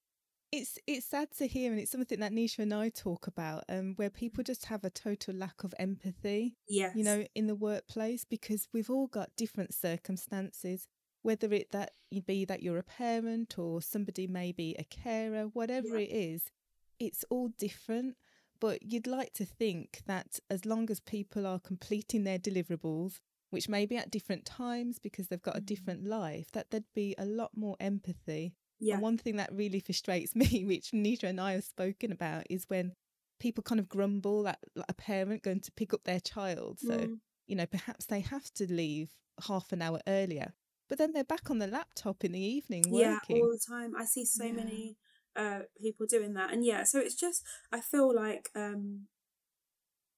it's 0.52 0.78
it's 0.88 1.06
sad 1.06 1.30
to 1.38 1.48
hear, 1.48 1.72
and 1.72 1.80
it's 1.80 1.92
something 1.92 2.20
that 2.22 2.32
Nisha 2.32 2.60
and 2.60 2.74
I 2.74 2.90
talk 2.90 3.28
about, 3.28 3.64
um, 3.70 3.94
where 3.98 4.10
people 4.10 4.44
just 4.44 4.66
have 4.66 4.84
a 4.84 4.90
total 4.90 5.34
lack 5.36 5.64
of 5.64 5.74
empathy. 5.80 6.56
Yes. 6.70 6.96
you 6.96 7.04
know, 7.04 7.26
in 7.36 7.48
the 7.48 7.56
workplace 7.56 8.24
because 8.26 8.68
we've 8.74 8.90
all 8.90 9.08
got 9.08 9.30
different 9.36 9.74
circumstances, 9.74 10.88
whether 11.22 11.52
it 11.54 11.72
that 11.72 11.92
be 12.26 12.46
that 12.46 12.64
you're 12.64 12.78
a 12.78 12.84
parent 12.84 13.58
or 13.60 13.82
somebody 13.82 14.28
may 14.28 14.52
be 14.52 14.76
a 14.80 14.84
carer, 14.86 15.44
whatever 15.48 16.00
Yeah. 16.00 16.06
it 16.08 16.12
is, 16.12 16.52
it's 17.00 17.26
all 17.30 17.50
different. 17.58 18.16
But 18.60 18.82
you'd 18.82 19.06
like 19.06 19.34
to 19.34 19.46
think 19.46 20.02
that 20.08 20.40
as 20.50 20.66
long 20.66 20.90
as 20.90 21.00
people 21.00 21.46
are 21.46 21.60
completing 21.60 22.24
their 22.24 22.40
deliverables, 22.40 23.20
which 23.50 23.70
may 23.70 23.86
be 23.86 23.98
at 23.98 24.12
different 24.12 24.46
times 24.46 25.00
because 25.00 25.28
they've 25.28 25.42
got 25.42 25.58
a 25.58 25.62
Mhm. 25.62 25.66
different 25.66 26.04
life, 26.06 26.52
that 26.52 26.70
there'd 26.70 26.94
be 26.94 27.16
a 27.18 27.26
lot 27.26 27.52
more 27.56 27.76
empathy. 27.80 28.54
yeah. 28.80 28.94
And 28.96 29.02
one 29.04 29.18
thing 29.18 29.38
that 29.38 29.52
really 29.54 29.80
frustrates 29.80 30.36
me, 30.62 30.66
which 30.66 30.92
Nisha 30.92 31.24
and 31.24 31.40
I 31.42 31.54
have 31.54 31.64
spoken 31.64 32.12
about, 32.12 32.46
is 32.50 32.66
when 32.70 32.94
people 33.40 33.64
kind 33.64 33.80
of 33.80 33.88
grumble 33.90 34.48
at 34.48 34.60
like, 34.76 34.86
a 34.90 34.94
parent 34.94 35.44
going 35.44 35.62
to 35.62 35.72
pick 35.72 35.94
up 35.94 36.04
their 36.04 36.20
child. 36.20 36.80
So, 36.80 36.96
Mm. 36.98 37.20
you 37.48 37.56
know, 37.56 37.66
perhaps 37.66 38.06
they 38.06 38.20
have 38.22 38.52
to 38.56 38.72
leave 38.72 39.12
half 39.48 39.72
an 39.72 39.82
hour 39.82 40.02
earlier, 40.08 40.54
but 40.90 40.98
then 40.98 41.14
they're 41.14 41.24
back 41.24 41.50
on 41.52 41.60
the 41.60 41.68
laptop 41.68 42.24
in 42.24 42.32
the 42.34 42.40
evening 42.40 42.90
working. 42.90 42.98
yeah 43.00 43.20
all 43.30 43.50
the 43.52 43.60
time 43.60 43.94
i 43.96 44.04
see 44.06 44.26
so 44.26 44.46
Yeah. 44.46 44.54
many 44.54 44.96
uh 45.36 45.60
people 45.80 46.06
doing 46.08 46.34
that 46.34 46.52
and 46.52 46.66
yeah 46.66 46.84
so 46.84 47.00
it's 47.00 47.14
just 47.16 47.44
i 47.72 47.80
feel 47.80 48.14
like 48.14 48.50
um 48.56 49.08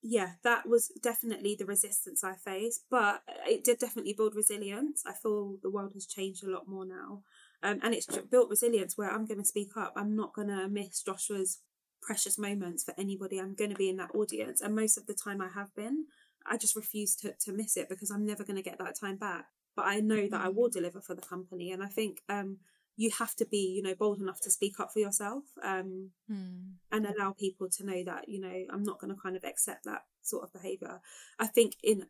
yeah 0.01 0.31
that 0.43 0.67
was 0.67 0.91
definitely 1.01 1.55
the 1.55 1.65
resistance 1.65 2.23
i 2.23 2.33
faced 2.33 2.85
but 2.89 3.21
it 3.47 3.63
did 3.63 3.79
definitely 3.79 4.13
build 4.13 4.35
resilience. 4.35 5.03
I 5.05 5.13
feel 5.13 5.57
the 5.61 5.69
world 5.69 5.93
has 5.93 6.05
changed 6.05 6.43
a 6.43 6.49
lot 6.49 6.67
more 6.67 6.85
now. 6.85 7.23
Um, 7.61 7.79
and 7.83 7.93
it's 7.93 8.07
built 8.31 8.49
resilience 8.49 8.97
where 8.97 9.11
i'm 9.11 9.25
going 9.25 9.39
to 9.39 9.45
speak 9.45 9.75
up. 9.75 9.93
I'm 9.95 10.15
not 10.15 10.33
going 10.33 10.47
to 10.47 10.69
miss 10.69 11.01
joshua's 11.03 11.59
precious 12.01 12.37
moments 12.37 12.83
for 12.83 12.93
anybody. 12.97 13.39
I'm 13.39 13.55
going 13.55 13.71
to 13.71 13.75
be 13.75 13.89
in 13.89 13.97
that 13.97 14.15
audience. 14.15 14.61
And 14.61 14.75
most 14.75 14.97
of 14.97 15.05
the 15.07 15.13
time 15.13 15.41
i 15.41 15.49
have 15.49 15.73
been. 15.75 16.05
I 16.45 16.57
just 16.57 16.75
refuse 16.75 17.15
to, 17.17 17.33
to 17.41 17.51
miss 17.51 17.75
it 17.75 17.89
because 17.89 18.11
i'm 18.11 18.25
never 18.25 18.43
going 18.43 18.55
to 18.55 18.63
get 18.69 18.79
that 18.79 18.99
time 18.99 19.17
back. 19.17 19.45
But 19.75 19.85
i 19.87 19.99
know 19.99 20.27
that 20.29 20.41
i 20.41 20.49
will 20.49 20.69
deliver 20.69 21.01
for 21.01 21.15
the 21.15 21.21
company. 21.21 21.71
And 21.71 21.83
i 21.83 21.87
think 21.87 22.21
um, 22.29 22.57
you 22.99 23.09
have 23.17 23.33
to 23.33 23.45
be 23.45 23.63
you 23.75 23.81
know 23.81 23.95
bold 23.95 24.19
enough 24.19 24.41
to 24.41 24.51
speak 24.51 24.77
up 24.79 24.91
for 24.91 24.99
yourself 24.99 25.45
um, 25.63 26.11
Hmm. 26.27 26.75
and 26.91 27.05
allow 27.05 27.31
people 27.31 27.67
to 27.69 27.85
know 27.85 28.03
that 28.03 28.27
you 28.27 28.39
know 28.41 28.57
i'm 28.71 28.83
not 28.83 28.99
going 28.99 29.13
to 29.15 29.21
kind 29.21 29.35
of 29.37 29.43
accept 29.43 29.85
that 29.85 30.03
sort 30.21 30.43
of 30.43 30.53
behavior. 30.53 30.99
I 31.39 31.47
think 31.47 31.75
in 31.81 32.07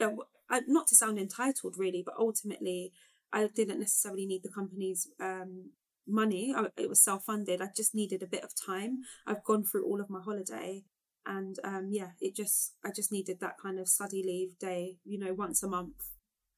uh, 0.00 0.16
uh, 0.50 0.60
not 0.66 0.86
to 0.88 0.94
sound 0.94 1.18
entitled 1.18 1.74
really 1.78 2.02
but 2.04 2.14
ultimately 2.18 2.92
i 3.32 3.46
didn't 3.46 3.78
necessarily 3.78 4.26
need 4.26 4.42
the 4.42 4.56
company's 4.60 5.06
um, 5.20 5.70
money. 6.06 6.54
I, 6.56 6.66
it 6.76 6.88
was 6.88 7.00
self-funded. 7.00 7.60
I 7.62 7.68
just 7.74 7.94
needed 7.94 8.22
a 8.22 8.26
bit 8.26 8.44
of 8.44 8.52
time. 8.54 8.98
I've 9.26 9.44
gone 9.44 9.64
through 9.64 9.84
all 9.86 10.00
of 10.00 10.10
my 10.10 10.20
holiday 10.20 10.84
and 11.26 11.58
um, 11.64 11.88
yeah 11.90 12.10
it 12.20 12.34
just 12.36 12.74
i 12.84 12.90
just 12.90 13.10
needed 13.10 13.38
that 13.40 13.56
kind 13.62 13.78
of 13.78 13.88
study 13.88 14.22
leave 14.22 14.58
day 14.58 14.98
you 15.04 15.18
know 15.18 15.32
once 15.32 15.62
a 15.62 15.68
month 15.68 16.10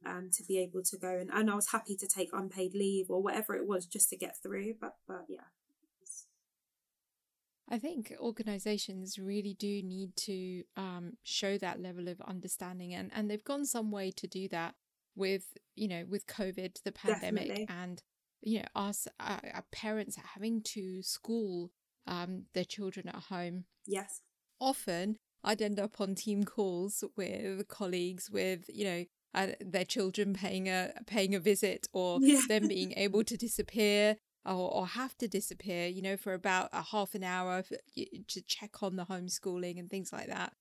um, 0.04 0.30
to 0.32 0.44
be 0.44 0.58
able 0.58 0.82
to 0.82 0.96
go 0.96 1.08
and, 1.08 1.30
and 1.32 1.50
i 1.50 1.54
was 1.54 1.70
happy 1.70 1.96
to 1.96 2.06
take 2.06 2.28
unpaid 2.32 2.74
leave 2.74 3.06
or 3.08 3.22
whatever 3.22 3.54
it 3.54 3.66
was 3.66 3.86
just 3.86 4.08
to 4.08 4.16
get 4.16 4.36
through 4.42 4.74
but 4.80 4.96
but 5.06 5.24
yeah 5.28 5.48
I 7.68 7.78
think 7.78 8.14
organizations 8.20 9.18
really 9.18 9.54
do 9.58 9.82
need 9.82 10.14
to 10.16 10.62
um, 10.76 11.14
show 11.24 11.58
that 11.58 11.80
level 11.80 12.08
of 12.08 12.20
understanding, 12.20 12.94
and, 12.94 13.10
and 13.14 13.28
they've 13.28 13.42
gone 13.42 13.66
some 13.66 13.90
way 13.90 14.12
to 14.12 14.28
do 14.28 14.46
that 14.48 14.74
with, 15.16 15.56
you 15.74 15.88
know, 15.88 16.04
with 16.08 16.26
COVID, 16.28 16.82
the 16.84 16.92
pandemic, 16.92 17.48
Definitely. 17.48 17.66
and, 17.68 18.02
you 18.40 18.60
know, 18.60 18.66
us, 18.76 19.08
uh, 19.18 19.40
our 19.52 19.64
parents 19.72 20.16
having 20.34 20.62
to 20.62 21.02
school 21.02 21.72
um, 22.06 22.44
their 22.54 22.64
children 22.64 23.08
at 23.08 23.16
home. 23.16 23.64
yes 23.84 24.20
Often 24.60 25.16
I'd 25.42 25.60
end 25.62 25.80
up 25.80 26.00
on 26.00 26.14
team 26.14 26.44
calls 26.44 27.02
with 27.16 27.66
colleagues 27.66 28.30
with, 28.30 28.70
you 28.72 28.84
know, 28.84 29.04
uh, 29.36 29.48
their 29.60 29.84
children 29.84 30.34
paying 30.34 30.68
a 30.68 30.92
paying 31.06 31.34
a 31.34 31.38
visit 31.40 31.86
or 31.92 32.20
Yeah. 32.22 32.40
them 32.48 32.66
being 32.76 32.92
able 32.96 33.22
to 33.24 33.36
disappear 33.36 34.16
or, 34.44 34.70
or 34.72 34.86
have 34.86 35.16
to 35.18 35.28
disappear, 35.28 35.86
you 35.88 36.02
know, 36.02 36.16
for 36.16 36.32
about 36.34 36.68
a 36.72 36.82
half 36.82 37.14
an 37.14 37.22
hour 37.24 37.62
to 37.94 38.42
check 38.42 38.82
on 38.82 38.96
the 38.96 39.04
homeschooling 39.04 39.78
and 39.78 39.90
things 39.90 40.12
like 40.12 40.28
that. 40.28 40.52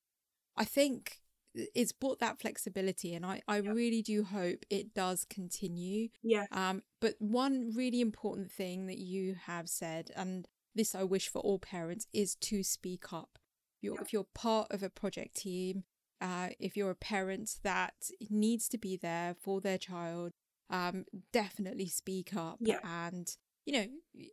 I 0.58 0.66
think 0.66 1.20
it's 1.54 1.92
brought 1.94 2.20
that 2.20 2.40
flexibility, 2.40 3.14
and 3.16 3.26
I, 3.26 3.42
I 3.48 3.58
really 3.58 4.02
do 4.02 4.24
hope 4.24 4.66
it 4.70 4.94
does 4.94 5.26
continue. 5.30 6.10
yeah 6.24 6.46
Um, 6.52 6.84
but 7.00 7.16
one 7.20 7.72
really 7.76 8.02
important 8.02 8.52
thing 8.52 8.88
that 8.88 8.98
you 8.98 9.36
have 9.46 9.70
said, 9.70 10.12
and 10.16 10.48
this 10.74 10.96
I 10.96 11.04
wish 11.04 11.30
for 11.30 11.40
all 11.40 11.60
parents, 11.60 12.08
is 12.14 12.36
to 12.36 12.64
speak 12.64 13.14
up. 13.14 13.40
You're. 13.82 13.98
If 14.02 14.12
you're 14.14 14.28
part 14.34 14.72
of 14.72 14.84
a 14.84 14.90
project 14.90 15.36
team, 15.38 15.84
uh, 16.22 16.50
if 16.60 16.76
you're 16.78 16.92
a 16.92 16.96
parent 16.96 17.58
that 17.64 17.94
needs 18.30 18.68
to 18.70 18.78
be 18.78 18.98
there 18.98 19.36
for 19.40 19.62
their 19.62 19.78
child, 19.78 20.32
um, 20.70 21.06
definitely 21.32 21.88
speak 21.88 22.36
up 22.36 22.58
Yeah. 22.62 22.80
and 22.84 23.36
you 23.66 23.74
know 23.74 23.88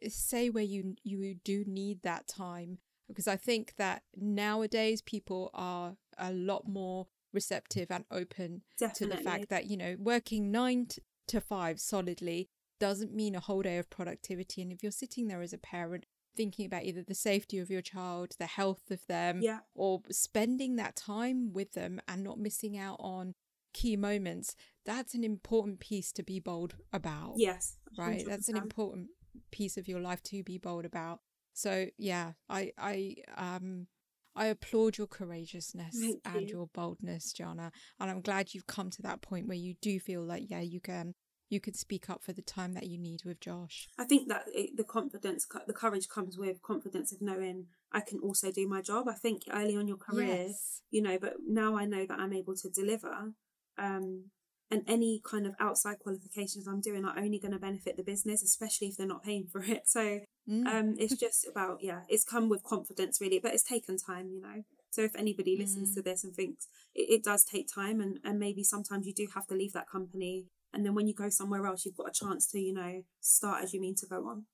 say 0.09 0.51
where 0.51 0.65
you 0.65 0.95
you 1.03 1.35
do 1.45 1.65
need 1.67 2.03
that 2.03 2.29
time. 2.29 2.79
Because 3.09 3.27
I 3.29 3.37
think 3.37 3.75
that 3.77 4.03
nowadays 4.17 5.03
people 5.03 5.51
are 5.53 5.97
a 6.17 6.33
lot 6.33 6.67
more 6.69 7.09
receptive 7.33 7.91
and 7.91 8.05
open 8.11 8.63
to 8.95 9.07
the 9.07 9.17
fact 9.25 9.49
that 9.51 9.67
you 9.67 9.77
know 9.77 9.97
working 9.99 10.51
nine 10.51 10.87
to 11.29 11.41
five 11.41 11.81
solidly 11.81 12.49
doesn't 12.81 13.15
mean 13.15 13.35
a 13.35 13.41
whole 13.41 13.63
day 13.63 13.79
of 13.79 13.89
productivity. 13.91 14.61
And 14.63 14.73
if 14.73 14.83
you're 14.83 14.93
sitting 14.93 15.29
there 15.29 15.41
as 15.43 15.53
a 15.53 15.59
parent 15.59 16.05
thinking 16.35 16.67
about 16.67 16.85
either 16.85 17.03
the 17.03 17.15
safety 17.15 17.59
of 17.59 17.71
your 17.71 17.83
child 17.83 18.35
the 18.39 18.47
health 18.47 18.91
of 18.91 19.07
them 19.07 19.41
yeah. 19.43 19.61
or 19.75 20.01
spending 20.11 20.77
that 20.77 20.97
time 20.97 21.53
with 21.53 21.73
them 21.73 22.01
and 22.09 22.23
not 22.23 22.39
missing 22.39 22.77
out 22.77 22.97
on 23.01 23.35
key 23.73 23.97
moments 23.97 24.55
that's 24.85 25.15
an 25.15 25.25
important 25.25 25.81
piece 25.81 26.13
to 26.13 26.23
be 26.23 26.39
bold 26.39 26.75
about 26.93 27.35
yes 27.37 27.77
right? 27.99 28.25
That's 28.27 28.49
an 28.49 28.57
important 28.57 29.09
piece 29.51 29.77
of 29.77 29.89
your 29.89 30.01
life 30.01 30.23
to 30.25 30.43
be 30.43 30.59
bold 30.59 30.85
about. 30.85 31.21
So 31.53 31.87
yeah 31.99 32.33
i 32.49 32.73
i 32.79 33.15
um 33.37 33.87
i 34.35 34.47
applaud 34.47 34.97
your 34.97 35.07
courageousness 35.07 35.95
Thank 36.01 36.21
and 36.25 36.43
you. 36.43 36.57
your 36.57 36.67
boldness 36.73 37.35
jana 37.35 37.71
and 38.01 38.11
i'm 38.11 38.23
glad 38.23 38.55
you've 38.55 38.67
come 38.67 38.89
to 38.89 39.03
that 39.03 39.21
point 39.21 39.47
where 39.47 39.59
you 39.59 39.75
do 39.83 40.01
feel 40.01 40.23
like 40.23 40.45
yeah 40.49 40.63
you 40.63 40.81
can 40.81 41.15
you 41.53 41.61
can 41.61 41.75
speak 41.75 42.09
up 42.11 42.23
for 42.23 42.33
the 42.33 42.43
time 42.43 42.73
that 42.75 42.87
you 42.87 42.99
need 42.99 43.23
with 43.25 43.41
josh 43.41 43.89
I 43.99 44.05
think 44.05 44.29
that 44.29 44.45
it, 44.49 44.77
the 44.77 44.85
confidence, 44.85 45.47
the 45.67 45.73
courage 45.73 46.09
comes 46.09 46.39
with 46.39 46.63
confidence 46.63 47.13
of 47.13 47.21
knowing 47.21 47.67
I 47.93 48.01
can 48.01 48.19
also 48.21 48.51
do 48.51 48.67
my 48.67 48.81
job. 48.81 49.07
I 49.09 49.15
think 49.15 49.43
early 49.53 49.77
on 49.77 49.87
your 49.87 49.99
career, 49.99 50.27
yes 50.47 50.81
you 50.91 51.03
know, 51.03 51.19
but 51.19 51.35
now 51.47 51.77
I 51.77 51.85
know 51.87 52.05
that 52.07 52.19
I'm 52.19 52.33
able 52.33 52.55
to 52.57 52.69
deliver. 52.69 53.33
Um, 53.79 54.31
and 54.71 54.83
any 54.87 55.21
kind 55.25 55.47
of 55.47 55.55
outside 55.61 55.99
qualifications 55.99 56.67
I'm 56.67 56.81
doing 56.81 57.05
are 57.05 57.19
only 57.19 57.39
going 57.39 57.53
to 57.53 57.59
benefit 57.59 57.97
the 57.97 58.03
business, 58.03 58.43
especially 58.43 58.89
if 58.89 58.97
they're 58.97 59.07
not 59.07 59.25
paying 59.25 59.47
for 59.47 59.63
it. 59.63 59.83
So 59.87 60.21
Mm. 60.49 60.67
um, 60.67 60.95
it's 60.99 61.17
just 61.27 61.47
about 61.47 61.79
yeah, 61.83 62.01
it's 62.09 62.25
come 62.25 62.49
with 62.49 62.65
confidence 62.65 63.21
really, 63.21 63.39
but 63.39 63.55
it's 63.55 63.63
taken 63.63 63.97
time, 63.97 64.29
you 64.33 64.41
know. 64.41 64.65
So 64.91 65.03
if 65.03 65.15
anybody 65.15 65.57
listens 65.57 65.91
Mm. 65.91 65.95
to 65.95 66.03
this 66.03 66.25
and 66.25 66.35
thinks 66.35 66.67
it, 66.95 67.07
it 67.11 67.25
does 67.25 67.45
take 67.45 67.69
time, 67.73 68.01
and 68.01 68.19
and 68.25 68.39
maybe 68.41 68.65
sometimes 68.65 69.07
you 69.07 69.15
do 69.15 69.29
have 69.35 69.47
to 69.47 69.55
leave 69.55 69.73
that 69.75 69.89
company, 69.89 70.47
and 70.73 70.85
then 70.85 70.95
when 70.95 71.07
you 71.07 71.15
go 71.15 71.29
somewhere 71.29 71.67
else, 71.67 71.85
you've 71.85 71.97
got 71.97 72.09
a 72.09 72.13
chance 72.13 72.47
to 72.49 72.61
you 72.61 72.73
know 72.73 73.03
start 73.21 73.63
as 73.63 73.73
you 73.73 73.81
mean 73.81 73.95
to 73.97 74.07
go 74.07 74.27
on. 74.29 74.45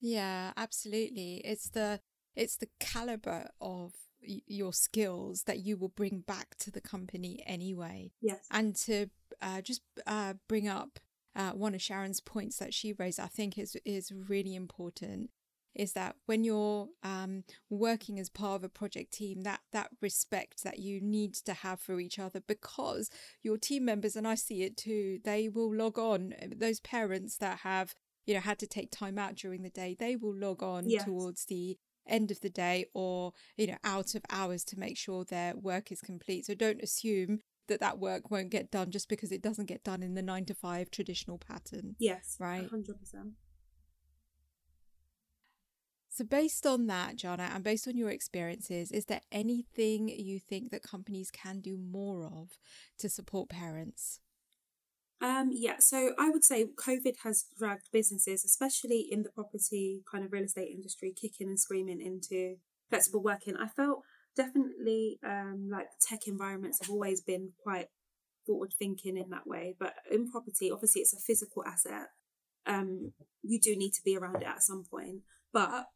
Yeah, 0.00 0.52
absolutely. 0.56 1.42
It's 1.44 1.68
the 1.68 2.00
it's 2.34 2.56
the 2.56 2.68
caliber 2.78 3.50
of 3.60 3.92
y- 4.26 4.42
your 4.46 4.72
skills 4.72 5.42
that 5.44 5.60
you 5.60 5.76
will 5.76 5.88
bring 5.88 6.20
back 6.20 6.56
to 6.60 6.70
the 6.70 6.80
company 6.80 7.42
anyway. 7.46 8.12
Yes. 8.20 8.46
And 8.50 8.74
to 8.76 9.10
uh, 9.42 9.60
just 9.60 9.82
uh, 10.06 10.34
bring 10.48 10.68
up 10.68 10.98
uh, 11.36 11.50
one 11.50 11.74
of 11.74 11.82
Sharon's 11.82 12.20
points 12.20 12.58
that 12.58 12.74
she 12.74 12.92
raised, 12.92 13.20
I 13.20 13.26
think 13.26 13.58
is 13.58 13.76
is 13.84 14.12
really 14.12 14.54
important. 14.54 15.30
Is 15.74 15.92
that 15.92 16.16
when 16.26 16.42
you're 16.42 16.88
um, 17.02 17.44
working 17.68 18.18
as 18.18 18.28
part 18.28 18.56
of 18.56 18.64
a 18.64 18.68
project 18.68 19.12
team, 19.12 19.42
that 19.42 19.60
that 19.72 19.90
respect 20.00 20.64
that 20.64 20.78
you 20.78 21.00
need 21.00 21.34
to 21.34 21.52
have 21.52 21.80
for 21.80 22.00
each 22.00 22.18
other, 22.18 22.40
because 22.40 23.08
your 23.42 23.56
team 23.56 23.84
members, 23.84 24.16
and 24.16 24.26
I 24.26 24.34
see 24.34 24.62
it 24.62 24.76
too, 24.76 25.20
they 25.24 25.48
will 25.48 25.72
log 25.74 25.98
on. 25.98 26.34
Those 26.56 26.80
parents 26.80 27.36
that 27.38 27.58
have 27.60 27.94
you 28.26 28.34
know 28.34 28.40
had 28.40 28.58
to 28.58 28.66
take 28.66 28.90
time 28.90 29.18
out 29.18 29.36
during 29.36 29.62
the 29.62 29.70
day, 29.70 29.96
they 29.98 30.16
will 30.16 30.34
log 30.34 30.62
on 30.62 30.84
Yes. 30.86 31.04
towards 31.04 31.44
the 31.46 31.78
end 32.06 32.30
of 32.30 32.40
the 32.40 32.50
day 32.50 32.86
or 32.94 33.32
you 33.56 33.66
know 33.68 33.76
out 33.84 34.14
of 34.16 34.22
hours 34.30 34.64
to 34.64 34.78
make 34.78 34.96
sure 34.96 35.24
their 35.24 35.54
work 35.56 35.92
is 35.92 36.00
complete. 36.00 36.46
So 36.46 36.54
don't 36.54 36.82
assume 36.82 37.40
that 37.68 37.78
that 37.80 38.00
work 38.00 38.30
won't 38.30 38.50
get 38.50 38.72
done 38.72 38.90
just 38.90 39.08
because 39.08 39.30
it 39.30 39.42
doesn't 39.42 39.66
get 39.66 39.84
done 39.84 40.02
in 40.02 40.14
the 40.14 40.22
nine 40.22 40.44
to 40.46 40.54
five 40.54 40.90
traditional 40.90 41.38
pattern. 41.38 41.94
Yes. 42.00 42.36
Right. 42.40 42.68
Hundred 42.68 42.98
percent. 42.98 43.34
So, 46.12 46.24
based 46.24 46.66
on 46.66 46.88
that, 46.88 47.14
Jana, 47.14 47.50
and 47.54 47.62
based 47.62 47.86
on 47.86 47.96
your 47.96 48.10
experiences, 48.10 48.90
is 48.90 49.04
there 49.04 49.20
anything 49.30 50.08
you 50.08 50.40
think 50.40 50.72
that 50.72 50.82
companies 50.82 51.30
can 51.30 51.60
do 51.60 51.78
more 51.78 52.24
of 52.24 52.58
to 52.98 53.08
support 53.08 53.48
parents? 53.48 54.20
Um, 55.20 55.50
yeah, 55.52 55.76
so 55.78 56.12
I 56.18 56.30
would 56.30 56.42
say 56.42 56.64
COVID 56.64 57.18
has 57.22 57.44
dragged 57.56 57.90
businesses, 57.92 58.44
especially 58.44 59.06
in 59.08 59.22
the 59.22 59.28
property 59.28 60.02
kind 60.10 60.24
of 60.24 60.32
real 60.32 60.44
estate 60.44 60.70
industry, 60.74 61.14
kicking 61.14 61.46
and 61.46 61.60
screaming 61.60 62.00
into 62.00 62.56
flexible 62.88 63.22
working. 63.22 63.56
I 63.56 63.68
felt 63.68 64.00
definitely 64.34 65.20
um, 65.24 65.68
like 65.70 65.86
tech 66.00 66.26
environments 66.26 66.80
have 66.80 66.90
always 66.90 67.20
been 67.20 67.50
quite 67.62 67.86
forward 68.46 68.74
thinking 68.76 69.16
in 69.16 69.30
that 69.30 69.46
way, 69.46 69.76
but 69.78 69.94
in 70.10 70.28
property, 70.28 70.72
obviously, 70.72 71.02
it's 71.02 71.14
a 71.14 71.20
physical 71.20 71.64
asset. 71.64 72.08
Um, 72.66 73.12
you 73.42 73.60
do 73.60 73.76
need 73.76 73.92
to 73.92 74.02
be 74.04 74.16
around 74.16 74.42
it 74.42 74.48
at 74.48 74.62
some 74.62 74.84
point, 74.90 75.20
but 75.52 75.86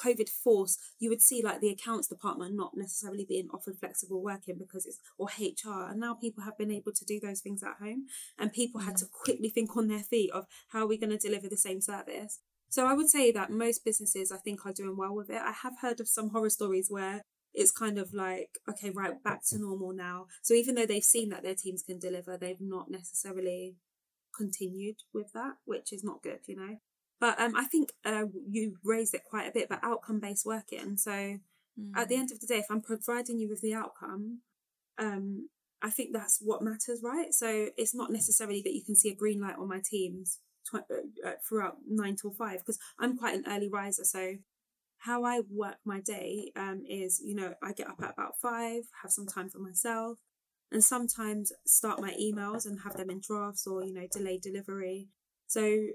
COVID 0.00 0.28
force, 0.28 0.78
you 0.98 1.08
would 1.10 1.22
see 1.22 1.42
like 1.42 1.60
the 1.60 1.68
accounts 1.68 2.08
department 2.08 2.54
not 2.54 2.72
necessarily 2.76 3.24
being 3.28 3.48
offered 3.52 3.78
flexible 3.78 4.22
working 4.22 4.56
because 4.58 4.86
it's 4.86 4.98
or 5.18 5.26
HR, 5.26 5.90
and 5.90 6.00
now 6.00 6.14
people 6.14 6.44
have 6.44 6.58
been 6.58 6.70
able 6.70 6.92
to 6.92 7.04
do 7.04 7.20
those 7.20 7.40
things 7.40 7.62
at 7.62 7.76
home, 7.80 8.06
and 8.38 8.52
people 8.52 8.80
had 8.80 8.96
to 8.98 9.06
quickly 9.06 9.48
think 9.48 9.76
on 9.76 9.88
their 9.88 10.00
feet 10.00 10.30
of 10.32 10.46
how 10.68 10.80
are 10.80 10.88
we 10.88 10.98
going 10.98 11.10
to 11.10 11.18
deliver 11.18 11.48
the 11.48 11.56
same 11.56 11.80
service. 11.80 12.40
So 12.68 12.86
I 12.86 12.94
would 12.94 13.08
say 13.08 13.32
that 13.32 13.50
most 13.50 13.84
businesses 13.84 14.30
I 14.30 14.36
think 14.36 14.64
are 14.64 14.72
doing 14.72 14.96
well 14.96 15.14
with 15.14 15.28
it. 15.28 15.42
I 15.42 15.52
have 15.52 15.80
heard 15.80 16.00
of 16.00 16.08
some 16.08 16.30
horror 16.30 16.50
stories 16.50 16.86
where 16.88 17.22
it's 17.52 17.72
kind 17.72 17.98
of 17.98 18.14
like 18.14 18.58
okay 18.68 18.90
right 18.90 19.22
back 19.22 19.44
to 19.44 19.58
normal 19.58 19.92
now 19.92 20.26
so 20.40 20.54
even 20.54 20.74
though 20.76 20.86
they've 20.86 21.02
seen 21.02 21.30
that 21.30 21.42
their 21.42 21.54
teams 21.54 21.82
can 21.82 21.98
deliver 21.98 22.36
they've 22.36 22.60
not 22.60 22.90
necessarily 22.90 23.74
continued 24.36 24.96
with 25.12 25.32
that 25.32 25.54
which 25.64 25.92
is 25.92 26.04
not 26.04 26.22
good 26.22 26.38
you 26.46 26.54
know 26.54 26.76
but 27.20 27.38
um, 27.38 27.54
I 27.54 27.64
think 27.64 27.90
uh, 28.04 28.24
you 28.48 28.76
raised 28.82 29.14
it 29.14 29.24
quite 29.24 29.48
a 29.48 29.52
bit 29.52 29.66
about 29.66 29.84
outcome 29.84 30.20
based 30.20 30.46
working. 30.46 30.96
So 30.96 31.10
mm. 31.10 31.38
at 31.94 32.08
the 32.08 32.14
mm. 32.14 32.20
end 32.20 32.32
of 32.32 32.40
the 32.40 32.46
day, 32.46 32.58
if 32.58 32.70
I'm 32.70 32.80
providing 32.80 33.38
you 33.38 33.48
with 33.48 33.60
the 33.60 33.74
outcome, 33.74 34.40
um, 34.98 35.48
I 35.82 35.90
think 35.90 36.10
that's 36.12 36.38
what 36.42 36.62
matters, 36.62 37.00
right? 37.02 37.32
So 37.32 37.68
it's 37.76 37.94
not 37.94 38.10
necessarily 38.10 38.62
that 38.62 38.74
you 38.74 38.82
can 38.84 38.96
see 38.96 39.10
a 39.10 39.14
green 39.14 39.40
light 39.40 39.56
on 39.58 39.68
my 39.68 39.80
teams 39.84 40.38
tw- 40.68 40.90
uh, 40.90 41.28
uh, 41.28 41.32
throughout 41.46 41.76
nine 41.88 42.16
till 42.16 42.32
five, 42.32 42.58
because 42.58 42.78
I'm 42.98 43.16
quite 43.16 43.34
an 43.34 43.44
early 43.46 43.68
riser. 43.68 44.04
So 44.04 44.36
how 44.98 45.24
I 45.24 45.40
work 45.50 45.76
my 45.84 46.00
day 46.00 46.52
um, 46.56 46.84
is, 46.86 47.22
you 47.24 47.34
know, 47.34 47.54
I 47.62 47.72
get 47.72 47.88
up 47.88 48.02
at 48.02 48.12
about 48.12 48.34
five, 48.40 48.82
have 49.02 49.10
some 49.10 49.26
time 49.26 49.48
for 49.48 49.58
myself, 49.58 50.18
and 50.70 50.84
sometimes 50.84 51.52
start 51.66 52.00
my 52.00 52.14
emails 52.20 52.66
and 52.66 52.80
have 52.80 52.96
them 52.96 53.10
in 53.10 53.20
drafts 53.20 53.66
or, 53.66 53.82
you 53.82 53.94
know, 53.94 54.06
delayed 54.12 54.42
delivery. 54.42 55.08
So 55.46 55.86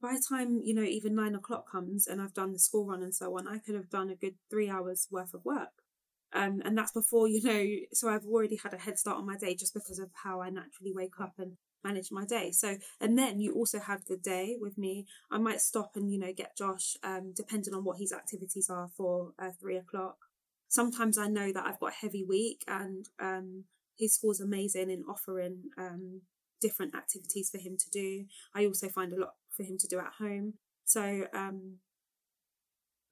by 0.00 0.14
the 0.14 0.24
time 0.26 0.60
you 0.64 0.74
know 0.74 0.82
even 0.82 1.14
nine 1.14 1.34
o'clock 1.34 1.70
comes 1.70 2.06
and 2.06 2.20
I've 2.20 2.34
done 2.34 2.52
the 2.52 2.58
school 2.58 2.86
run 2.86 3.02
and 3.02 3.14
so 3.14 3.36
on, 3.36 3.46
I 3.48 3.58
could 3.58 3.74
have 3.74 3.90
done 3.90 4.10
a 4.10 4.14
good 4.14 4.34
three 4.50 4.68
hours 4.68 5.08
worth 5.10 5.34
of 5.34 5.44
work. 5.44 5.82
Um, 6.32 6.60
and 6.64 6.76
that's 6.76 6.92
before 6.92 7.28
you 7.28 7.42
know. 7.42 7.86
So 7.92 8.08
I've 8.08 8.26
already 8.26 8.56
had 8.56 8.74
a 8.74 8.78
head 8.78 8.98
start 8.98 9.18
on 9.18 9.26
my 9.26 9.36
day 9.36 9.54
just 9.54 9.74
because 9.74 9.98
of 9.98 10.10
how 10.22 10.40
I 10.40 10.50
naturally 10.50 10.92
wake 10.94 11.20
up 11.20 11.34
and 11.38 11.56
manage 11.84 12.10
my 12.10 12.24
day. 12.24 12.50
So 12.52 12.76
and 13.00 13.18
then 13.18 13.40
you 13.40 13.54
also 13.54 13.78
have 13.78 14.04
the 14.06 14.16
day 14.16 14.56
with 14.60 14.76
me. 14.76 15.06
I 15.30 15.38
might 15.38 15.60
stop 15.60 15.92
and 15.96 16.12
you 16.12 16.18
know 16.18 16.32
get 16.32 16.56
Josh, 16.56 16.96
um, 17.02 17.32
depending 17.34 17.74
on 17.74 17.84
what 17.84 17.98
his 17.98 18.12
activities 18.12 18.68
are 18.68 18.90
for 18.96 19.32
uh, 19.38 19.50
three 19.60 19.76
o'clock. 19.76 20.16
Sometimes 20.68 21.16
I 21.16 21.28
know 21.28 21.52
that 21.52 21.64
I've 21.66 21.80
got 21.80 21.92
a 21.92 21.96
heavy 21.96 22.24
week 22.24 22.62
and 22.68 23.08
um, 23.18 23.64
his 23.98 24.14
school's 24.14 24.40
amazing 24.40 24.90
in 24.90 25.04
offering 25.08 25.70
um, 25.78 26.20
different 26.60 26.94
activities 26.94 27.50
for 27.50 27.58
him 27.58 27.76
to 27.78 27.90
do. 27.90 28.26
I 28.54 28.66
also 28.66 28.88
find 28.88 29.12
a 29.12 29.20
lot 29.20 29.34
for 29.58 29.64
him 29.64 29.76
to 29.78 29.86
do 29.86 29.98
at 29.98 30.14
home. 30.18 30.54
So 30.84 31.26
um, 31.34 31.78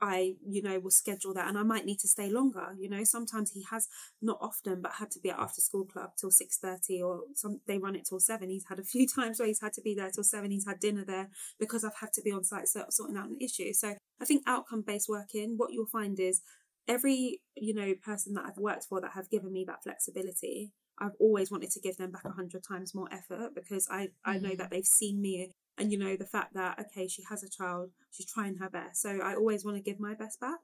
I, 0.01 0.36
you 0.47 0.62
know, 0.62 0.78
will 0.78 0.90
schedule 0.90 1.34
that 1.34 1.49
and 1.49 1.59
I 1.59 1.62
might 1.62 1.84
need 1.84 1.99
to 2.01 2.09
stay 2.09 2.30
longer. 2.30 2.74
You 2.78 2.88
know, 2.88 3.05
sometimes 3.05 3.53
he 3.53 3.64
has 3.70 3.88
not 4.22 4.38
often, 4.40 4.80
but 4.80 4.92
had 4.92 5.11
to 5.12 5.20
be 5.20 5.30
at 5.30 5.38
after 5.38 5.61
school 5.61 5.84
club 5.84 6.11
till 6.18 6.30
six 6.30 6.59
thirty 6.59 7.03
or 7.03 7.22
some 7.34 7.61
they 7.66 7.78
run 7.78 7.97
it 7.97 8.07
till 8.09 8.20
seven. 8.20 8.49
He's 8.49 8.66
had 8.68 8.78
a 8.78 8.84
few 8.84 9.07
times 9.14 9.38
where 9.38 9.49
he's 9.49 9.61
had 9.61 9.72
to 9.74 9.82
be 9.82 9.94
there 9.94 10.11
till 10.11 10.24
seven. 10.24 10.51
He's 10.51 10.66
had 10.66 10.80
dinner 10.80 11.05
there 11.05 11.28
because 11.59 11.84
I've 11.84 11.99
had 12.01 12.12
to 12.14 12.22
be 12.22 12.32
on 12.32 12.44
site 12.44 12.68
so, 12.68 12.84
sorting 12.90 13.16
out 13.16 13.28
an 13.28 13.38
issue. 13.40 13.72
So 13.72 13.94
I 14.20 14.24
think 14.24 14.42
outcome 14.47 14.82
based 14.86 15.09
working, 15.09 15.55
what 15.57 15.72
you'll 15.72 15.86
find 15.86 16.18
is 16.20 16.42
every, 16.88 17.40
you 17.55 17.74
know, 17.74 17.94
person 18.03 18.34
that 18.34 18.44
I've 18.47 18.59
worked 18.59 18.84
for 18.84 19.01
that 19.01 19.12
have 19.14 19.30
given 19.30 19.53
me 19.53 19.64
that 19.66 19.82
flexibility, 19.82 20.72
I've 20.99 21.16
always 21.18 21.51
wanted 21.51 21.70
to 21.72 21.80
give 21.80 21.97
them 21.97 22.11
back 22.11 22.24
a 22.24 22.30
hundred 22.30 22.62
times 22.66 22.94
more 22.94 23.09
effort 23.12 23.55
because 23.55 23.88
I, 23.90 24.09
I 24.24 24.38
know 24.38 24.51
mm-hmm. 24.51 24.59
that 24.59 24.70
they've 24.70 24.84
seen 24.84 25.20
me 25.20 25.53
and 25.78 25.92
you 25.92 25.98
know 25.98 26.16
the 26.16 26.26
fact 26.26 26.54
that 26.54 26.78
okay 26.78 27.06
she 27.06 27.22
has 27.28 27.42
a 27.42 27.48
child 27.48 27.90
she's 28.10 28.30
trying 28.30 28.56
her 28.56 28.70
best. 28.70 29.02
So 29.02 29.20
i 29.22 29.34
always 29.34 29.64
want 29.64 29.76
to 29.76 29.82
give 29.82 30.00
my 30.00 30.14
best 30.14 30.40
back. 30.40 30.60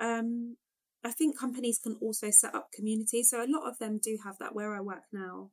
Um 0.00 0.56
i 1.04 1.10
think 1.10 1.38
companies 1.38 1.80
can 1.82 1.96
also 2.00 2.30
set 2.30 2.54
up 2.54 2.70
communities. 2.74 3.30
So 3.30 3.42
a 3.42 3.46
lot 3.46 3.68
of 3.68 3.78
them 3.78 3.98
do 4.02 4.18
have 4.24 4.38
that 4.38 4.54
where 4.54 4.74
i 4.74 4.80
work 4.80 5.04
now 5.12 5.50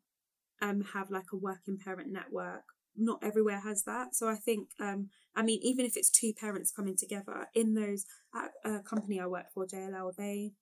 um 0.62 0.82
have 0.94 1.10
like 1.10 1.32
a 1.34 1.38
working 1.38 1.78
parent 1.84 2.12
network. 2.12 2.64
Not 2.96 3.24
everywhere 3.24 3.62
has 3.62 3.84
that. 3.84 4.16
So 4.16 4.28
i 4.28 4.36
think 4.36 4.70
um 4.80 5.10
i 5.36 5.42
mean 5.42 5.60
even 5.64 5.86
if 5.86 5.96
it's 5.96 6.10
two 6.10 6.34
parents 6.34 6.72
coming 6.72 6.98
together 6.98 7.48
in 7.54 7.76
those 7.76 8.06
at 8.36 8.52
a 8.66 8.80
company 8.80 9.20
i 9.20 9.28
worked 9.28 9.54
for 9.54 9.66
jll 9.66 10.16
they 10.16 10.54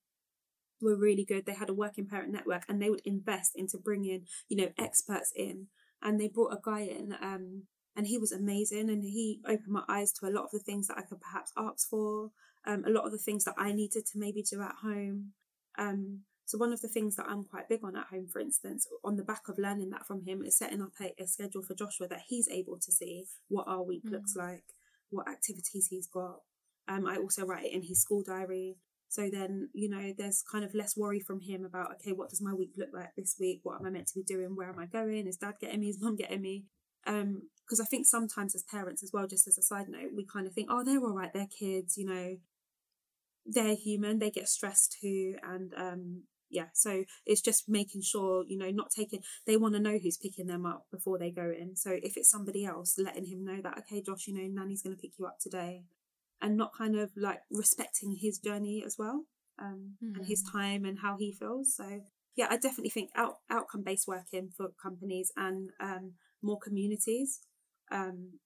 were 0.82 0.95
really 0.95 1.25
good. 1.25 1.45
They 1.45 1.53
had 1.53 1.69
a 1.69 1.73
working 1.73 2.07
parent 2.07 2.32
network 2.32 2.63
and 2.67 2.82
they 2.82 2.89
would 2.89 3.01
invest 3.05 3.53
into 3.55 3.78
bringing 3.78 4.25
you 4.47 4.57
know 4.57 4.69
experts 4.78 5.32
in. 5.36 5.67
And 6.01 6.19
they 6.19 6.28
brought 6.28 6.53
a 6.53 6.59
guy 6.63 6.82
in 6.82 7.15
um 7.21 7.63
and 7.98 8.08
he 8.08 8.20
was 8.20 8.32
amazing 8.32 8.89
and 8.89 9.04
he 9.04 9.41
opened 9.45 9.68
my 9.68 9.84
eyes 9.89 10.14
to 10.14 10.28
a 10.28 10.32
lot 10.32 10.45
of 10.45 10.52
the 10.52 10.60
things 10.60 10.88
that 10.88 11.00
I 11.00 11.02
could 11.02 11.20
perhaps 11.20 11.52
ask 11.58 11.89
for, 11.89 12.30
um, 12.66 12.86
a 12.86 12.91
lot 12.91 13.06
of 13.06 13.12
the 13.12 13.18
things 13.18 13.43
that 13.45 13.56
I 13.58 13.74
needed 13.74 14.06
to 14.06 14.20
maybe 14.20 14.43
do 14.43 14.62
at 14.62 14.76
home. 14.84 15.32
Um, 15.80 16.22
so 16.45 16.58
one 16.58 16.72
of 16.72 16.82
the 16.82 16.88
things 16.88 17.16
that 17.16 17.26
I'm 17.28 17.43
quite 17.43 17.68
big 17.68 17.84
on 17.84 17.98
at 17.98 18.06
home, 18.06 18.28
for 18.32 18.39
instance, 18.39 18.88
on 19.04 19.18
the 19.18 19.24
back 19.24 19.50
of 19.50 19.58
learning 19.58 19.89
that 19.89 20.06
from 20.06 20.22
him, 20.22 20.43
is 20.43 20.58
setting 20.58 20.82
up 20.82 20.91
a, 21.02 21.12
a 21.22 21.28
schedule 21.28 21.64
for 21.64 21.74
Joshua 21.74 22.08
that 22.08 22.22
he's 22.28 22.48
able 22.48 22.78
to 22.78 22.91
see 22.91 23.26
what 23.50 23.68
our 23.68 23.84
week 23.84 24.06
mm. 24.06 24.12
looks 24.12 24.36
like, 24.36 24.64
what 25.10 25.28
activities 25.28 25.88
he's 25.89 26.08
got. 26.08 26.41
Um, 26.88 27.06
I 27.06 27.18
also 27.18 27.45
write 27.45 27.66
it 27.66 27.74
in 27.74 27.82
his 27.82 28.00
school 28.00 28.24
diary. 28.26 28.78
So 29.10 29.30
then, 29.30 29.70
you 29.74 29.89
know, 29.89 30.14
there's 30.18 30.43
kind 30.50 30.64
of 30.64 30.74
less 30.76 30.95
worry 30.95 31.20
from 31.20 31.41
him 31.41 31.66
about, 31.66 31.93
okay, 31.95 32.12
what 32.12 32.30
does 32.30 32.41
my 32.41 32.54
week 32.54 32.74
look 32.78 32.89
like 32.93 33.16
this 33.18 33.36
week? 33.39 33.62
What 33.64 33.80
am 33.80 33.88
I 33.88 33.89
meant 33.89 34.08
to 34.08 34.16
be 34.16 34.24
doing? 34.24 34.56
Where 34.56 34.70
am 34.70 34.80
I 34.80 34.86
going? 34.86 35.28
Is 35.28 35.38
dad 35.38 35.56
getting 35.60 35.80
me? 35.80 35.89
Is 35.89 36.02
mum 36.02 36.16
getting 36.16 36.41
me? 36.41 36.66
Um, 37.08 37.43
because 37.66 37.82
I 37.82 37.86
think 37.86 38.05
sometimes 38.05 38.55
as 38.55 38.64
parents 38.64 39.03
as 39.03 39.12
well, 39.12 39.28
just 39.28 39.45
as 39.45 39.58
a 39.58 39.62
side 39.62 39.89
note, 39.89 40.12
we 40.16 40.26
kind 40.26 40.47
of 40.47 40.53
think, 40.53 40.70
oh, 40.72 40.86
they're 40.86 41.01
all 41.01 41.14
right, 41.14 41.34
they're 41.34 41.47
kids, 41.47 41.97
you 41.97 42.05
know, 42.05 42.38
they're 43.45 43.76
human, 43.76 44.20
they 44.20 44.32
get 44.32 44.47
stressed 44.47 44.97
too, 45.01 45.36
and 45.43 45.74
um, 45.76 46.24
yeah, 46.49 46.68
so 46.74 47.03
it's 47.26 47.41
just 47.41 47.68
making 47.68 48.01
sure, 48.03 48.45
you 48.47 48.58
know, 48.58 48.72
not 48.72 48.91
taking. 48.91 49.22
They 49.45 49.58
want 49.58 49.74
to 49.76 49.82
know 49.82 49.97
who's 49.97 50.18
picking 50.18 50.47
them 50.47 50.66
up 50.66 50.86
before 50.91 51.18
they 51.18 51.32
go 51.32 51.51
in. 51.51 51.76
So 51.76 51.91
if 51.91 52.16
it's 52.16 52.30
somebody 52.30 52.66
else, 52.66 52.97
letting 52.97 53.26
him 53.26 53.43
know 53.43 53.60
that, 53.62 53.78
okay, 53.80 54.01
Josh, 54.01 54.28
you 54.28 54.34
know, 54.34 54.47
Nanny's 54.47 54.82
going 54.82 54.95
to 54.95 55.01
pick 55.01 55.20
you 55.20 55.26
up 55.26 55.39
today, 55.41 55.84
and 56.41 56.55
not 56.55 56.72
kind 56.78 56.97
of 56.97 57.12
like 57.18 57.39
respecting 57.51 58.18
his 58.20 58.39
journey 58.39 58.84
as 58.86 58.95
well, 58.97 59.26
um, 59.60 59.95
mm. 60.03 60.16
and 60.16 60.26
his 60.26 60.41
hmm. 60.41 60.58
time 60.58 60.86
and 60.86 60.99
how 60.99 61.18
he 61.18 61.34
feels. 61.34 61.76
So 61.76 62.01
yeah, 62.38 62.48
I 62.50 62.58
definitely 62.58 62.92
think 62.92 63.10
out 63.16 63.40
outcome 63.50 63.82
based 63.84 64.08
working 64.08 64.52
for 64.56 64.70
companies 64.82 65.32
and 65.36 65.72
um, 65.82 66.14
more 66.42 66.60
communities 66.60 67.42
um, 67.92 68.40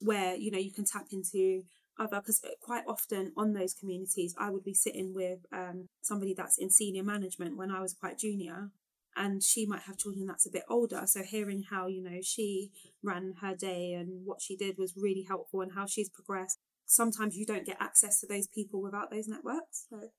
where 0.00 0.34
you 0.34 0.50
know 0.50 0.58
you 0.58 0.72
can 0.72 0.84
tap 0.84 1.06
into 1.12 1.62
other 1.98 2.20
because 2.20 2.44
quite 2.60 2.82
often 2.86 3.32
on 3.36 3.54
those 3.54 3.72
communities 3.72 4.34
I 4.36 4.50
would 4.50 4.64
be 4.64 4.74
sitting 4.74 5.14
with 5.14 5.38
um, 5.52 5.88
somebody 6.02 6.34
that's 6.34 6.58
in 6.58 6.70
senior 6.70 7.04
management 7.04 7.56
when 7.56 7.70
I 7.70 7.80
was 7.80 7.94
quite 7.94 8.18
junior 8.18 8.72
and 9.14 9.42
she 9.42 9.64
might 9.64 9.82
have 9.82 9.96
children 9.96 10.26
that's 10.26 10.44
a 10.44 10.50
bit 10.50 10.64
older. 10.68 11.02
So 11.06 11.22
hearing 11.22 11.62
how 11.70 11.86
you 11.86 12.02
know 12.02 12.18
she 12.22 12.72
ran 13.02 13.34
her 13.40 13.54
day 13.54 13.92
and 13.92 14.26
what 14.26 14.42
she 14.42 14.56
did 14.56 14.76
was 14.76 14.94
really 14.96 15.24
helpful 15.26 15.60
and 15.60 15.72
how 15.72 15.86
she's 15.86 16.10
progressed. 16.10 16.58
Sometimes 16.84 17.36
you 17.36 17.46
don't 17.46 17.64
get 17.64 17.78
access 17.80 18.20
to 18.20 18.26
those 18.26 18.48
people 18.48 18.82
without 18.82 19.10
those 19.10 19.28
networks 19.28 19.86
so 19.88 20.10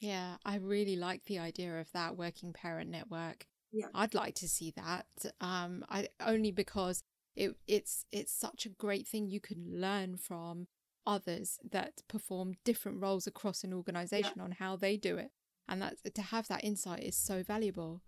yeah 0.00 0.36
i 0.44 0.56
really 0.56 0.96
like 0.96 1.24
the 1.24 1.38
idea 1.38 1.78
of 1.80 1.90
that 1.92 2.16
working 2.16 2.52
parent 2.52 2.90
network. 2.90 3.46
Yeah. 3.72 3.86
I'd 3.94 4.14
like 4.14 4.34
to 4.36 4.48
see 4.48 4.72
that 4.76 5.06
um 5.40 5.84
i 5.88 6.08
only 6.26 6.50
because 6.50 7.04
it, 7.36 7.54
it's 7.68 8.04
it's 8.10 8.32
such 8.32 8.66
a 8.66 8.70
great 8.70 9.06
thing 9.06 9.28
you 9.28 9.40
can 9.40 9.64
learn 9.68 10.16
from 10.16 10.66
others 11.06 11.58
that 11.70 12.02
perform 12.08 12.54
different 12.64 13.00
roles 13.00 13.26
across 13.26 13.62
an 13.62 13.72
organization 13.72 14.34
yeah. 14.36 14.42
on 14.42 14.52
how 14.52 14.76
they 14.76 14.96
do 14.96 15.16
it 15.16 15.30
and 15.68 15.80
that 15.80 15.96
to 16.14 16.22
have 16.22 16.48
that 16.48 16.64
insight 16.64 17.02
is 17.02 17.16
so 17.16 17.42
valuable. 17.42 18.02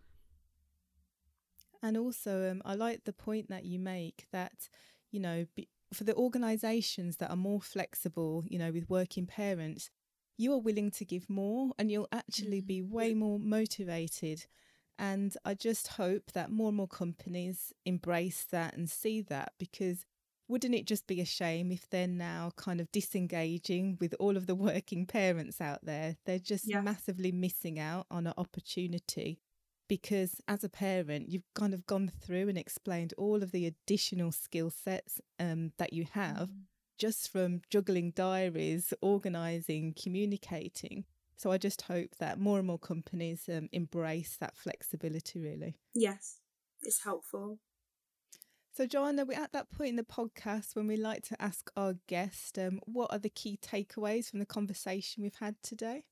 And 1.83 1.97
also 1.97 2.51
um, 2.51 2.63
i 2.65 2.75
like 2.75 3.05
the 3.05 3.13
point 3.13 3.49
that 3.49 3.65
you 3.65 3.79
make 3.79 4.27
that 4.33 4.69
you 5.11 5.21
know 5.21 5.47
be, 5.55 5.69
for 5.93 6.05
the 6.05 6.15
organizations 6.15 7.17
that 7.17 7.31
are 7.31 7.37
more 7.37 7.61
flexible 7.61 8.45
you 8.47 8.59
know 8.59 8.71
with 8.71 8.89
working 8.89 9.27
parents 9.27 9.91
you 10.37 10.53
are 10.53 10.61
willing 10.61 10.91
to 10.91 11.05
give 11.05 11.29
more 11.29 11.73
and 11.79 11.91
you'll 11.91 12.09
actually 12.13 12.59
mm-hmm. 12.59 12.67
be 12.67 12.83
way 12.83 13.15
more 13.15 13.39
motivated 13.39 14.47
and 14.99 15.37
I 15.45 15.55
just 15.55 15.89
hope 15.89 16.33
that 16.33 16.51
more 16.51 16.69
and 16.69 16.77
more 16.77 16.89
companies 16.89 17.73
embrace 17.85 18.45
that 18.51 18.77
and 18.77 18.89
see 18.89 19.21
that 19.23 19.53
because 19.59 20.05
wouldn't 20.49 20.75
it 20.75 20.87
just 20.87 21.07
be 21.07 21.21
a 21.21 21.25
shame 21.25 21.73
if 21.73 21.89
they're 21.89 22.07
now 22.07 22.53
kind 22.57 22.81
of 22.81 22.93
disengaging 22.93 23.97
with 24.01 24.15
all 24.21 24.37
of 24.37 24.47
the 24.47 24.55
working 24.55 25.07
parents 25.07 25.61
out 25.61 25.85
there? 25.85 26.17
They're 26.25 26.39
just 26.39 26.69
yeah. 26.69 26.83
massively 26.83 27.33
missing 27.33 27.79
out 27.79 28.07
on 28.11 28.27
an 28.27 28.35
opportunity 28.37 29.41
because 29.89 30.41
as 30.47 30.63
a 30.63 30.69
parent, 30.69 31.29
you've 31.29 31.53
kind 31.55 31.75
of 31.75 31.87
gone 31.87 32.11
through 32.25 32.49
and 32.49 32.59
explained 32.59 33.15
all 33.19 33.43
of 33.43 33.51
the 33.51 33.67
additional 33.67 34.31
skill 34.31 34.71
sets 34.71 35.21
um, 35.41 35.73
that 35.79 35.93
you 35.93 36.07
have 36.13 36.49
mm. 36.49 36.61
Just 36.99 37.33
from 37.33 37.63
juggling 37.71 38.13
diaries, 38.13 38.93
organising, 39.01 39.95
communicating. 40.01 41.05
So 41.37 41.51
I 41.51 41.59
just 41.59 41.83
hope 41.83 42.11
that 42.21 42.39
more 42.39 42.59
and 42.59 42.67
more 42.67 42.79
companies 42.79 43.49
um, 43.53 43.69
embrace 43.73 44.37
that 44.39 44.57
flexibility, 44.57 45.41
really. 45.41 45.77
Yes, 45.95 46.39
it's 46.83 47.03
helpful. 47.03 47.59
So, 48.75 48.87
Jana, 48.87 49.25
we're 49.27 49.39
at 49.39 49.53
that 49.53 49.71
point 49.71 49.91
in 49.91 49.97
the 49.97 50.03
podcast 50.03 50.75
when 50.75 50.87
we 50.87 50.97
like 50.97 51.25
to 51.25 51.43
ask 51.43 51.71
our 51.77 51.95
guest 52.07 52.59
um, 52.59 52.81
what 52.87 53.13
are 53.13 53.19
the 53.19 53.29
key 53.29 53.59
takeaways 53.61 54.31
from 54.31 54.39
the 54.39 54.47
conversation 54.47 55.23
we've 55.23 55.35
had 55.41 55.57
today? 55.63 56.05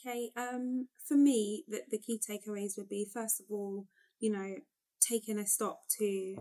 Okay, 0.00 0.30
um, 0.36 0.88
for 1.06 1.16
me, 1.16 1.64
the, 1.68 1.82
the 1.90 1.98
key 1.98 2.18
takeaways 2.18 2.76
would 2.76 2.88
be 2.88 3.06
first 3.12 3.40
of 3.40 3.46
all, 3.50 3.86
you 4.18 4.32
know, 4.32 4.56
taking 5.00 5.38
a 5.38 5.46
stop 5.46 5.82
to 5.98 6.36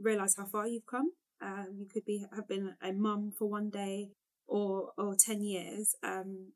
realize 0.00 0.34
how 0.36 0.46
far 0.46 0.66
you've 0.66 0.86
come. 0.86 1.12
Um, 1.42 1.76
you 1.78 1.86
could 1.92 2.04
be 2.04 2.24
have 2.34 2.48
been 2.48 2.74
a 2.82 2.92
mum 2.92 3.32
for 3.36 3.48
one 3.48 3.70
day 3.70 4.10
or 4.46 4.92
or 4.96 5.16
ten 5.18 5.42
years. 5.42 5.94
Um, 6.02 6.52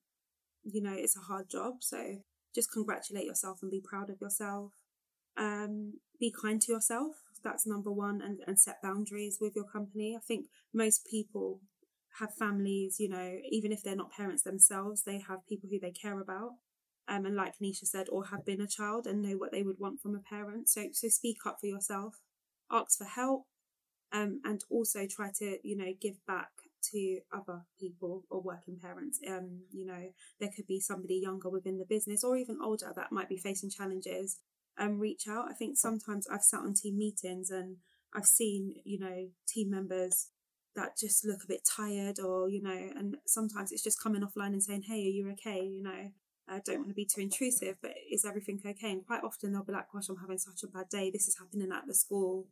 you 0.64 0.82
know, 0.82 0.95
it's 0.95 1.16
a 1.16 1.20
hard 1.20 1.49
job, 1.49 1.74
so 1.80 2.18
just 2.55 2.72
congratulate 2.72 3.24
yourself 3.24 3.59
and 3.62 3.70
be 3.70 3.82
proud 3.84 4.11
of 4.11 4.20
yourself. 4.20 4.72
Um, 5.37 5.95
be 6.18 6.32
kind 6.32 6.61
to 6.62 6.72
yourself. 6.72 7.16
That's 7.45 7.66
number 7.66 7.93
one, 7.93 8.20
and, 8.22 8.41
and 8.47 8.59
set 8.59 8.82
boundaries 8.82 9.39
with 9.41 9.55
your 9.55 9.66
company. 9.66 10.16
I 10.16 10.20
think 10.26 10.47
most 10.72 11.07
people 11.09 11.61
have 12.18 12.34
families, 12.34 12.97
you 12.99 13.09
know, 13.09 13.37
even 13.51 13.72
if 13.72 13.82
they're 13.82 13.97
not 13.97 14.12
parents 14.12 14.43
themselves, 14.43 15.03
they 15.03 15.20
have 15.28 15.47
people 15.49 15.68
who 15.70 15.78
they 15.78 15.91
care 15.91 16.20
about. 16.20 16.53
Um, 17.09 17.24
and 17.24 17.37
like 17.37 17.55
Nisha 17.62 17.84
said, 17.84 18.09
or 18.11 18.26
have 18.26 18.45
been 18.45 18.61
a 18.61 18.66
child 18.66 19.07
and 19.07 19.22
know 19.22 19.37
what 19.37 19.53
they 19.53 19.62
would 19.62 19.78
want 19.78 20.01
from 20.01 20.16
a 20.16 20.18
parent. 20.18 20.68
So, 20.68 20.87
so 20.93 21.09
speak 21.09 21.39
up 21.47 21.59
for 21.61 21.66
yourself, 21.66 22.16
ask 22.70 22.99
for 22.99 23.05
help, 23.05 23.45
um, 24.17 24.41
and 24.45 24.62
also 24.71 25.07
try 25.07 25.31
to, 25.39 25.59
you 25.62 25.77
know, 25.77 25.93
give 26.01 26.25
back 26.27 26.49
to 26.93 27.19
other 27.33 27.62
people 27.79 28.25
or 28.31 28.41
working 28.41 28.79
parents. 28.81 29.21
Um, 29.29 29.62
you 29.71 29.85
know, 29.85 30.11
there 30.41 30.51
could 30.55 30.67
be 30.67 30.81
somebody 30.81 31.17
younger 31.17 31.51
within 31.51 31.79
the 31.79 31.85
business 31.85 32.25
or 32.25 32.37
even 32.37 32.59
older 32.62 32.93
that 32.95 33.12
might 33.12 33.29
be 33.29 33.37
facing 33.37 33.71
challenges. 33.71 34.39
Um, 34.79 34.99
reach 34.99 35.27
out. 35.29 35.51
I 35.51 35.55
think 35.55 35.77
sometimes 35.77 36.27
I've 36.29 36.43
sat 36.43 36.61
on 36.61 36.75
team 36.75 36.97
meetings 36.99 37.51
and 37.51 37.77
I've 38.14 38.27
seen, 38.27 38.75
you 38.85 38.99
know, 38.99 39.29
team 39.47 39.71
members 39.71 40.29
that 40.75 40.97
just 40.97 41.25
look 41.25 41.43
a 41.43 41.49
bit 41.49 41.62
tired 41.64 42.21
or 42.21 42.51
you 42.51 42.62
know 42.62 42.91
and 42.95 43.17
sometimes 43.27 43.73
it's 43.73 43.83
just 43.83 44.03
coming 44.03 44.21
offline 44.21 44.49
and 44.49 44.62
saying 44.62 44.83
hey 44.83 45.07
are 45.07 45.11
you 45.11 45.31
okay 45.31 45.64
you 45.64 45.83
know 45.83 46.11
I 46.47 46.61
don't 46.67 46.81
want 46.81 46.91
to 46.91 46.95
be 46.95 47.07
too 47.07 47.23
intrusive 47.23 47.77
but 47.81 47.93
is 48.12 48.27
everything 48.27 48.61
okay 48.64 48.93
and 48.93 49.05
quite 49.07 49.25
often 49.25 49.53
they'll 49.53 49.64
be 49.64 49.73
like 49.73 49.91
gosh 49.91 50.11
I'm 50.11 50.19
having 50.19 50.37
such 50.37 50.62
a 50.64 50.67
bad 50.67 50.91
day 50.91 51.11
this 51.11 51.29
is 51.29 51.39
happening 51.39 51.73
at 51.73 51.87
the 51.87 51.95
school 51.95 52.49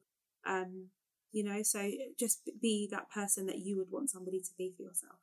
um 0.47 0.87
you 1.35 1.43
know 1.43 1.63
so 1.63 1.91
just 2.19 2.49
be 2.63 2.89
that 2.91 3.11
person 3.11 3.47
that 3.47 3.59
you 3.59 3.77
would 3.77 3.91
want 3.91 4.09
somebody 4.09 4.41
to 4.41 4.51
be 4.57 4.73
for 4.77 4.83
yourself. 4.83 5.19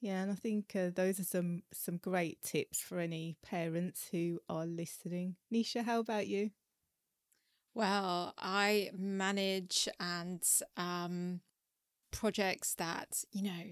Yeah 0.00 0.22
and 0.22 0.30
i 0.30 0.34
think 0.34 0.76
uh, 0.76 0.90
those 0.94 1.18
are 1.18 1.24
some 1.24 1.62
some 1.72 1.96
great 1.96 2.42
tips 2.42 2.80
for 2.80 2.98
any 2.98 3.36
parents 3.42 4.08
who 4.10 4.40
are 4.48 4.66
listening. 4.66 5.36
Nisha 5.52 5.84
how 5.84 6.00
about 6.00 6.26
you? 6.26 6.50
Well, 7.76 8.32
I 8.38 8.88
manage 8.96 9.86
and 10.00 10.42
um, 10.78 11.40
projects 12.10 12.74
that, 12.76 13.22
you 13.32 13.42
know, 13.42 13.64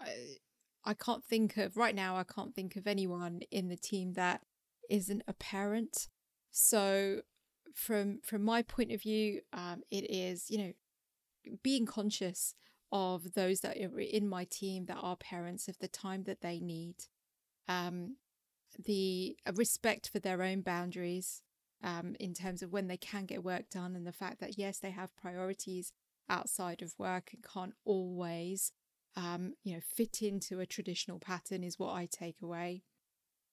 I, 0.00 0.36
I 0.84 0.94
can't 0.94 1.24
think 1.24 1.56
of 1.56 1.76
right 1.76 1.94
now, 1.94 2.16
I 2.16 2.22
can't 2.22 2.54
think 2.54 2.76
of 2.76 2.86
anyone 2.86 3.40
in 3.50 3.66
the 3.66 3.76
team 3.76 4.12
that 4.12 4.42
isn't 4.88 5.24
a 5.26 5.32
parent. 5.32 6.06
So 6.52 7.22
from 7.74 8.20
from 8.22 8.42
my 8.44 8.62
point 8.62 8.92
of 8.92 9.02
view, 9.02 9.40
um, 9.52 9.82
it 9.90 10.10
is, 10.10 10.50
you 10.50 10.58
know, 10.58 10.72
being 11.62 11.86
conscious 11.86 12.54
of 12.90 13.34
those 13.34 13.60
that 13.60 13.76
are 13.76 14.00
in 14.00 14.28
my 14.28 14.44
team 14.44 14.86
that 14.86 14.98
are 15.00 15.16
parents 15.16 15.68
of 15.68 15.78
the 15.78 15.88
time 15.88 16.24
that 16.24 16.40
they 16.40 16.58
need, 16.58 16.94
um, 17.68 18.16
the 18.84 19.36
respect 19.54 20.08
for 20.08 20.18
their 20.18 20.42
own 20.42 20.62
boundaries, 20.62 21.42
um, 21.82 22.16
in 22.18 22.34
terms 22.34 22.62
of 22.62 22.72
when 22.72 22.88
they 22.88 22.96
can 22.96 23.26
get 23.26 23.44
work 23.44 23.68
done 23.70 23.94
and 23.94 24.06
the 24.06 24.12
fact 24.12 24.40
that, 24.40 24.58
yes, 24.58 24.78
they 24.78 24.90
have 24.90 25.16
priorities 25.16 25.92
outside 26.28 26.82
of 26.82 26.94
work 26.98 27.30
and 27.32 27.44
can't 27.44 27.74
always, 27.84 28.72
um, 29.16 29.54
you 29.64 29.74
know, 29.74 29.80
fit 29.80 30.22
into 30.22 30.60
a 30.60 30.66
traditional 30.66 31.18
pattern 31.18 31.62
is 31.62 31.78
what 31.78 31.92
I 31.92 32.06
take 32.10 32.36
away. 32.42 32.82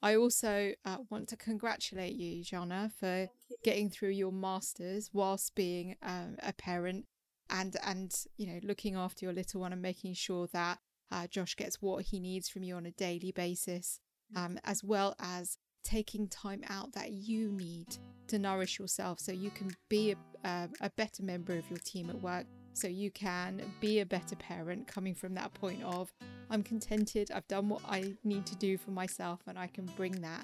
I 0.02 0.16
also 0.16 0.74
uh, 0.84 0.98
want 1.10 1.30
to 1.30 1.38
congratulate 1.38 2.16
you, 2.16 2.44
Jana, 2.44 2.92
for 3.00 3.30
getting 3.66 3.90
through 3.90 4.10
your 4.10 4.32
masters 4.32 5.10
whilst 5.12 5.56
being 5.56 5.96
um, 6.04 6.36
a 6.44 6.54
parent 6.54 7.04
and 7.50 7.76
and 7.84 8.26
you 8.38 8.46
know 8.46 8.60
looking 8.62 8.96
after 8.96 9.26
your 9.26 9.34
little 9.34 9.60
one 9.62 9.74
and 9.74 9.82
making 9.82 10.14
sure 10.14 10.48
that 10.54 10.78
uh, 11.12 11.26
Josh 11.26 11.56
gets 11.56 11.82
what 11.82 12.06
he 12.06 12.20
needs 12.20 12.48
from 12.48 12.64
you 12.64 12.76
on 12.76 12.86
a 12.86 12.92
daily 12.92 13.32
basis, 13.32 14.00
um, 14.36 14.60
as 14.64 14.84
well 14.84 15.16
as 15.20 15.58
taking 15.84 16.28
time 16.28 16.64
out 16.70 16.94
that 16.94 17.12
you 17.12 17.52
need 17.52 17.98
to 18.28 18.38
nourish 18.38 18.78
yourself 18.80 19.20
so 19.20 19.32
you 19.32 19.50
can 19.52 19.72
be 19.90 20.12
a, 20.12 20.48
a, 20.48 20.70
a, 20.82 20.90
better 20.92 21.22
member 21.22 21.56
of 21.56 21.70
your 21.70 21.78
team 21.78 22.10
at 22.10 22.20
work 22.22 22.48
so 22.74 22.88
you 22.88 23.12
can 23.12 23.62
be 23.80 24.00
a 24.00 24.06
better 24.06 24.36
parent 24.36 24.88
coming 24.88 25.14
from 25.14 25.36
that 25.36 25.54
point 25.54 25.84
of 25.84 26.12
i'm 26.50 26.64
contented 26.64 27.30
i've 27.36 27.48
done 27.48 27.70
what 27.70 27.82
i 27.88 28.16
need 28.24 28.48
to 28.48 28.56
do 28.56 28.80
for 28.80 28.90
myself 28.90 29.42
and 29.46 29.60
i 29.60 29.68
can 29.68 29.86
bring 29.96 30.14
that 30.14 30.44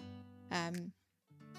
um, 0.51 0.91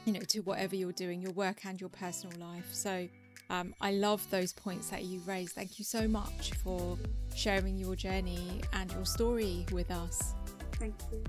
you 0.05 0.13
know 0.13 0.21
to 0.21 0.41
whatever 0.41 0.77
you're 0.77 0.93
doing 0.93 1.21
your 1.21 1.33
work 1.33 1.65
and 1.65 1.81
your 1.81 1.91
personal 1.91 2.39
life 2.39 2.69
so 2.73 3.09
um, 3.51 3.75
i 3.81 3.93
love 3.93 4.25
those 4.31 4.53
points 4.53 4.89
that 4.89 5.05
you 5.05 5.21
raised 5.27 5.53
thank 5.55 5.79
you 5.79 5.85
so 5.85 6.09
much 6.09 6.53
for 6.63 6.99
sharing 7.35 7.77
your 7.77 7.95
journey 7.95 8.61
and 8.73 8.91
your 8.93 9.05
story 9.05 9.67
with 9.73 9.91
us 9.91 10.35
thank 10.79 10.95
you 11.13 11.23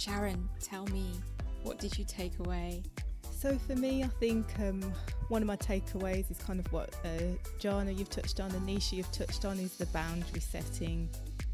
Sharon, 0.00 0.48
tell 0.62 0.86
me, 0.86 1.12
what 1.62 1.78
did 1.78 1.98
you 1.98 2.06
take 2.06 2.38
away? 2.38 2.82
So 3.38 3.58
for 3.58 3.76
me, 3.76 4.02
I 4.02 4.06
think 4.06 4.46
um, 4.58 4.80
one 5.28 5.42
of 5.42 5.46
my 5.46 5.56
takeaways 5.56 6.30
is 6.30 6.38
kind 6.38 6.58
of 6.58 6.72
what 6.72 6.94
uh, 7.04 7.36
Jana 7.58 7.90
you've 7.90 8.08
touched 8.08 8.40
on, 8.40 8.50
Anisha 8.52 8.94
you've 8.94 9.12
touched 9.12 9.44
on, 9.44 9.58
is 9.58 9.76
the 9.76 9.84
boundary 9.86 10.40
setting 10.40 11.06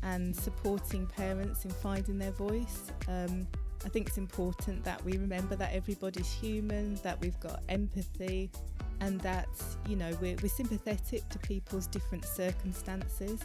and 0.05 0.35
supporting 0.35 1.09
parents 1.09 1.65
in 1.65 1.73
finding 1.73 2.21
their 2.21 2.31
voice. 2.31 2.93
Um, 3.09 3.49
I 3.85 3.89
think 3.89 4.09
it's 4.09 4.19
important 4.19 4.85
that 4.85 5.05
we 5.05 5.19
remember 5.19 5.57
that 5.57 5.73
everybody's 5.73 6.33
human, 6.33 6.97
that 6.97 7.21
we've 7.21 7.39
got 7.41 7.63
empathy, 7.69 8.51
and 9.01 9.21
that 9.21 9.49
you 9.89 9.97
know 9.97 10.17
we're, 10.21 10.37
we're 10.43 10.49
sympathetic 10.49 11.29
to 11.29 11.39
people's 11.41 11.87
different 11.87 12.25
circumstances. 12.25 13.41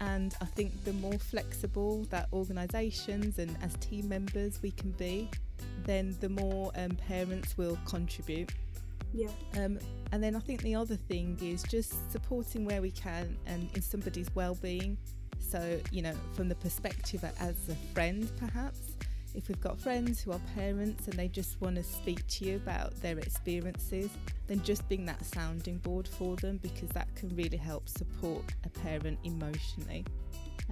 And 0.00 0.34
I 0.40 0.44
think 0.44 0.84
the 0.84 0.92
more 0.94 1.18
flexible 1.18 2.04
that 2.10 2.28
organisations 2.32 3.38
and 3.38 3.56
as 3.62 3.74
team 3.76 4.08
members 4.08 4.60
we 4.62 4.70
can 4.72 4.90
be, 4.92 5.30
then 5.84 6.14
the 6.20 6.28
more 6.28 6.70
um, 6.76 6.90
parents 6.90 7.56
will 7.56 7.78
contribute. 7.86 8.52
Yeah. 9.14 9.28
Um, 9.54 9.78
and 10.12 10.22
then 10.22 10.36
I 10.36 10.40
think 10.40 10.62
the 10.62 10.74
other 10.74 10.96
thing 10.96 11.38
is 11.40 11.62
just 11.62 12.12
supporting 12.12 12.64
where 12.64 12.82
we 12.82 12.90
can 12.90 13.36
and 13.46 13.70
in 13.74 13.82
somebody's 13.82 14.28
well-being. 14.34 14.98
So 15.40 15.80
you 15.90 16.02
know, 16.02 16.14
from 16.34 16.48
the 16.48 16.54
perspective 16.56 17.24
as 17.24 17.68
a 17.68 17.74
friend, 17.94 18.30
perhaps, 18.36 18.85
if 19.36 19.48
we've 19.48 19.60
got 19.60 19.78
friends 19.78 20.22
who 20.22 20.32
are 20.32 20.40
parents 20.54 21.06
and 21.06 21.14
they 21.14 21.28
just 21.28 21.60
want 21.60 21.76
to 21.76 21.82
speak 21.84 22.26
to 22.26 22.46
you 22.46 22.56
about 22.56 22.98
their 23.02 23.18
experiences, 23.18 24.10
then 24.46 24.62
just 24.62 24.88
being 24.88 25.04
that 25.06 25.24
sounding 25.24 25.76
board 25.78 26.08
for 26.08 26.36
them 26.36 26.58
because 26.62 26.88
that 26.90 27.14
can 27.14 27.28
really 27.36 27.58
help 27.58 27.88
support 27.88 28.42
a 28.64 28.68
parent 28.68 29.18
emotionally. 29.24 30.04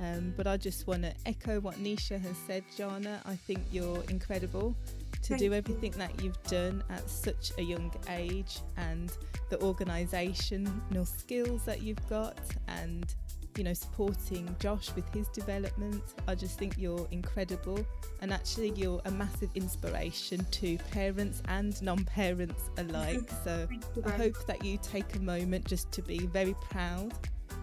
Um, 0.02 0.34
but 0.36 0.46
I 0.46 0.56
just 0.56 0.86
want 0.86 1.02
to 1.02 1.12
echo 1.26 1.60
what 1.60 1.76
Nisha 1.76 2.20
has 2.20 2.36
said, 2.46 2.64
Jana. 2.76 3.20
I 3.26 3.36
think 3.36 3.60
you're 3.70 4.02
incredible 4.08 4.74
to 5.22 5.28
Thank 5.28 5.40
do 5.40 5.52
everything 5.52 5.92
you. 5.92 5.98
that 5.98 6.22
you've 6.22 6.42
done 6.44 6.82
at 6.90 7.08
such 7.08 7.52
a 7.58 7.62
young 7.62 7.92
age 8.10 8.58
and 8.76 9.12
the 9.50 9.56
organisational 9.58 11.06
skills 11.06 11.64
that 11.64 11.82
you've 11.82 12.08
got 12.08 12.38
and 12.66 13.14
you 13.56 13.64
know, 13.64 13.72
supporting 13.72 14.54
Josh 14.58 14.90
with 14.94 15.08
his 15.14 15.28
development. 15.28 16.02
I 16.26 16.34
just 16.34 16.58
think 16.58 16.74
you're 16.78 17.06
incredible. 17.10 17.84
And 18.20 18.32
actually, 18.32 18.70
you're 18.70 19.00
a 19.04 19.10
massive 19.10 19.50
inspiration 19.54 20.44
to 20.52 20.78
parents 20.90 21.42
and 21.48 21.80
non 21.82 22.04
parents 22.04 22.70
alike. 22.78 23.30
So 23.44 23.68
I 24.06 24.10
hope 24.10 24.46
that 24.46 24.64
you 24.64 24.78
take 24.82 25.16
a 25.16 25.18
moment 25.18 25.66
just 25.66 25.92
to 25.92 26.02
be 26.02 26.18
very 26.26 26.54
proud. 26.70 27.12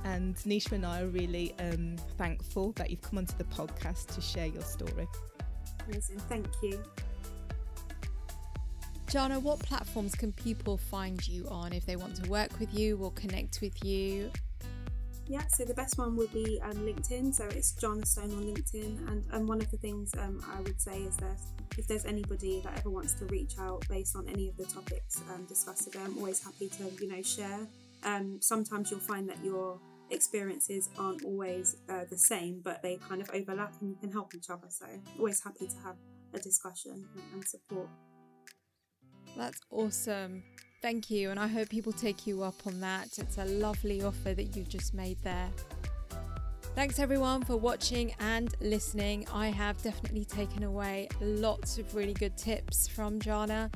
And 0.04 0.36
Nisha 0.38 0.74
and 0.74 0.86
I 0.86 1.02
are 1.02 1.08
really 1.08 1.56
um, 1.60 1.96
thankful 2.18 2.72
that 2.74 2.92
you've 2.92 3.02
come 3.02 3.18
onto 3.18 3.36
the 3.38 3.46
podcast 3.46 4.14
to 4.16 4.22
share 4.22 4.46
your 4.46 4.62
story. 4.62 5.08
Amazing. 5.88 6.20
Thank 6.30 6.48
you. 6.62 6.84
Jana, 9.12 9.40
what 9.40 9.60
platforms 9.60 10.16
can 10.16 10.32
people 10.32 10.78
find 10.78 11.28
you 11.28 11.46
on 11.50 11.74
if 11.74 11.86
they 11.86 11.98
want 11.98 12.16
to 12.24 12.30
work 12.30 12.58
with 12.60 12.74
you 12.74 12.98
or 13.02 13.12
connect 13.12 13.60
with 13.60 13.84
you? 13.84 14.32
Yeah, 15.28 15.48
so 15.48 15.64
the 15.64 15.74
best 15.74 15.98
one 15.98 16.16
would 16.18 16.34
be 16.34 16.60
um, 16.62 16.74
LinkedIn. 16.74 17.34
So 17.34 17.46
it's 17.46 17.72
Jana 17.74 18.06
Stone 18.06 18.32
on 18.32 18.44
LinkedIn. 18.44 19.08
And, 19.08 19.24
and 19.32 19.48
one 19.48 19.62
of 19.62 19.72
the 19.72 19.78
things 19.78 20.12
um, 20.18 20.44
I 20.54 20.60
would 20.62 20.82
say 20.82 20.98
is 21.04 21.16
that 21.18 21.40
if 21.78 21.88
there's 21.88 22.06
anybody 22.06 22.62
that 22.66 22.78
ever 22.78 22.90
wants 22.90 23.14
to 23.16 23.26
reach 23.26 23.54
out 23.60 23.88
based 23.88 24.16
on 24.16 24.28
any 24.28 24.50
of 24.50 24.58
the 24.58 24.66
topics 24.66 25.22
um, 25.34 25.46
discussed 25.46 25.86
today, 25.86 26.00
I'm 26.04 26.18
always 26.18 26.44
happy 26.44 26.70
to, 26.70 26.92
you 27.00 27.08
know, 27.08 27.22
share. 27.22 27.68
Um, 28.04 28.40
sometimes 28.42 28.92
you'll 28.92 29.00
find 29.00 29.30
that 29.30 29.38
your 29.44 29.80
experiences 30.10 30.90
aren't 31.00 31.24
always 31.24 31.78
uh, 31.90 32.04
the 32.10 32.18
same, 32.18 32.62
but 32.64 32.82
they 32.82 32.98
kind 32.98 33.22
of 33.22 33.30
overlap 33.34 33.74
and 33.80 33.90
you 33.90 33.96
can 34.02 34.12
help 34.12 34.36
each 34.36 34.50
other. 34.50 34.68
So 34.70 34.86
always 35.18 35.42
happy 35.44 35.68
to 35.68 35.76
have 35.86 35.96
a 36.34 36.40
discussion 36.40 37.08
and 37.34 37.48
support. 37.48 37.88
That's 39.38 39.60
awesome. 39.70 40.44
Thank 40.82 41.12
you. 41.12 41.30
And 41.30 41.40
I 41.40 41.48
hope 41.48 41.70
people 41.70 41.92
take 41.92 42.26
you 42.26 42.44
up 42.44 42.56
on 42.66 42.80
that. 42.82 43.20
It's 43.20 43.38
a 43.38 43.46
lovely 43.46 44.02
offer 44.02 44.34
that 44.34 44.56
you've 44.56 44.70
just 44.70 44.94
made 44.94 45.18
there. 45.24 45.50
Thanks 46.74 47.00
everyone 47.00 47.44
for 47.44 47.58
watching 47.58 48.14
and 48.20 48.56
listening. 48.62 49.28
I 49.32 49.50
have 49.50 49.82
definitely 49.84 50.26
taken 50.26 50.64
away 50.64 51.10
lots 51.20 51.78
of 51.78 51.94
really 51.94 52.14
good 52.14 52.36
tips 52.38 52.88
from 52.88 53.20
Jana. 53.20 53.70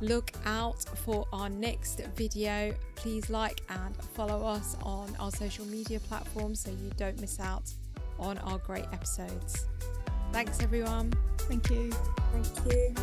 Look 0.00 0.32
out 0.44 0.84
for 1.04 1.26
our 1.32 1.48
next 1.48 2.00
video. 2.14 2.74
Please 2.94 3.30
like 3.30 3.62
and 3.70 3.96
follow 4.14 4.44
us 4.44 4.76
on 4.82 5.14
our 5.18 5.30
social 5.30 5.64
media 5.64 5.98
platforms 6.00 6.60
so 6.60 6.70
you 6.70 6.90
don't 6.96 7.20
miss 7.20 7.40
out 7.40 7.72
on 8.18 8.38
our 8.38 8.58
great 8.58 8.86
episodes. 8.92 9.66
Thanks 10.32 10.60
everyone. 10.60 11.12
Thank 11.38 11.70
you. 11.70 11.90
Thank 12.32 12.72
you. 12.72 12.94